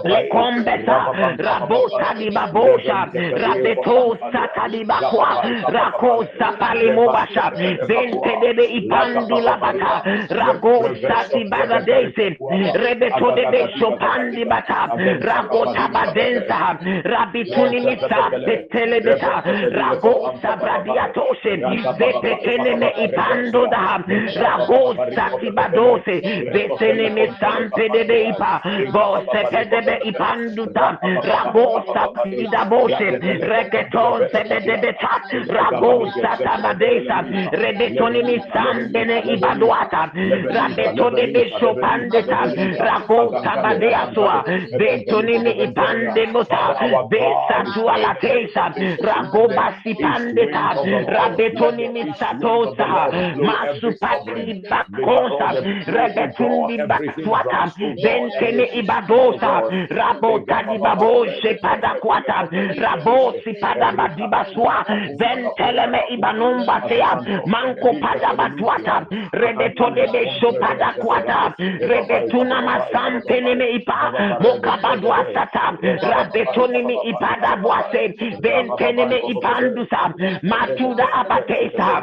Lekombeta. 0.05 1.12
Rabota 1.39 2.14
di 2.18 2.31
babosha. 2.31 3.11
Rabeto 3.12 4.16
sata 4.33 4.68
di 4.68 4.85
bakwa. 4.85 5.43
Rakosa 5.68 6.57
pali 6.59 6.91
mubasha. 6.93 7.51
Vente 7.87 8.33
debe 8.41 8.64
ipandi 8.64 9.41
labata. 9.41 10.03
Ragosa 10.29 11.29
ti 11.31 11.45
baradese. 11.49 12.37
Rebeto 12.75 13.31
debe 13.35 13.68
shopandi 13.79 14.45
bata. 14.45 14.89
Ragota 15.20 15.89
badensa. 15.93 16.79
Rabituni 17.05 17.81
misa. 17.81 18.31
Betelebeta. 18.47 19.43
Ragosa 19.70 20.57
bradiatose. 20.57 21.53
Vepekene 21.99 22.77
me 22.77 22.91
ipando 23.05 23.66
da. 23.66 24.03
Ragosa 24.43 25.39
ti 25.41 25.51
badose. 25.51 26.20
Vesene 26.53 27.11
me 27.11 27.27
sampe 27.41 27.89
debe 28.13 28.29
ipa. 28.31 28.61
Bose 28.93 29.41
pedebe 29.51 29.99
ipanduta. 30.05 30.99
Ragosa 31.03 32.09
ti 32.23 32.47
da 32.51 32.65
bose. 32.65 33.19
Reketon 33.41 34.29
se 34.31 34.43
debe 34.45 34.93
ta. 35.01 35.21
Ragosa 35.49 36.37
tabadesa. 36.45 37.19
Rebetoni 37.53 38.23
mi 38.23 38.39
sambene 38.53 39.23
ibaduata. 39.25 40.11
Rabeto 40.57 41.11
debe 41.11 41.51
shopandeta. 41.59 42.41
Ragosa 42.79 43.53
badeasua. 43.63 44.45
Betoni 44.79 45.39
mi 45.39 45.53
ipande 45.65 46.27
mota. 46.33 46.77
Besa 47.09 47.59
tua 47.75 47.97
la 47.97 48.15
tesa. 48.21 48.73
Ragoba 49.01 49.75
si 49.83 49.95
pandeta. 49.95 50.75
Rabetoni 51.07 51.89
mi 51.89 52.13
satosa. 52.19 52.89
Masupati 53.37 54.63
bakosa. 54.69 55.49
rebetundi 55.87 56.77
batwata 56.87 57.73
bentene 58.03 58.64
ibadosa 58.80 59.62
rabota 59.90 60.62
di 60.68 60.78
baboshe 60.78 61.55
pada 61.62 61.94
kwata 62.00 62.48
rabosi 62.82 63.53
pada 63.61 63.92
badibaswa 63.92 64.84
benteleme 65.18 66.00
ibanumba 66.14 66.82
sea 66.88 67.12
manko 67.46 67.90
pada 68.00 68.34
batwata 68.34 69.07
rebetode 69.32 70.07
besho 70.12 70.53
pada 70.61 70.92
kwata 70.98 71.55
rebetuna 71.59 72.62
masampene 72.62 73.55
me 73.55 73.66
ipa 73.78 74.12
mokabadwa 74.40 75.24
sata 75.34 75.76
rabetoni 76.03 76.82
mi 76.82 76.96
ipada 77.11 77.57
bwase 77.57 78.14
bentene 78.40 79.07
me 79.07 79.18
ipandusa 79.32 80.12
matuda 80.42 81.07
abatesa 81.12 82.03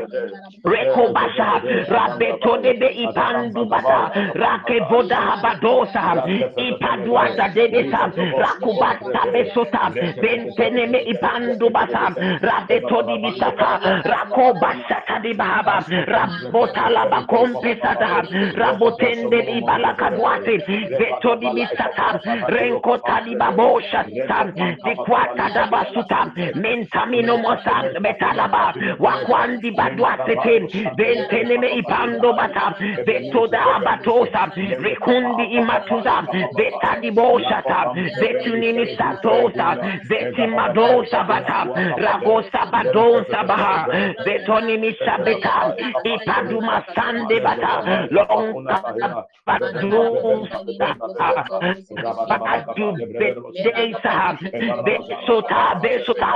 rekobasha 0.63 1.61
rabetode 1.89 2.73
be 2.79 2.89
ipandu 3.03 3.65
bata 3.65 4.11
rakeboda 4.33 5.19
habadosa 5.85 6.27
ipaduasa 6.57 7.47
debesa 7.53 8.11
rakubata 8.37 9.31
besota 9.31 9.91
benteneme 10.21 10.99
ipandu 11.07 11.69
basa 11.69 12.11
rabetodi 12.41 13.17
bisata 13.23 13.79
rakobasata 14.03 15.19
di 15.21 15.33
bahaba 15.33 15.83
rabota 16.07 16.89
laba 16.89 17.23
kompesata 17.27 18.23
rabotende 18.55 19.39
di 19.45 19.61
balakadwase 19.61 20.57
betodi 20.99 21.47
bisata 21.55 22.19
renkota 22.47 23.21
di 23.25 23.35
babosha 23.35 24.03
di 24.03 24.95
kwata 25.05 25.49
dabasuta 25.53 26.31
mentamino 26.55 27.37
mosa 27.37 27.83
betalaba 28.01 28.73
wakwandi 28.99 29.71
badwasete 29.71 30.67
benteneme 30.95 31.67
ipando 31.79 32.33
bata 32.33 32.75
betoda 33.05 33.75
abatosa 33.75 34.51
rekundi 34.79 35.43
satosa 40.59 41.23
bata 41.23 41.67
ragosa 41.95 42.65
badonsa 42.71 43.43
baha 43.47 43.89
sabeta 45.05 45.73
ipaduma 46.03 46.83
sande 46.95 47.39
bata 47.39 48.07
longa 48.11 48.83
bedesa 53.57 54.13
besota 54.83 55.75
besota 55.81 56.27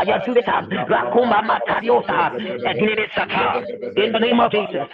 rakuma 0.90 1.42
matariosa 1.42 2.32
edinebesata 2.66 3.64
in 3.96 4.12
the 4.12 4.20
name 4.20 4.40
of 4.40 4.52
Jesus 4.52 4.88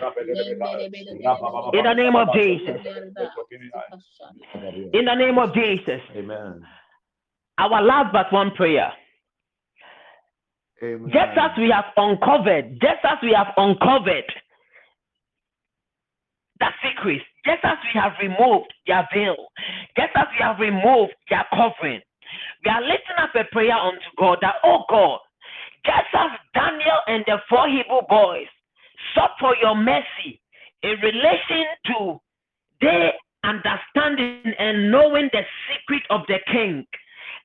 in 1.73 1.83
the 1.83 1.93
name 1.93 2.15
of 2.15 2.33
Jesus. 2.33 2.81
In 4.93 5.05
the 5.05 5.15
name 5.15 5.37
of 5.37 5.53
Jesus. 5.53 6.01
Amen. 6.15 6.65
Our 7.57 7.81
last 7.81 8.13
but 8.13 8.31
one 8.31 8.51
prayer. 8.51 8.91
Amen. 10.81 11.09
Just 11.11 11.37
as 11.37 11.51
we 11.57 11.69
have 11.69 11.91
uncovered, 11.97 12.79
just 12.81 13.03
as 13.03 13.17
we 13.21 13.35
have 13.35 13.53
uncovered 13.57 14.25
the 16.59 16.67
secrets, 16.83 17.25
just 17.45 17.63
as 17.63 17.77
we 17.83 17.99
have 17.99 18.13
removed 18.21 18.73
their 18.87 19.07
veil, 19.13 19.47
just 19.97 20.11
as 20.15 20.27
we 20.31 20.43
have 20.43 20.59
removed 20.59 21.13
their 21.29 21.45
covering, 21.51 22.01
we 22.63 22.71
are 22.71 22.81
lifting 22.81 23.19
up 23.19 23.31
a 23.35 23.43
prayer 23.51 23.75
unto 23.75 24.09
God 24.17 24.37
that, 24.41 24.55
oh 24.63 24.83
God, 24.89 25.19
just 25.85 26.11
as 26.13 26.31
Daniel 26.53 26.99
and 27.07 27.23
the 27.25 27.37
four 27.49 27.67
Hebrew 27.67 28.01
boys 28.07 28.47
sought 29.15 29.31
for 29.39 29.55
your 29.61 29.75
mercy 29.75 30.41
in 30.83 30.95
relation 31.01 31.65
to 31.87 32.19
their 32.81 33.13
understanding 33.43 34.53
and 34.57 34.91
knowing 34.91 35.29
the 35.31 35.43
secret 35.67 36.03
of 36.09 36.21
the 36.27 36.39
king. 36.51 36.85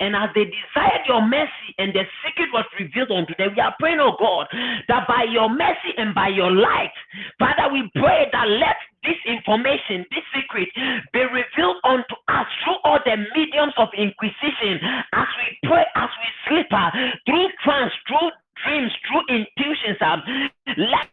And 0.00 0.16
as 0.16 0.30
they 0.34 0.44
desired 0.44 1.06
your 1.06 1.22
mercy 1.22 1.70
and 1.78 1.92
the 1.94 2.02
secret 2.24 2.50
was 2.52 2.64
revealed 2.78 3.12
unto 3.12 3.34
them, 3.36 3.54
we 3.54 3.62
are 3.62 3.74
praying, 3.78 4.00
oh 4.00 4.16
God, 4.18 4.48
that 4.88 5.06
by 5.06 5.24
your 5.30 5.48
mercy 5.48 5.94
and 5.96 6.14
by 6.14 6.28
your 6.28 6.50
light, 6.50 6.90
Father, 7.38 7.72
we 7.72 7.88
pray 7.94 8.26
that 8.32 8.48
let 8.48 8.76
this 9.04 9.20
information, 9.26 10.04
this 10.10 10.24
secret, 10.34 10.68
be 11.12 11.22
revealed 11.22 11.78
unto 11.84 12.16
us 12.28 12.46
through 12.64 12.80
all 12.82 12.98
the 13.04 13.16
mediums 13.36 13.74
of 13.76 13.88
inquisition 13.96 14.80
as 15.12 15.28
we 15.38 15.68
pray, 15.68 15.84
as 15.94 16.10
we 16.10 16.28
sleep, 16.48 16.66
uh, 16.72 16.90
through 17.26 17.48
trance, 17.62 17.92
through 18.08 18.30
dreams, 18.64 18.90
through 19.06 19.24
intuitions. 19.30 19.98
Um, 20.00 20.22
let 20.66 21.06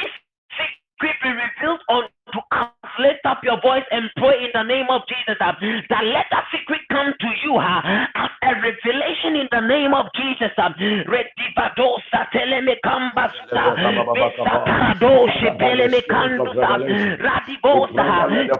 this 0.00 0.12
secret 0.56 1.16
be 1.22 1.30
revealed 1.30 1.80
unto 1.90 2.08
us. 2.28 2.68
Lift 3.00 3.24
up 3.24 3.40
your 3.42 3.58
voice 3.62 3.84
and 3.90 4.10
pray 4.16 4.44
in 4.44 4.50
the 4.52 4.62
name 4.62 4.86
of 4.90 5.00
Jesus 5.08 5.36
uh, 5.40 5.52
that 5.88 6.04
let 6.04 6.26
that 6.30 6.44
secret 6.52 6.80
come 6.90 7.12
to 7.18 7.30
you 7.42 7.56
uh, 7.56 7.80
as 8.20 8.30
a 8.42 8.52
revelation 8.60 9.36
in 9.40 9.48
the 9.50 9.60
name 9.60 9.94
of 9.94 10.06
Jesus. 10.14 10.52
Uh, 10.58 10.68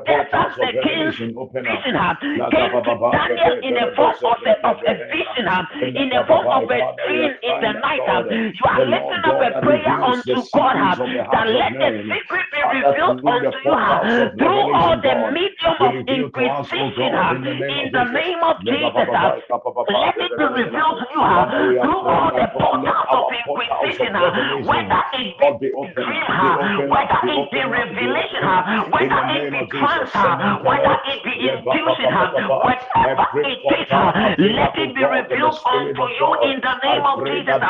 just 0.06 0.32
as 0.32 0.52
the 0.60 0.72
king's 0.82 1.16
vision 1.60 1.96
uh, 1.96 2.14
came 2.50 2.72
to 2.82 2.92
Daniel 3.12 3.54
in 3.62 3.74
the 3.74 3.86
form 3.96 4.16
of 4.24 4.38
a, 4.46 4.54
of 4.66 4.76
a 4.86 4.94
vision, 5.12 5.46
uh, 5.48 5.62
in 5.94 6.08
the 6.08 6.22
form 6.26 6.48
of 6.50 6.64
a 6.70 6.80
dream 7.04 7.32
in 7.42 7.56
the 7.60 7.72
night. 7.84 8.00
uh, 8.08 8.22
You 8.30 8.66
are 8.68 8.84
lifting 8.88 9.24
up 9.28 9.40
a 9.40 9.50
prayer 9.60 9.94
unto 10.02 10.40
God 10.52 10.76
uh, 10.80 10.96
that 11.32 11.46
let 11.48 11.72
the 11.78 11.90
secret 12.08 12.46
be 12.52 12.60
revealed 12.80 13.20
unto 13.26 13.51
you 13.64 13.72
uh, 13.72 14.30
through 14.38 14.74
all 14.74 14.96
the 15.00 15.14
medium 15.32 15.76
of 15.80 15.94
inquisition 16.08 17.12
in 17.68 17.92
the 17.92 18.04
name 18.12 18.40
of 18.42 18.56
Jesus. 18.64 19.08
Let 19.92 20.16
it 20.18 20.32
be 20.38 20.44
revealed 20.44 20.98
to 21.00 21.06
you 21.12 21.22
through 21.82 22.02
all 22.08 22.30
the 22.32 22.46
portals 22.56 23.06
of 23.12 23.24
inquisition, 23.32 24.12
whether 24.66 25.02
it 25.14 25.60
be 25.60 25.68
dream, 25.94 26.26
whether 26.88 27.20
it 27.22 27.50
be 27.52 27.60
revelation, 27.64 28.44
whether 28.92 29.22
it 29.36 29.50
be 29.52 29.60
trance, 29.78 30.14
whether 30.64 30.96
it 31.12 31.20
be 31.24 31.32
intuition, 31.48 32.10
whatever 32.62 33.26
it 33.44 33.60
is, 33.62 33.88
let 34.56 34.78
it 34.78 34.90
be 34.94 35.04
revealed 35.04 35.58
unto 35.66 36.04
you 36.18 36.28
in 36.50 36.60
the 36.60 36.74
name 36.82 37.04
of 37.04 37.18
Jesus. 37.26 37.60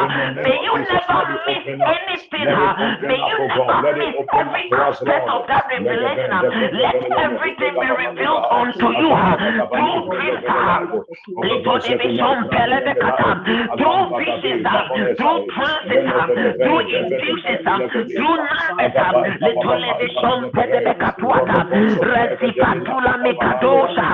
May 0.43 0.59
you 0.63 0.75
never 0.79 1.21
miss 1.47 1.65
anything. 1.83 2.49
May 3.07 3.21
you 3.31 3.39
never 3.49 3.93
miss 3.97 4.17
every 4.33 4.71
aspect 4.73 5.29
of 5.29 5.47
that 5.49 5.65
revelation. 5.73 6.31
uh. 6.33 6.43
Let 6.73 6.97
everything 7.25 7.75
be 7.81 7.89
revealed 7.91 8.45
unto 8.51 8.87
you 9.01 9.11
uh, 9.13 9.37
through 9.73 9.99
dreams, 10.11 10.45
uh, 10.49 10.81
little 11.43 11.79
division, 11.81 12.37
pelebekata, 12.53 13.31
through 13.79 14.05
visions, 14.19 14.65
uh, 14.67 14.83
through 15.17 15.41
trances, 15.55 16.05
uh, 16.07 16.27
through 16.63 16.83
infusions, 16.93 17.63
uh, 17.67 17.81
through 18.17 18.37
numbers, 18.49 18.95
uh, 18.97 19.13
little 19.41 19.77
division, 19.81 20.39
pelebekatuata, 20.55 21.59
resifantula 22.01 23.15
mekadosha, 23.25 24.09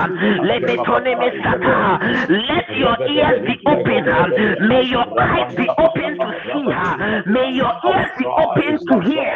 lebetone 0.47 1.13
mesata. 1.21 1.99
Let 2.29 2.67
your 2.75 2.97
ears 3.07 3.39
be 3.45 3.55
open, 3.65 4.07
uh, 4.07 4.27
may 4.59 4.83
your 4.83 5.05
eyes 5.19 5.47
be 5.55 5.67
open 5.77 6.08
may 7.27 7.51
your 7.53 7.73
ears 7.85 8.11
be 8.17 8.25
open 8.25 8.77
to 8.87 8.95
hear. 9.07 9.35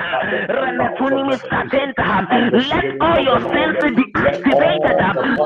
Let 2.53 3.01
all 3.01 3.19
your 3.23 3.39
senses 3.41 3.91
be 3.95 4.05
activated 4.15 4.97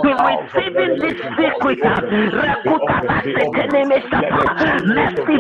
to 0.04 0.10
receiving 0.28 0.94
this 1.00 1.18
secret. 1.38 1.80
Mercy 4.88 5.38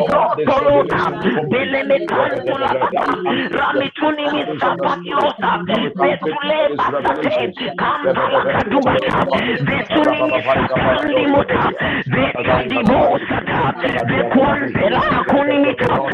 Tolota, 0.47 1.01
Belemetantula 1.49 2.69
Bata, 2.79 3.05
Ramituni 3.57 4.25
Misapatiosa, 4.33 5.51
Betule 5.65 6.59
Basate, 6.77 7.75
Kampala 7.77 8.41
Kadubata, 8.51 9.19
Betuni 9.67 10.17
Misatandi 10.31 11.23
Muta, 11.31 11.61
Betadi 12.11 12.79
Bosata, 12.87 13.59
Bekwantela 14.09 15.03
Kunimita, 15.29 15.89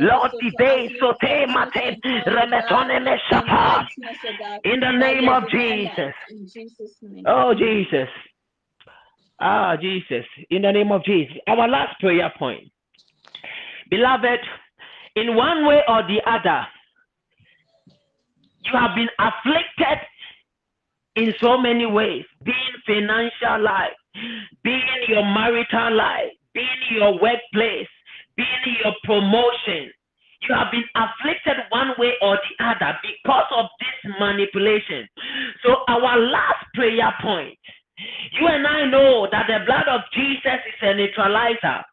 Lord 0.00 0.30
Dide 0.58 0.96
Sote 0.98 1.16
Sate, 1.20 2.24
Remetone 2.26 3.04
Meshapa. 3.04 3.86
In 4.64 4.80
the 4.80 4.92
name 4.92 5.28
of 5.28 5.42
Jesus. 5.50 6.14
In 6.30 6.48
Jesus' 6.48 6.96
name. 7.02 7.24
Oh, 7.26 7.52
Jesus. 7.52 8.08
Ah, 9.38 9.76
Jesus. 9.76 10.24
In 10.48 10.62
the 10.62 10.72
name 10.72 10.90
of 10.90 11.04
Jesus. 11.04 11.36
Our 11.46 11.68
last 11.68 12.00
prayer 12.00 12.32
point. 12.38 12.72
Beloved, 13.90 14.40
in 15.16 15.36
one 15.36 15.66
way 15.66 15.82
or 15.86 16.02
the 16.04 16.22
other, 16.26 16.66
you 18.64 18.72
have 18.72 18.94
been 18.94 19.08
afflicted 19.18 19.98
in 21.16 21.34
so 21.40 21.58
many 21.58 21.84
ways, 21.84 22.24
being 22.42 22.56
financial 22.86 23.62
life, 23.62 23.92
being 24.62 24.80
your 25.08 25.24
marital 25.24 25.94
life, 25.94 26.32
being 26.54 26.66
your 26.92 27.12
workplace, 27.20 27.88
being 28.40 28.76
your 28.84 28.94
promotion. 29.04 29.92
You 30.48 30.56
have 30.56 30.72
been 30.72 30.88
afflicted 30.96 31.68
one 31.68 31.92
way 31.98 32.16
or 32.22 32.40
the 32.40 32.64
other 32.64 32.96
because 33.04 33.44
of 33.52 33.66
this 33.78 34.12
manipulation. 34.18 35.04
So, 35.62 35.84
our 35.86 36.16
last 36.16 36.64
prayer 36.74 37.12
point 37.20 37.58
you 38.32 38.46
and 38.48 38.66
I 38.66 38.88
know 38.88 39.28
that 39.30 39.46
the 39.46 39.64
blood 39.66 39.88
of 39.88 40.00
Jesus 40.12 40.60
is 40.64 40.80
a 40.82 40.94
neutralizer. 40.94 41.84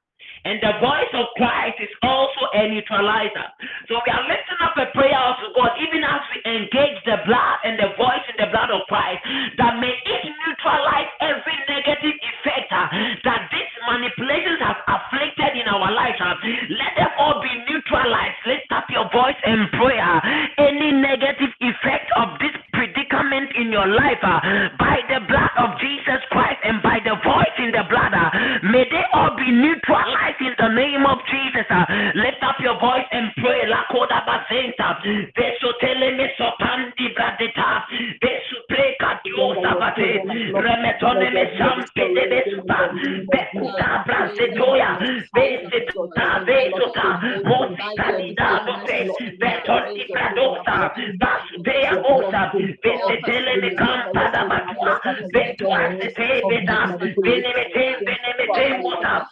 And 0.47 0.63
the 0.63 0.79
voice 0.79 1.11
of 1.11 1.27
Christ 1.35 1.75
is 1.83 1.91
also 2.07 2.47
a 2.55 2.71
neutralizer. 2.71 3.47
So 3.91 3.99
we 3.99 4.09
are 4.15 4.23
lifting 4.31 4.61
up 4.63 4.79
a 4.79 4.87
prayer 4.95 5.11
to 5.43 5.47
God, 5.51 5.75
even 5.75 6.07
as 6.07 6.23
we 6.31 6.39
engage 6.47 7.03
the 7.03 7.19
blood 7.27 7.55
and 7.67 7.75
the 7.75 7.91
voice 7.99 8.23
in 8.31 8.39
the 8.39 8.47
blood 8.47 8.71
of 8.71 8.87
Christ, 8.87 9.27
that 9.59 9.75
may 9.83 9.91
it 9.91 10.23
neutralize 10.23 11.11
every 11.19 11.57
negative 11.67 12.15
effect 12.15 12.71
uh, 12.71 12.87
that 13.27 13.51
these 13.51 13.73
manipulations 13.91 14.63
have 14.63 14.79
afflicted 14.87 15.59
in 15.59 15.67
our 15.67 15.91
lives. 15.91 16.15
Uh. 16.15 16.39
Let 16.79 16.95
them 16.95 17.11
all 17.19 17.43
be 17.43 17.51
neutralized. 17.67 18.39
Lift 18.47 18.71
up 18.71 18.87
your 18.87 19.11
voice 19.11 19.35
and 19.43 19.67
prayer. 19.75 20.15
Any 20.63 20.95
negative 20.95 21.51
effect 21.59 22.07
of 22.15 22.39
this 22.39 22.55
predicament 22.71 23.51
in 23.59 23.67
your 23.67 23.87
life 23.87 24.23
uh, 24.23 24.39
by 24.79 25.03
the 25.11 25.19
blood 25.27 25.51
of 25.59 25.75
Jesus 25.83 26.23
Christ 26.31 26.63
and 26.63 26.79
by 26.79 27.03
the 27.03 27.19
voice 27.19 27.55
in 27.59 27.75
the 27.75 27.83
blood, 27.89 28.15
uh, 28.15 28.29
may 28.63 28.87
they 28.87 29.03
all 29.11 29.35
be 29.35 29.51
neutralized 29.51 30.36
in 30.41 30.53
the 30.59 30.69
name 30.69 31.05
of 31.05 31.19
Jesus. 31.29 31.65
Uh, 31.69 31.85
lift 32.15 32.41
up 32.43 32.57
your 32.59 32.79
voice 32.79 33.07
and 33.11 33.31
pray. 33.37 33.63
Lakoda 33.69 34.23
basenta. 34.27 34.99
Besotele 35.35 36.15
mesopandi 36.17 37.13
bradeta. 37.15 37.83
Besupleka 38.21 39.19
diosabate. 39.23 40.23
Remetone 40.53 41.29
mesampe 41.33 42.13
de 42.15 42.23
besupa. 42.31 42.91
Bekuta 43.31 44.03
brasetoya. 44.05 44.99
Besetuta 45.33 46.43
besota. 46.45 47.07
Mosita 47.45 48.07
lida 48.17 48.61
bote. 48.65 48.99
Betoni 49.39 50.05
bradosa. 50.11 50.91
Basudea 51.19 51.93
osa. 52.03 52.53
Besetele 52.83 53.61
me 53.61 53.71
campa 53.75 54.29
da 54.33 54.45
batua. 54.45 54.99
Betua 55.33 55.91
sete 55.99 56.45
beta. 56.49 56.95
Benemete 57.23 57.85
benemete 58.05 58.81
mota. 58.81 59.27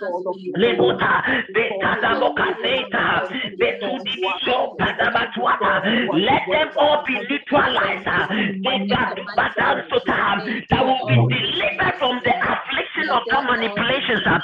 Lebota, 0.56 0.95
betada 1.54 2.12
bokazeta, 2.20 3.28
betudi 3.60 4.14
biso 4.22 4.76
badabatuata. 4.80 5.72
Let 6.14 6.44
them 6.52 6.70
all 6.78 7.04
be 7.06 7.14
neutralized. 7.30 8.06
They 8.64 8.88
got 8.88 9.16
that 10.70 10.86
will 10.86 11.08
be 11.08 11.16
delivered 11.16 11.96
from 12.00 12.22
the 12.24 12.34
affliction 12.36 12.85
of 13.04 13.24
the 13.28 13.42
manipulations. 13.44 14.24
Uh, 14.26 14.40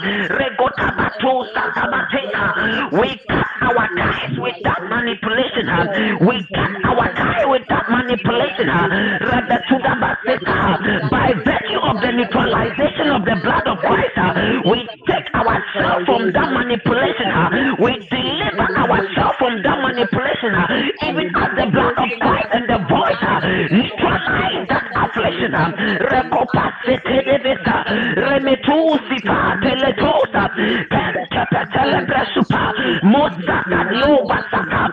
Batosa 0.91 1.55
uh, 1.55 1.71
tabateka. 1.71 2.91
We 2.99 3.15
cut 3.27 3.47
our 3.63 3.87
ties 3.95 4.35
with 4.37 4.55
that 4.63 4.81
manipulation. 4.91 5.69
Uh, 5.69 5.87
we 6.19 6.43
cut 6.51 6.73
our 6.83 7.07
tie 7.15 7.45
with 7.45 7.63
that 7.69 7.85
manipulation. 7.89 8.67
By 11.07 11.33
virtue 11.33 11.79
of 11.79 11.95
the 12.01 12.11
neutralization 12.11 13.07
of 13.15 13.23
the 13.23 13.35
blood 13.39 13.67
of 13.67 13.77
Christ, 13.79 14.19
we 14.67 14.83
take 15.07 15.27
ourselves 15.33 16.05
from 16.05 16.31
that 16.33 16.51
manipulation. 16.51 17.31
We 17.79 18.03
deliver 18.11 18.67
ourselves 18.75 19.37
from 19.39 19.63
that 19.63 19.79
manipulation. 19.79 20.51
Even 21.07 21.27
as 21.35 21.51
the 21.55 21.67
blood 21.71 21.95
of 21.95 22.09
Christ 22.19 22.51
and 22.51 22.67
the 22.67 22.79
voice 22.83 23.21
neutralize 23.71 24.67
that 24.67 24.85
affliction. 24.91 25.55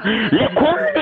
Lobasaka, 0.08 0.30
lekunde 0.32 0.88
ipalakata, 0.88 0.97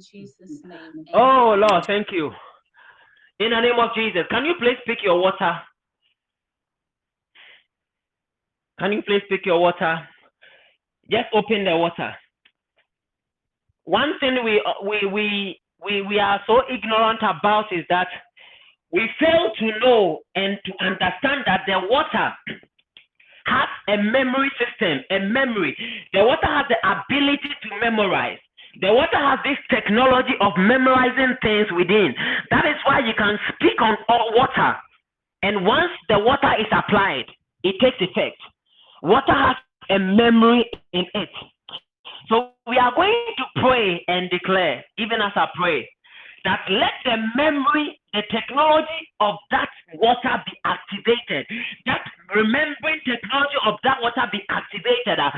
Jesus' 0.00 0.62
name. 0.64 1.04
Oh 1.14 1.54
Lord, 1.56 1.84
thank 1.86 2.08
you. 2.12 2.30
In 3.38 3.50
the 3.50 3.60
name 3.60 3.78
of 3.78 3.90
Jesus, 3.94 4.22
can 4.30 4.44
you 4.44 4.54
please 4.58 4.78
pick 4.86 4.98
your 5.02 5.20
water? 5.20 5.60
Can 8.78 8.92
you 8.92 9.02
please 9.02 9.22
pick 9.28 9.46
your 9.46 9.60
water? 9.60 10.08
Just 11.10 11.26
open 11.34 11.64
the 11.64 11.76
water. 11.76 12.14
One 13.84 14.12
thing 14.20 14.38
we 14.44 14.62
uh, 14.64 14.84
we 14.86 15.06
we 15.06 15.60
we, 15.84 16.02
we 16.02 16.18
are 16.18 16.40
so 16.46 16.62
ignorant 16.72 17.20
about 17.22 17.72
is 17.72 17.84
that 17.88 18.08
we 18.92 19.08
fail 19.18 19.50
to 19.58 19.78
know 19.80 20.20
and 20.34 20.58
to 20.64 20.72
understand 20.84 21.44
that 21.46 21.62
the 21.66 21.80
water 21.88 22.32
has 23.46 23.68
a 23.88 23.96
memory 24.02 24.50
system, 24.58 25.00
a 25.10 25.20
memory. 25.20 25.76
The 26.12 26.24
water 26.24 26.46
has 26.46 26.66
the 26.68 26.78
ability 26.84 27.50
to 27.62 27.80
memorize. 27.80 28.38
The 28.80 28.92
water 28.92 29.18
has 29.18 29.38
this 29.44 29.58
technology 29.68 30.32
of 30.40 30.52
memorizing 30.56 31.36
things 31.42 31.66
within. 31.76 32.14
That 32.50 32.64
is 32.64 32.76
why 32.86 33.00
you 33.00 33.12
can 33.16 33.38
speak 33.54 33.80
on 33.80 33.96
all 34.08 34.32
water. 34.34 34.76
And 35.42 35.66
once 35.66 35.92
the 36.08 36.18
water 36.18 36.52
is 36.58 36.66
applied, 36.72 37.26
it 37.62 37.76
takes 37.80 38.00
effect. 38.00 38.40
Water 39.02 39.32
has 39.32 39.56
a 39.90 39.98
memory 39.98 40.64
in 40.92 41.04
it. 41.14 41.28
So 42.28 42.52
we 42.66 42.78
are 42.78 42.94
going 42.94 43.34
to 43.36 43.60
pray 43.60 44.04
and 44.08 44.30
declare, 44.30 44.84
even 44.98 45.20
as 45.20 45.32
I 45.34 45.48
pray, 45.60 45.88
that 46.44 46.60
let 46.70 46.96
the 47.04 47.16
memory, 47.36 48.00
the 48.14 48.22
technology 48.30 49.02
of 49.20 49.34
that 49.50 49.68
water 49.94 50.42
be 50.46 50.52
activated. 50.64 51.44
That 51.84 52.00
remembering 52.34 53.00
technology 53.04 53.58
of 53.66 53.74
that 53.84 53.98
water 54.00 54.24
be 54.32 54.40
activated. 54.48 55.18
uh, 55.18 55.30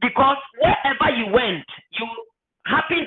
because 0.00 0.36
wherever 0.60 1.10
you 1.16 1.32
went, 1.32 1.64
you 1.98 2.06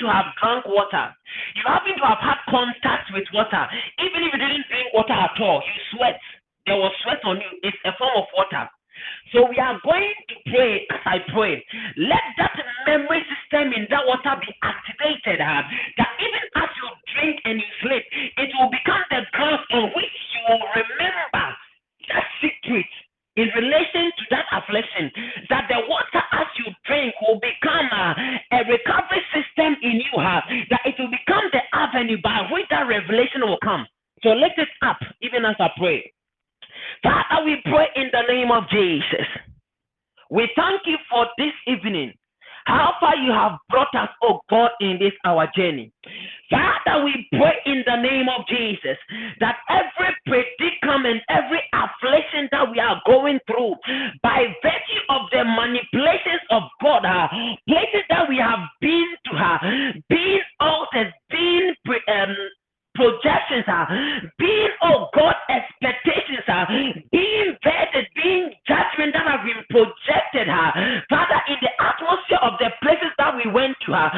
to 0.08 0.14
have 0.16 0.32
drunk 0.40 0.64
water. 0.66 1.12
You 1.60 1.64
happen 1.68 1.94
to 2.00 2.06
have 2.08 2.24
had 2.24 2.40
contact 2.48 3.12
with 3.12 3.28
water. 3.36 3.68
Even 4.00 4.24
if 4.24 4.32
you 4.32 4.40
didn't 4.40 4.66
drink 4.72 4.90
water 4.96 5.14
at 5.14 5.36
all, 5.44 5.60
you 5.60 5.76
sweat. 5.92 6.20
There 6.66 6.80
was 6.80 6.92
sweat 7.04 7.20
on 7.28 7.38
you. 7.44 7.52
It's 7.64 7.78
a 7.86 7.92
form 8.00 8.16
of 8.16 8.28
water. 8.36 8.68
So 9.32 9.46
we 9.46 9.60
are 9.60 9.78
going 9.84 10.14
to 10.30 10.36
pray 10.50 10.88
as 10.90 11.04
I 11.06 11.18
pray. 11.32 11.64
Let 11.98 12.24
that 12.40 12.56
memory 12.88 13.22
system 13.28 13.74
in 13.76 13.86
that 13.92 14.04
water 14.08 14.34
be 14.42 14.52
activated. 14.64 15.40
uh, 15.44 15.62
that 15.98 16.12
even 16.20 16.44
as 16.56 16.70
you 16.80 16.88
drink 17.14 17.36
and 17.46 17.60
you 17.60 17.70
sleep, 17.84 18.04
it 18.38 18.50
will 18.58 18.72
become 18.72 19.04
the 19.12 19.22
ground 19.36 19.62
on 19.72 19.84
which 19.94 20.16
you 20.34 20.42
will 20.50 20.66
remember 20.74 21.46
that 22.10 22.26
secret 22.42 22.90
in 23.38 23.48
relation 23.54 24.10
to 24.18 24.24
that 24.32 24.48
affliction. 24.52 25.12
That 25.50 25.70
the 25.70 25.86
water 25.88 26.24
as 26.34 26.50
you 26.58 26.74
drink 26.90 27.14
will 27.22 27.40
become 27.40 27.88
uh, 27.94 28.58
a 28.58 28.60
recovery 28.66 29.22
system 29.30 29.47
in 29.92 30.02
you. 30.02 30.20
Uh, 30.20 30.42
that 30.70 30.82
it 30.86 30.96
will 31.00 31.12
become 31.12 31.44
the 31.52 31.62
avenue 31.74 32.18
by 32.22 32.48
which 32.52 32.66
that 32.70 32.88
revelation 32.88 33.42
will 33.42 33.60
come. 33.64 33.86
So 34.24 34.30
lift 34.30 34.58
it 34.58 34.70
up 34.82 34.98
even 35.22 35.46
as 35.46 35.56
I 35.60 35.70
pray. 35.78 36.12
Father, 37.04 37.46
we 37.46 37.62
pray 37.66 37.88
in 37.96 38.10
the 38.12 38.24
name 38.34 38.52
of 38.52 38.64
Jesus. 38.70 39.28
We 40.30 40.50
thank 40.56 40.82
you 40.86 40.98
for 41.10 41.28
this 41.38 41.54
evening. 41.68 42.14
how 42.66 42.94
far 43.00 43.16
you 43.16 43.32
have 43.32 43.54
brought 43.70 43.94
us, 43.96 44.10
oh 44.24 44.42
God, 44.50 44.72
in 44.82 45.00
this 45.00 45.14
our 45.24 45.50
journey. 45.56 45.94
Father, 46.50 47.04
we 47.04 47.28
pray 47.32 47.56
in 47.66 47.84
the 47.86 47.96
name 48.02 48.28
of 48.30 48.48
Jesus 48.48 48.98
that 49.40 49.58
every 49.70 50.16
predicament, 50.26 51.22
every 51.30 51.62
affliction 51.74 52.48
that 52.52 52.72
we 52.72 52.80
are 52.80 53.02
going 53.06 53.40
through, 53.48 53.76
by 54.24 54.46
virtue 54.62 55.04
of 55.10 55.22
the 55.32 55.44
manipulations 55.44 56.42
of 56.52 56.64
God, 56.82 57.06
uh, 57.06 57.28
places 57.68 58.04
that 58.10 58.30
we 58.30 58.38
have 58.38 58.60
been 58.80 59.16
to, 59.26 59.36
uh, 59.36 59.58
being 60.10 60.42
altered, 60.60 61.14
being 61.30 61.74
um, 62.08 62.36
projections 62.98 63.70
are 63.70 63.86
being, 64.42 64.74
oh 64.82 65.08
God, 65.14 65.38
expectations 65.54 66.44
are 66.50 66.66
being 67.14 67.54
vetted, 67.62 68.10
being 68.18 68.50
judgment 68.66 69.14
that 69.14 69.30
have 69.30 69.46
been 69.46 69.62
projected, 69.70 70.50
her. 70.50 70.70
Father, 71.06 71.40
in 71.48 71.62
the 71.62 71.70
atmosphere 71.78 72.42
of 72.42 72.58
the 72.58 72.74
places 72.82 73.14
that 73.22 73.38
we 73.38 73.46
went 73.54 73.78
to, 73.86 73.94
her. 73.94 74.10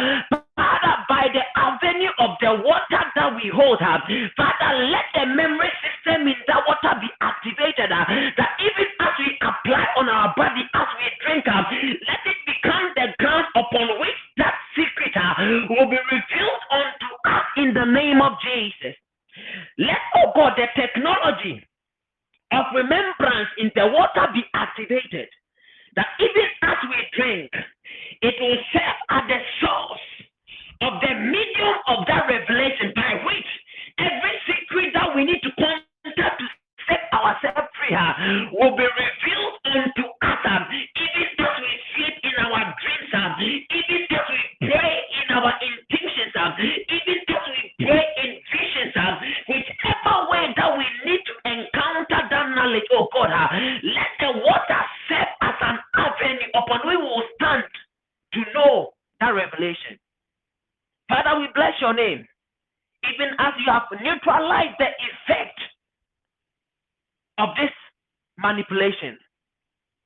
Father, 0.55 0.95
by 1.11 1.27
the 1.35 1.43
avenue 1.59 2.15
of 2.23 2.39
the 2.39 2.55
water 2.63 3.03
that 3.19 3.35
we 3.35 3.51
hold, 3.51 3.83
her. 3.83 3.99
Father, 4.39 4.71
let 4.87 5.05
the 5.13 5.27
memory 5.27 5.69
system 5.83 6.23
in 6.31 6.39
that 6.47 6.63
water 6.63 6.95
be 7.03 7.11
activated, 7.19 7.91
her. 7.91 8.05
that 8.39 8.51
even 8.63 8.87
as 9.03 9.13
we 9.19 9.35
apply 9.43 9.83
on 9.99 10.07
our 10.07 10.31
body, 10.39 10.63
as 10.71 10.89
we 10.95 11.07
drink, 11.27 11.43
her, 11.45 11.63
let 11.67 12.23
it 12.23 12.39
become 12.47 12.95
the 12.95 13.11
ground 13.19 13.45
upon 13.59 13.99
which 13.99 14.19
that 14.39 14.55
secret 14.71 15.11
her, 15.19 15.67
will 15.67 15.91
be 15.91 15.99
revealed 15.99 16.28
in 17.59 17.73
the 17.75 17.85
name 17.85 18.21
of 18.23 18.39
Jesus. 18.39 18.95
Let, 19.77 19.99
oh 20.15 20.31
God, 20.33 20.53
the 20.55 20.67
technology 20.79 21.59
of 22.51 22.65
remembrance 22.73 23.51
in 23.59 23.71
the 23.75 23.87
water 23.91 24.31
be 24.33 24.43
activated. 24.55 25.27
That 25.95 26.07
even 26.19 26.47
as 26.63 26.79
we 26.87 26.99
drink, 27.15 27.51
it 28.21 28.35
will 28.39 28.59
serve 28.71 28.99
as 29.11 29.23
the 29.27 29.39
source 29.59 30.07
of 30.87 30.93
the 31.03 31.13
medium 31.19 31.75
of 31.91 32.07
that 32.07 32.31
revelation 32.31 32.95
by 32.95 33.19
which 33.27 33.49
every 33.99 34.35
secret 34.47 34.95
that 34.95 35.11
we 35.15 35.25
need 35.25 35.43
to 35.43 35.51
contact 35.59 36.39
to 36.39 36.47
set 36.87 37.11
ourselves 37.11 37.67
free 37.75 37.95
uh, 37.95 38.13
will 38.55 38.75
be 38.79 38.87
revealed 38.87 39.58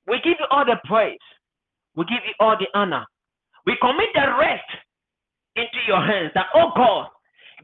we 0.07 0.18
give 0.24 0.38
you 0.39 0.47
all 0.51 0.66
the 0.66 0.78
praise. 0.86 1.20
We 1.95 2.05
give 2.05 2.24
you 2.26 2.34
all 2.39 2.57
the 2.57 2.68
honor. 2.74 3.05
We 3.66 3.78
commit 3.80 4.09
the 4.14 4.28
rest 4.39 4.68
into 5.55 5.80
your 5.88 6.01
hands 6.03 6.32
that, 6.36 6.47
oh 6.55 6.72
God, 6.76 7.07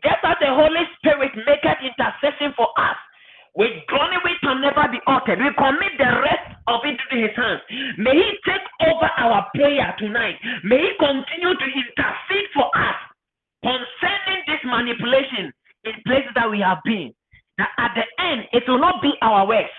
just 0.04 0.24
as 0.24 0.38
the 0.40 0.48
Holy 0.48 0.86
Spirit 0.98 1.32
maketh 1.36 1.84
intercession 1.84 2.54
for 2.56 2.70
us, 2.80 2.96
with 3.56 3.72
groaning 3.88 4.24
which 4.24 4.40
can 4.42 4.62
never 4.62 4.88
be 4.88 5.00
altered, 5.08 5.40
we 5.40 5.52
commit 5.58 5.98
the 5.98 6.12
rest 6.24 6.48
of 6.68 6.80
it 6.86 6.96
into 6.96 7.28
his 7.28 7.36
hands. 7.36 7.60
May 7.98 8.16
he 8.16 8.32
take 8.46 8.64
over 8.88 9.10
our 9.18 9.50
prayer 9.54 9.92
tonight. 9.98 10.36
May 10.64 10.80
he 10.80 10.92
continue 10.96 11.58
to 11.58 11.68
intercede 11.68 12.50
for 12.54 12.70
us 12.78 13.00
concerning 13.60 14.42
this 14.48 14.64
manipulation 14.64 15.52
in 15.84 15.94
places 16.06 16.32
that 16.36 16.50
we 16.50 16.62
have 16.62 16.80
been. 16.86 17.12
That 17.58 17.74
at 17.78 17.92
the 17.98 18.06
end, 18.24 18.48
it 18.54 18.64
will 18.70 18.80
not 18.80 19.02
be 19.02 19.12
our 19.22 19.46
works, 19.48 19.76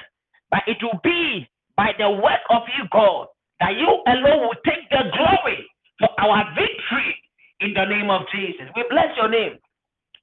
but 0.50 0.60
it 0.66 0.76
will 0.82 1.00
be 1.02 1.48
by 1.76 1.92
the 1.96 2.10
work 2.10 2.44
of 2.50 2.62
you, 2.76 2.84
God, 2.92 3.28
that 3.60 3.72
you 3.78 3.88
alone 3.88 4.50
will 4.50 4.60
take 4.66 4.84
the 4.90 5.08
glory 5.16 5.64
for 5.98 6.10
our 6.20 6.44
victory 6.52 7.16
in 7.60 7.72
the 7.72 7.84
name 7.86 8.10
of 8.10 8.22
Jesus. 8.34 8.68
We 8.76 8.84
bless 8.90 9.09
your 9.20 9.28
name. 9.28 9.58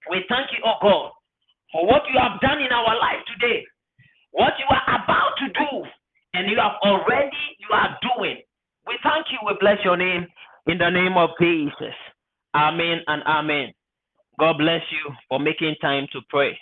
We 0.10 0.26
thank 0.30 0.50
you, 0.52 0.60
oh 0.66 0.82
God, 0.82 1.12
for 1.72 1.86
what 1.86 2.02
you 2.12 2.18
have 2.20 2.42
done 2.42 2.60
in 2.62 2.72
our 2.74 2.98
life 2.98 3.22
today, 3.30 3.64
what 4.32 4.54
you 4.58 4.66
are 4.70 4.86
about 5.04 5.38
to 5.38 5.48
do, 5.54 5.86
and 6.34 6.50
you 6.50 6.58
have 6.58 6.82
already, 6.82 7.44
you 7.60 7.70
are 7.74 7.98
doing. 8.02 8.42
We 8.88 8.98
thank 9.04 9.28
you. 9.32 9.38
We 9.46 9.54
bless 9.60 9.78
your 9.84 9.98
name 9.98 10.26
in 10.66 10.78
the 10.78 10.90
name 10.90 11.18
of 11.18 11.30
Jesus. 11.40 11.96
Amen 12.56 13.02
and 13.08 13.22
amen. 13.24 13.74
God 14.40 14.58
bless 14.58 14.82
you 14.92 15.14
for 15.30 15.40
making 15.40 15.76
time 15.82 16.08
to 16.14 16.22
pray. 16.30 16.58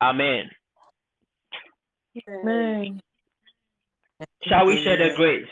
Amen. 0.00 0.48
Amen. 2.28 3.00
Shall 4.44 4.66
we 4.66 4.82
share 4.82 4.96
the 4.96 5.14
grace? 5.16 5.48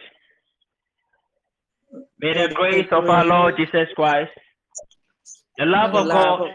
May 2.21 2.33
the 2.33 2.55
grace 2.55 2.87
of 2.93 3.05
our 3.09 3.25
Lord 3.25 3.55
Jesus 3.57 3.89
Christ, 3.97 4.31
the 5.59 5.67
love 5.67 5.95
of 5.95 6.11
God, 6.13 6.51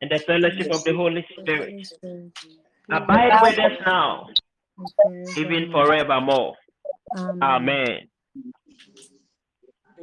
and 0.00 0.10
the 0.10 0.20
fellowship 0.26 0.70
of 0.70 0.84
the 0.84 0.94
Holy 0.94 1.24
Spirit 1.40 1.74
abide 2.90 3.40
with 3.42 3.58
us 3.58 3.72
now, 3.86 4.28
even 5.36 5.70
forevermore. 5.72 6.54
Amen. 7.42 8.08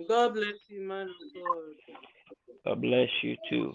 God 0.07 0.33
bless 0.33 0.55
you, 0.69 0.81
man. 0.81 1.07
of 1.07 1.33
God. 1.33 1.75
God 2.65 2.81
bless 2.81 3.09
you 3.23 3.35
too. 3.49 3.73